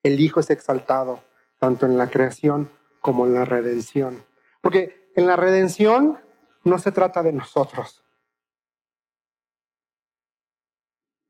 el 0.05 0.19
Hijo 0.19 0.39
es 0.39 0.51
exaltado, 0.51 1.23
tanto 1.57 1.87
en 1.87 1.97
la 1.97 2.11
creación 2.11 2.69
como 3.01 3.25
en 3.25 3.33
la 3.33 3.43
redención. 3.43 4.23
Porque 4.61 5.11
en 5.15 5.25
la 5.25 5.35
redención 5.35 6.19
no 6.63 6.77
se 6.77 6.91
trata 6.91 7.23
de 7.23 7.33
nosotros. 7.33 8.03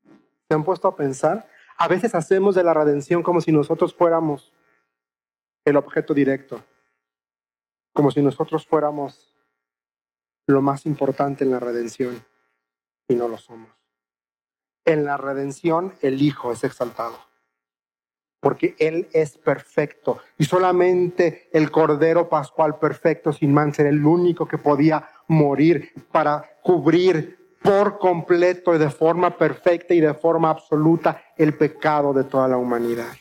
¿Se 0.04 0.54
han 0.54 0.62
puesto 0.62 0.88
a 0.88 0.94
pensar? 0.94 1.48
A 1.78 1.88
veces 1.88 2.14
hacemos 2.14 2.54
de 2.54 2.64
la 2.64 2.74
redención 2.74 3.22
como 3.22 3.40
si 3.40 3.50
nosotros 3.50 3.94
fuéramos 3.94 4.52
el 5.64 5.78
objeto 5.78 6.12
directo, 6.12 6.62
como 7.94 8.10
si 8.10 8.20
nosotros 8.20 8.66
fuéramos 8.66 9.34
lo 10.46 10.60
más 10.60 10.84
importante 10.84 11.44
en 11.44 11.50
la 11.50 11.60
redención 11.60 12.22
y 13.08 13.14
no 13.14 13.26
lo 13.26 13.38
somos. 13.38 13.70
En 14.84 15.06
la 15.06 15.16
redención 15.16 15.94
el 16.02 16.20
Hijo 16.20 16.52
es 16.52 16.62
exaltado 16.62 17.25
porque 18.46 18.76
Él 18.78 19.08
es 19.12 19.36
perfecto. 19.38 20.20
Y 20.38 20.44
solamente 20.44 21.48
el 21.52 21.68
Cordero 21.72 22.28
Pascual 22.28 22.78
perfecto, 22.78 23.32
sin 23.32 23.52
mancha, 23.52 23.82
era 23.82 23.90
el 23.90 24.06
único 24.06 24.46
que 24.46 24.56
podía 24.56 25.10
morir 25.26 25.92
para 26.12 26.48
cubrir 26.62 27.56
por 27.60 27.98
completo 27.98 28.72
y 28.72 28.78
de 28.78 28.88
forma 28.88 29.36
perfecta 29.36 29.94
y 29.94 30.00
de 30.00 30.14
forma 30.14 30.50
absoluta 30.50 31.24
el 31.36 31.54
pecado 31.54 32.12
de 32.12 32.22
toda 32.22 32.46
la 32.46 32.56
humanidad. 32.56 33.12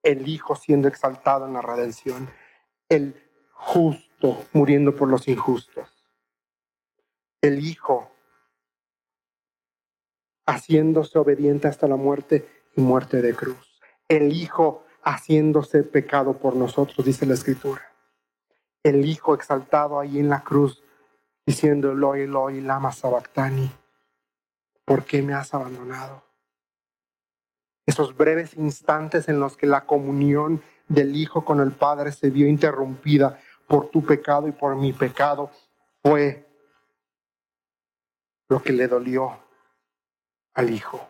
El 0.00 0.28
Hijo 0.28 0.54
siendo 0.54 0.86
exaltado 0.86 1.48
en 1.48 1.54
la 1.54 1.62
redención. 1.62 2.30
El 2.88 3.20
justo 3.52 4.44
muriendo 4.52 4.94
por 4.94 5.08
los 5.08 5.26
injustos. 5.26 5.88
El 7.42 7.66
Hijo 7.66 8.12
haciéndose 10.46 11.18
obediente 11.18 11.66
hasta 11.66 11.88
la 11.88 11.96
muerte 11.96 12.46
y 12.76 12.80
muerte 12.80 13.20
de 13.22 13.34
cruz 13.34 13.69
el 14.10 14.32
Hijo 14.32 14.84
haciéndose 15.02 15.84
pecado 15.84 16.36
por 16.36 16.56
nosotros, 16.56 17.06
dice 17.06 17.24
la 17.24 17.34
Escritura. 17.34 17.80
El 18.82 19.06
Hijo 19.06 19.34
exaltado 19.34 19.98
ahí 20.00 20.18
en 20.18 20.28
la 20.28 20.42
cruz, 20.42 20.82
diciendo, 21.46 21.92
Eloi, 21.92 22.22
Eloi, 22.22 22.60
lama 22.60 22.92
sabactani, 22.92 23.70
¿por 24.84 25.04
qué 25.04 25.22
me 25.22 25.32
has 25.32 25.54
abandonado? 25.54 26.24
Esos 27.86 28.16
breves 28.16 28.54
instantes 28.54 29.28
en 29.28 29.38
los 29.38 29.56
que 29.56 29.66
la 29.66 29.86
comunión 29.86 30.60
del 30.88 31.14
Hijo 31.14 31.44
con 31.44 31.60
el 31.60 31.70
Padre 31.70 32.10
se 32.10 32.30
vio 32.30 32.48
interrumpida 32.48 33.38
por 33.68 33.90
tu 33.90 34.04
pecado 34.04 34.48
y 34.48 34.52
por 34.52 34.74
mi 34.74 34.92
pecado, 34.92 35.52
fue 36.02 36.48
lo 38.48 38.60
que 38.60 38.72
le 38.72 38.88
dolió 38.88 39.38
al 40.54 40.70
Hijo. 40.70 41.08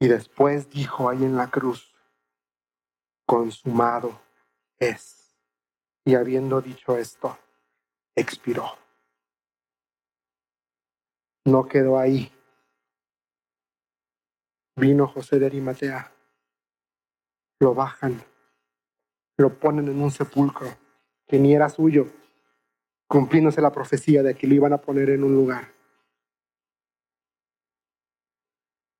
Y 0.00 0.08
después 0.08 0.70
dijo 0.70 1.08
ahí 1.08 1.24
en 1.24 1.36
la 1.36 1.50
cruz, 1.50 1.94
consumado 3.26 4.20
es. 4.78 5.36
Y 6.04 6.14
habiendo 6.14 6.60
dicho 6.60 6.96
esto, 6.96 7.36
expiró. 8.14 8.76
No 11.44 11.66
quedó 11.66 11.98
ahí. 11.98 12.32
Vino 14.76 15.08
José 15.08 15.40
de 15.40 15.46
Arimatea, 15.46 16.12
lo 17.58 17.74
bajan, 17.74 18.22
lo 19.36 19.58
ponen 19.58 19.88
en 19.88 20.00
un 20.00 20.12
sepulcro 20.12 20.68
que 21.26 21.38
ni 21.38 21.52
era 21.52 21.68
suyo, 21.68 22.06
cumpliéndose 23.08 23.60
la 23.60 23.72
profecía 23.72 24.22
de 24.22 24.36
que 24.36 24.46
lo 24.46 24.54
iban 24.54 24.72
a 24.72 24.78
poner 24.78 25.10
en 25.10 25.24
un 25.24 25.34
lugar. 25.34 25.77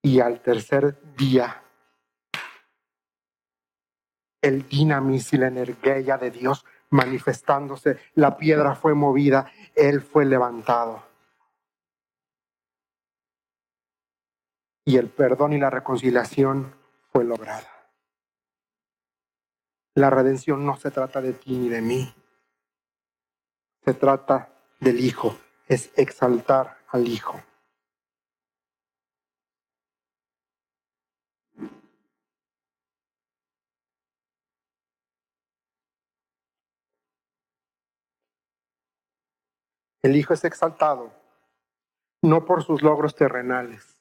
Y 0.03 0.21
al 0.21 0.41
tercer 0.41 1.01
día, 1.17 1.63
el 4.41 4.69
dinamis 4.69 5.33
y 5.33 5.39
la 5.39 5.49
energía 5.49 6.17
de 6.17 6.31
Dios 6.31 6.65
manifestándose, 6.91 7.99
la 8.15 8.37
piedra 8.37 8.75
fue 8.75 8.95
movida, 8.95 9.51
Él 9.75 10.01
fue 10.01 10.25
levantado. 10.25 11.09
y 14.89 14.97
el 14.97 15.11
perdón 15.11 15.53
y 15.53 15.59
la 15.59 15.69
reconciliación 15.69 16.75
fue 17.13 17.23
lograda. 17.23 17.69
La 19.95 20.09
redención 20.09 20.65
no 20.65 20.79
se 20.79 20.91
trata 20.91 21.21
de 21.21 21.35
ti 21.35 21.59
ni 21.59 21.69
de 21.69 21.83
mí, 21.83 22.15
se 23.85 23.93
trata 23.93 24.49
del 24.81 24.99
Hijo, 25.01 25.37
es 25.67 25.91
exaltar 25.95 26.79
al 26.89 27.07
Hijo. 27.07 27.39
El 40.03 40.17
Hijo 40.17 40.35
es 40.35 40.45
exaltado 40.45 41.13
no 42.23 42.45
por 42.45 42.65
sus 42.65 42.83
logros 42.83 43.15
terrenales, 43.15 43.97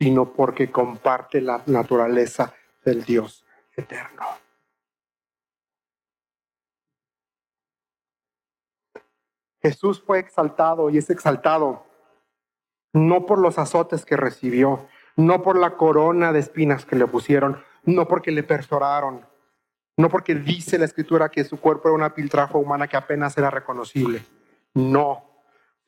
sino 0.00 0.32
porque 0.32 0.70
comparte 0.70 1.40
la 1.40 1.62
naturaleza 1.66 2.54
del 2.84 3.04
Dios 3.04 3.44
eterno. 3.76 4.24
Jesús 9.60 10.02
fue 10.02 10.18
exaltado 10.18 10.90
y 10.90 10.98
es 10.98 11.08
exaltado 11.10 11.86
no 12.92 13.26
por 13.26 13.38
los 13.38 13.58
azotes 13.58 14.04
que 14.04 14.16
recibió, 14.16 14.88
no 15.16 15.42
por 15.42 15.56
la 15.56 15.76
corona 15.76 16.32
de 16.32 16.40
espinas 16.40 16.84
que 16.84 16.96
le 16.96 17.06
pusieron, 17.06 17.62
no 17.84 18.08
porque 18.08 18.32
le 18.32 18.42
perforaron, 18.42 19.24
no 19.96 20.08
porque 20.08 20.34
dice 20.34 20.78
la 20.78 20.84
escritura 20.84 21.30
que 21.30 21.44
su 21.44 21.60
cuerpo 21.60 21.88
era 21.88 21.94
una 21.94 22.14
piltrafa 22.14 22.58
humana 22.58 22.88
que 22.88 22.96
apenas 22.96 23.38
era 23.38 23.50
reconocible. 23.50 24.22
No, 24.74 25.24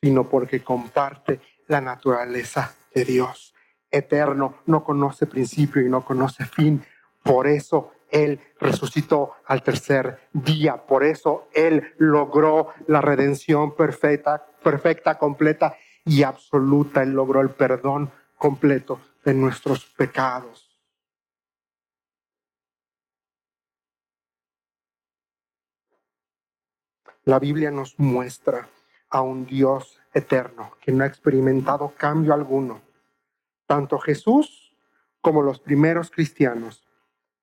sino 0.01 0.29
porque 0.29 0.63
comparte 0.63 1.41
la 1.67 1.81
naturaleza 1.81 2.75
de 2.93 3.05
Dios. 3.05 3.53
Eterno, 3.89 4.55
no 4.65 4.83
conoce 4.83 5.25
principio 5.25 5.81
y 5.81 5.89
no 5.89 6.03
conoce 6.03 6.45
fin. 6.45 6.83
Por 7.23 7.47
eso 7.47 7.91
Él 8.11 8.39
resucitó 8.59 9.33
al 9.45 9.63
tercer 9.63 10.19
día. 10.33 10.85
Por 10.85 11.03
eso 11.03 11.47
Él 11.53 11.93
logró 11.97 12.69
la 12.87 13.01
redención 13.01 13.75
perfecta, 13.75 14.45
perfecta, 14.63 15.17
completa 15.17 15.75
y 16.03 16.23
absoluta. 16.23 17.03
Él 17.03 17.11
logró 17.11 17.41
el 17.41 17.49
perdón 17.49 18.11
completo 18.37 18.99
de 19.23 19.33
nuestros 19.33 19.85
pecados. 19.85 20.64
La 27.25 27.39
Biblia 27.39 27.71
nos 27.71 27.97
muestra 27.99 28.69
a 29.09 29.21
un 29.21 29.47
Dios 29.47 29.99
eterno 30.13 30.71
que 30.79 30.91
no 30.91 31.03
ha 31.03 31.07
experimentado 31.07 31.93
cambio 31.97 32.35
alguno. 32.35 32.81
Tanto 33.65 33.97
Jesús 33.97 34.77
como 35.21 35.41
los 35.41 35.59
primeros 35.59 36.11
cristianos 36.11 36.85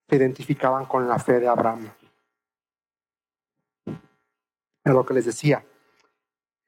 se 0.09 0.17
identificaban 0.17 0.87
con 0.87 1.09
la 1.09 1.19
fe 1.19 1.41
de 1.41 1.49
Abraham. 1.49 1.91
Es 4.85 4.93
lo 4.93 5.05
que 5.05 5.15
les 5.15 5.27
decía. 5.27 5.65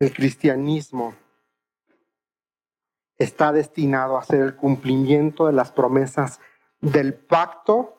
El 0.01 0.13
cristianismo 0.13 1.15
está 3.17 3.53
destinado 3.53 4.19
a 4.19 4.25
ser 4.25 4.41
el 4.41 4.57
cumplimiento 4.57 5.47
de 5.47 5.53
las 5.53 5.71
promesas 5.71 6.41
del 6.81 7.15
pacto 7.15 7.97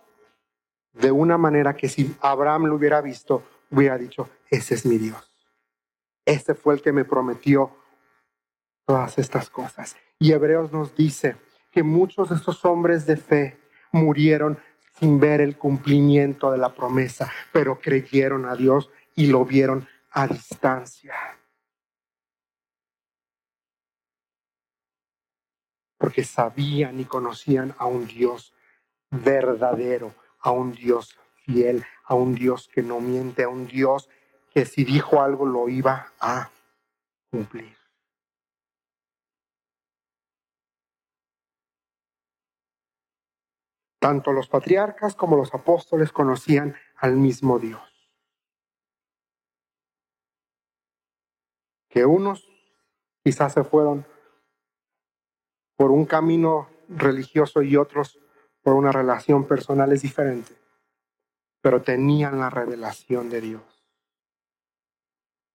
de 0.91 1.11
una 1.11 1.37
manera 1.37 1.75
que 1.75 1.87
si 1.87 2.15
Abraham 2.21 2.65
lo 2.65 2.75
hubiera 2.75 2.99
visto, 2.99 3.43
hubiera 3.71 3.97
dicho, 3.97 4.29
ese 4.49 4.75
es 4.75 4.85
mi 4.85 4.97
Dios. 4.97 5.31
Este 6.25 6.55
fue 6.55 6.73
el 6.73 6.81
que 6.81 6.91
me 6.91 7.05
prometió 7.05 7.75
todas 8.85 9.17
estas 9.17 9.49
cosas. 9.49 9.95
Y 10.19 10.31
Hebreos 10.31 10.71
nos 10.71 10.95
dice 10.95 11.35
que 11.71 11.83
muchos 11.83 12.29
de 12.29 12.35
estos 12.35 12.63
hombres 12.65 13.05
de 13.05 13.17
fe 13.17 13.59
murieron 13.91 14.57
sin 14.99 15.19
ver 15.19 15.41
el 15.41 15.57
cumplimiento 15.57 16.51
de 16.51 16.57
la 16.57 16.73
promesa, 16.73 17.31
pero 17.51 17.79
creyeron 17.79 18.45
a 18.45 18.55
Dios 18.55 18.89
y 19.15 19.27
lo 19.27 19.43
vieron 19.45 19.87
a 20.11 20.27
distancia. 20.27 21.13
Porque 25.97 26.23
sabían 26.23 26.99
y 26.99 27.05
conocían 27.05 27.75
a 27.77 27.85
un 27.85 28.07
Dios 28.07 28.53
verdadero, 29.09 30.13
a 30.39 30.51
un 30.51 30.71
Dios 30.71 31.17
fiel, 31.45 31.85
a 32.05 32.15
un 32.15 32.35
Dios 32.35 32.67
que 32.67 32.81
no 32.81 32.99
miente, 32.99 33.43
a 33.43 33.49
un 33.49 33.67
Dios 33.67 34.09
que 34.53 34.65
si 34.65 34.83
dijo 34.83 35.21
algo 35.21 35.45
lo 35.45 35.67
iba 35.67 36.13
a 36.19 36.49
cumplir. 37.29 37.75
Tanto 43.99 44.31
los 44.31 44.47
patriarcas 44.47 45.15
como 45.15 45.35
los 45.35 45.53
apóstoles 45.53 46.11
conocían 46.11 46.75
al 46.95 47.15
mismo 47.15 47.59
Dios. 47.59 47.81
Que 51.89 52.05
unos 52.05 52.47
quizás 53.23 53.53
se 53.53 53.63
fueron 53.63 54.05
por 55.75 55.91
un 55.91 56.05
camino 56.05 56.69
religioso 56.87 57.61
y 57.61 57.75
otros 57.77 58.19
por 58.61 58.73
una 58.73 58.91
relación 58.91 59.47
personal 59.47 59.91
es 59.91 60.01
diferente, 60.01 60.53
pero 61.65 61.81
tenían 61.81 62.37
la 62.37 62.51
revelación 62.51 63.27
de 63.27 63.41
Dios 63.41 63.63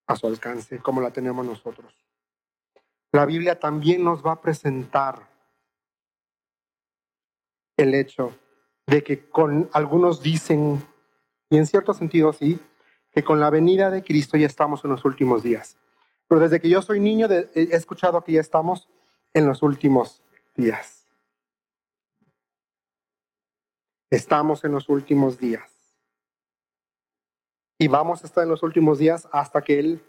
a 0.09 0.17
su 0.17 0.27
alcance, 0.27 0.81
como 0.81 1.01
la 1.01 1.13
tenemos 1.13 1.47
nosotros. 1.47 1.95
La 3.13 3.25
Biblia 3.27 3.61
también 3.61 4.03
nos 4.03 4.27
va 4.27 4.33
a 4.33 4.41
presentar 4.41 5.31
el 7.77 7.95
hecho 7.95 8.37
de 8.89 9.05
que 9.05 9.29
con 9.29 9.71
algunos 9.73 10.21
dicen, 10.21 10.85
y 11.49 11.59
en 11.59 11.67
cierto 11.69 11.95
sentido 11.95 12.33
sí, 12.33 12.59
que 13.13 13.23
con 13.23 13.39
la 13.39 13.49
venida 13.49 13.89
de 13.89 14.03
Cristo 14.03 14.37
ya 14.37 14.49
estamos 14.49 14.85
en 14.85 14.91
los 14.91 15.05
últimos 15.05 15.45
días. 15.45 15.77
Pero 16.27 16.41
desde 16.41 16.61
que 16.61 16.69
yo 16.69 16.83
soy 16.83 16.99
niño 16.99 17.29
he 17.31 17.69
escuchado 17.77 18.25
que 18.25 18.33
ya 18.33 18.41
estamos 18.41 18.89
en 19.33 19.47
los 19.47 19.63
últimos 19.63 20.25
días. 20.57 21.07
Estamos 24.11 24.65
en 24.65 24.73
los 24.73 24.89
últimos 24.89 25.39
días 25.39 25.80
y 27.81 27.89
vamos 27.89 28.23
a 28.23 28.27
estar 28.27 28.45
en 28.45 28.51
los 28.51 28.63
últimos 28.63 28.99
días 28.99 29.27
hasta 29.33 29.63
que 29.63 29.79
Él 29.79 30.05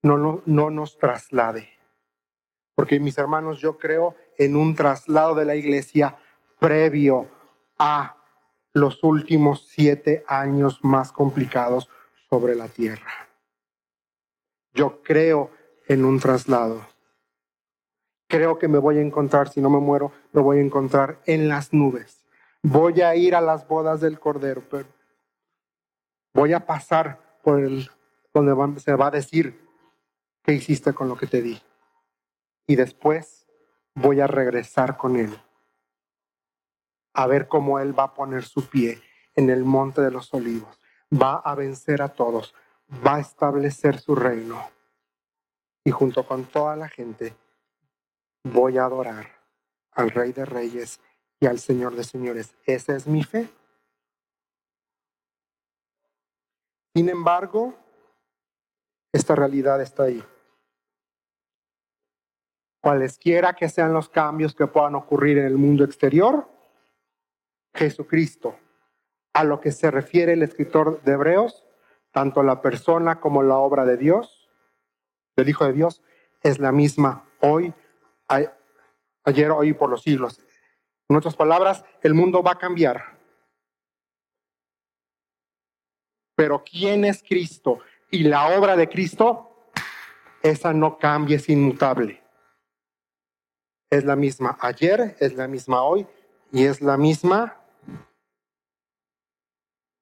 no, 0.00 0.16
no, 0.16 0.42
no 0.46 0.70
nos 0.70 0.96
traslade. 0.96 1.68
Porque 2.76 3.00
mis 3.00 3.18
hermanos, 3.18 3.58
yo 3.58 3.76
creo 3.76 4.14
en 4.38 4.54
un 4.54 4.76
traslado 4.76 5.34
de 5.34 5.44
la 5.44 5.56
iglesia 5.56 6.16
previo 6.60 7.26
a 7.80 8.16
los 8.74 9.02
últimos 9.02 9.66
siete 9.66 10.24
años 10.28 10.78
más 10.84 11.10
complicados 11.10 11.90
sobre 12.28 12.54
la 12.54 12.68
tierra. 12.68 13.28
Yo 14.72 15.02
creo 15.02 15.50
en 15.88 16.04
un 16.04 16.20
traslado. 16.20 16.86
Creo 18.28 18.56
que 18.56 18.68
me 18.68 18.78
voy 18.78 18.98
a 18.98 19.02
encontrar, 19.02 19.48
si 19.48 19.60
no 19.60 19.68
me 19.68 19.80
muero, 19.80 20.12
me 20.32 20.42
voy 20.42 20.58
a 20.58 20.62
encontrar 20.62 21.18
en 21.26 21.48
las 21.48 21.72
nubes. 21.72 22.24
Voy 22.62 23.00
a 23.00 23.16
ir 23.16 23.34
a 23.34 23.40
las 23.40 23.66
bodas 23.66 24.00
del 24.00 24.20
Cordero, 24.20 24.62
pero 24.70 24.99
Voy 26.32 26.52
a 26.52 26.66
pasar 26.66 27.40
por 27.42 27.60
el 27.60 27.90
donde 28.32 28.80
se 28.80 28.94
va 28.94 29.08
a 29.08 29.10
decir 29.10 29.60
qué 30.42 30.52
hiciste 30.52 30.92
con 30.92 31.08
lo 31.08 31.16
que 31.16 31.26
te 31.26 31.42
di. 31.42 31.60
Y 32.66 32.76
después 32.76 33.46
voy 33.94 34.20
a 34.20 34.26
regresar 34.26 34.96
con 34.96 35.16
él. 35.16 35.36
A 37.14 37.26
ver 37.26 37.48
cómo 37.48 37.80
él 37.80 37.98
va 37.98 38.04
a 38.04 38.14
poner 38.14 38.44
su 38.44 38.68
pie 38.68 39.02
en 39.34 39.50
el 39.50 39.64
monte 39.64 40.00
de 40.00 40.10
los 40.10 40.32
olivos. 40.32 40.78
Va 41.12 41.36
a 41.36 41.54
vencer 41.54 42.02
a 42.02 42.08
todos. 42.10 42.54
Va 43.04 43.16
a 43.16 43.20
establecer 43.20 43.98
su 43.98 44.14
reino. 44.14 44.70
Y 45.84 45.90
junto 45.90 46.26
con 46.26 46.44
toda 46.44 46.76
la 46.76 46.88
gente 46.88 47.34
voy 48.44 48.78
a 48.78 48.84
adorar 48.84 49.26
al 49.92 50.10
Rey 50.10 50.32
de 50.32 50.44
Reyes 50.44 51.00
y 51.40 51.46
al 51.46 51.58
Señor 51.58 51.96
de 51.96 52.04
Señores. 52.04 52.54
Esa 52.64 52.94
es 52.94 53.06
mi 53.06 53.24
fe. 53.24 53.48
Sin 56.94 57.08
embargo, 57.08 57.74
esta 59.12 59.34
realidad 59.34 59.80
está 59.80 60.04
ahí. 60.04 60.24
Cualesquiera 62.82 63.52
que 63.54 63.68
sean 63.68 63.92
los 63.92 64.08
cambios 64.08 64.54
que 64.54 64.66
puedan 64.66 64.94
ocurrir 64.94 65.38
en 65.38 65.46
el 65.46 65.56
mundo 65.56 65.84
exterior, 65.84 66.48
Jesucristo, 67.74 68.56
a 69.32 69.44
lo 69.44 69.60
que 69.60 69.70
se 69.70 69.90
refiere 69.90 70.32
el 70.32 70.42
escritor 70.42 71.02
de 71.02 71.12
Hebreos, 71.12 71.64
tanto 72.10 72.42
la 72.42 72.60
persona 72.62 73.20
como 73.20 73.42
la 73.42 73.56
obra 73.56 73.84
de 73.84 73.96
Dios, 73.96 74.48
del 75.36 75.48
Hijo 75.48 75.64
de 75.66 75.72
Dios, 75.72 76.02
es 76.42 76.58
la 76.58 76.72
misma 76.72 77.24
hoy, 77.40 77.72
ayer, 78.26 79.50
hoy 79.50 79.68
y 79.68 79.72
por 79.74 79.90
los 79.90 80.02
siglos. 80.02 80.40
En 81.08 81.16
otras 81.16 81.36
palabras, 81.36 81.84
el 82.02 82.14
mundo 82.14 82.42
va 82.42 82.52
a 82.52 82.58
cambiar. 82.58 83.19
Pero 86.40 86.64
¿quién 86.64 87.04
es 87.04 87.22
Cristo? 87.22 87.80
Y 88.10 88.22
la 88.22 88.56
obra 88.56 88.74
de 88.74 88.88
Cristo, 88.88 89.68
esa 90.42 90.72
no 90.72 90.96
cambia, 90.96 91.36
es 91.36 91.50
inmutable. 91.50 92.22
es 93.90 94.04
la 94.06 94.16
misma 94.16 94.56
ayer, 94.62 95.16
es 95.20 95.34
la 95.34 95.46
misma 95.46 95.82
hoy 95.82 96.06
y 96.50 96.64
es 96.64 96.80
la 96.80 96.96
misma 96.96 97.60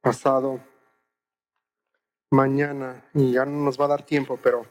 pasado 0.00 0.60
mañana. 2.30 3.04
Y 3.14 3.32
ya 3.32 3.44
no 3.44 3.64
nos 3.64 3.80
va 3.80 3.86
a 3.86 3.88
dar 3.88 4.04
tiempo, 4.04 4.38
pero 4.40 4.64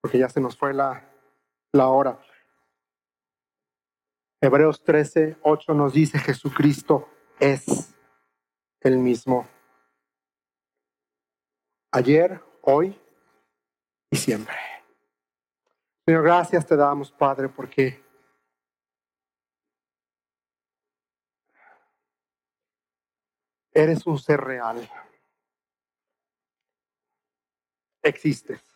porque 0.00 0.18
ya 0.18 0.28
se 0.28 0.40
nos 0.40 0.56
fue 0.56 0.74
la, 0.74 1.08
la 1.70 1.86
hora. 1.86 2.18
Hebreos 4.40 4.82
13, 4.82 5.36
8 5.42 5.74
nos 5.74 5.92
dice 5.92 6.18
Jesucristo 6.18 7.08
es 7.40 7.94
el 8.80 8.98
mismo. 8.98 9.46
Ayer, 11.90 12.40
hoy 12.62 12.98
y 14.10 14.16
siempre. 14.16 14.56
Señor, 16.04 16.22
gracias 16.22 16.66
te 16.66 16.76
damos, 16.76 17.10
Padre, 17.12 17.48
porque 17.48 18.02
eres 23.72 24.06
un 24.06 24.18
ser 24.18 24.40
real. 24.40 24.88
Existes. 28.02 28.67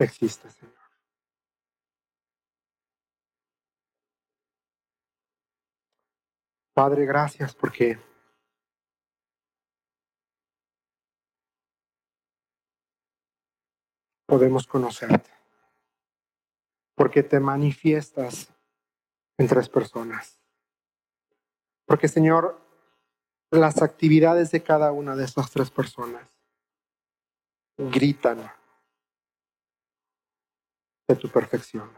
Existe, 0.00 0.50
Señor. 0.50 0.74
Padre, 6.74 7.04
gracias 7.04 7.54
porque 7.54 7.98
podemos 14.26 14.66
conocerte, 14.66 15.28
porque 16.94 17.22
te 17.22 17.38
manifiestas 17.38 18.50
en 19.36 19.48
tres 19.48 19.68
personas, 19.68 20.40
porque 21.84 22.08
Señor, 22.08 22.58
las 23.50 23.82
actividades 23.82 24.50
de 24.50 24.62
cada 24.62 24.92
una 24.92 25.14
de 25.14 25.24
esas 25.24 25.50
tres 25.50 25.70
personas 25.70 26.26
gritan 27.76 28.50
de 31.10 31.16
tu 31.16 31.28
perfección. 31.28 31.90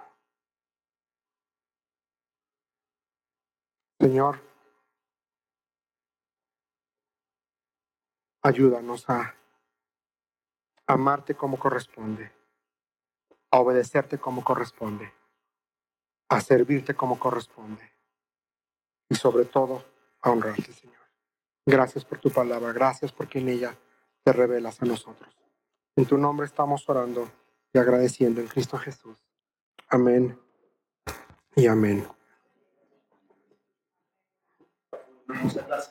Señor, 4.00 4.40
ayúdanos 8.42 9.08
a 9.10 9.34
amarte 10.86 11.34
como 11.34 11.58
corresponde, 11.58 12.32
a 13.50 13.60
obedecerte 13.60 14.18
como 14.18 14.42
corresponde, 14.42 15.12
a 16.30 16.40
servirte 16.40 16.94
como 16.94 17.18
corresponde 17.18 17.92
y 19.10 19.14
sobre 19.14 19.44
todo 19.44 19.84
a 20.22 20.30
honrarte, 20.30 20.72
Señor. 20.72 20.96
Gracias 21.66 22.04
por 22.04 22.18
tu 22.18 22.30
palabra, 22.30 22.72
gracias 22.72 23.12
porque 23.12 23.38
en 23.38 23.50
ella 23.50 23.78
te 24.24 24.32
revelas 24.32 24.82
a 24.82 24.86
nosotros. 24.86 25.36
En 25.96 26.06
tu 26.06 26.16
nombre 26.16 26.46
estamos 26.46 26.88
orando 26.88 27.30
y 27.72 27.78
agradeciendo 27.78 28.40
en 28.40 28.48
Cristo 28.48 28.78
Jesús. 28.78 29.18
Amén 29.88 30.38
y 31.56 31.66
amén. 31.66 32.06
Gracias. 35.26 35.90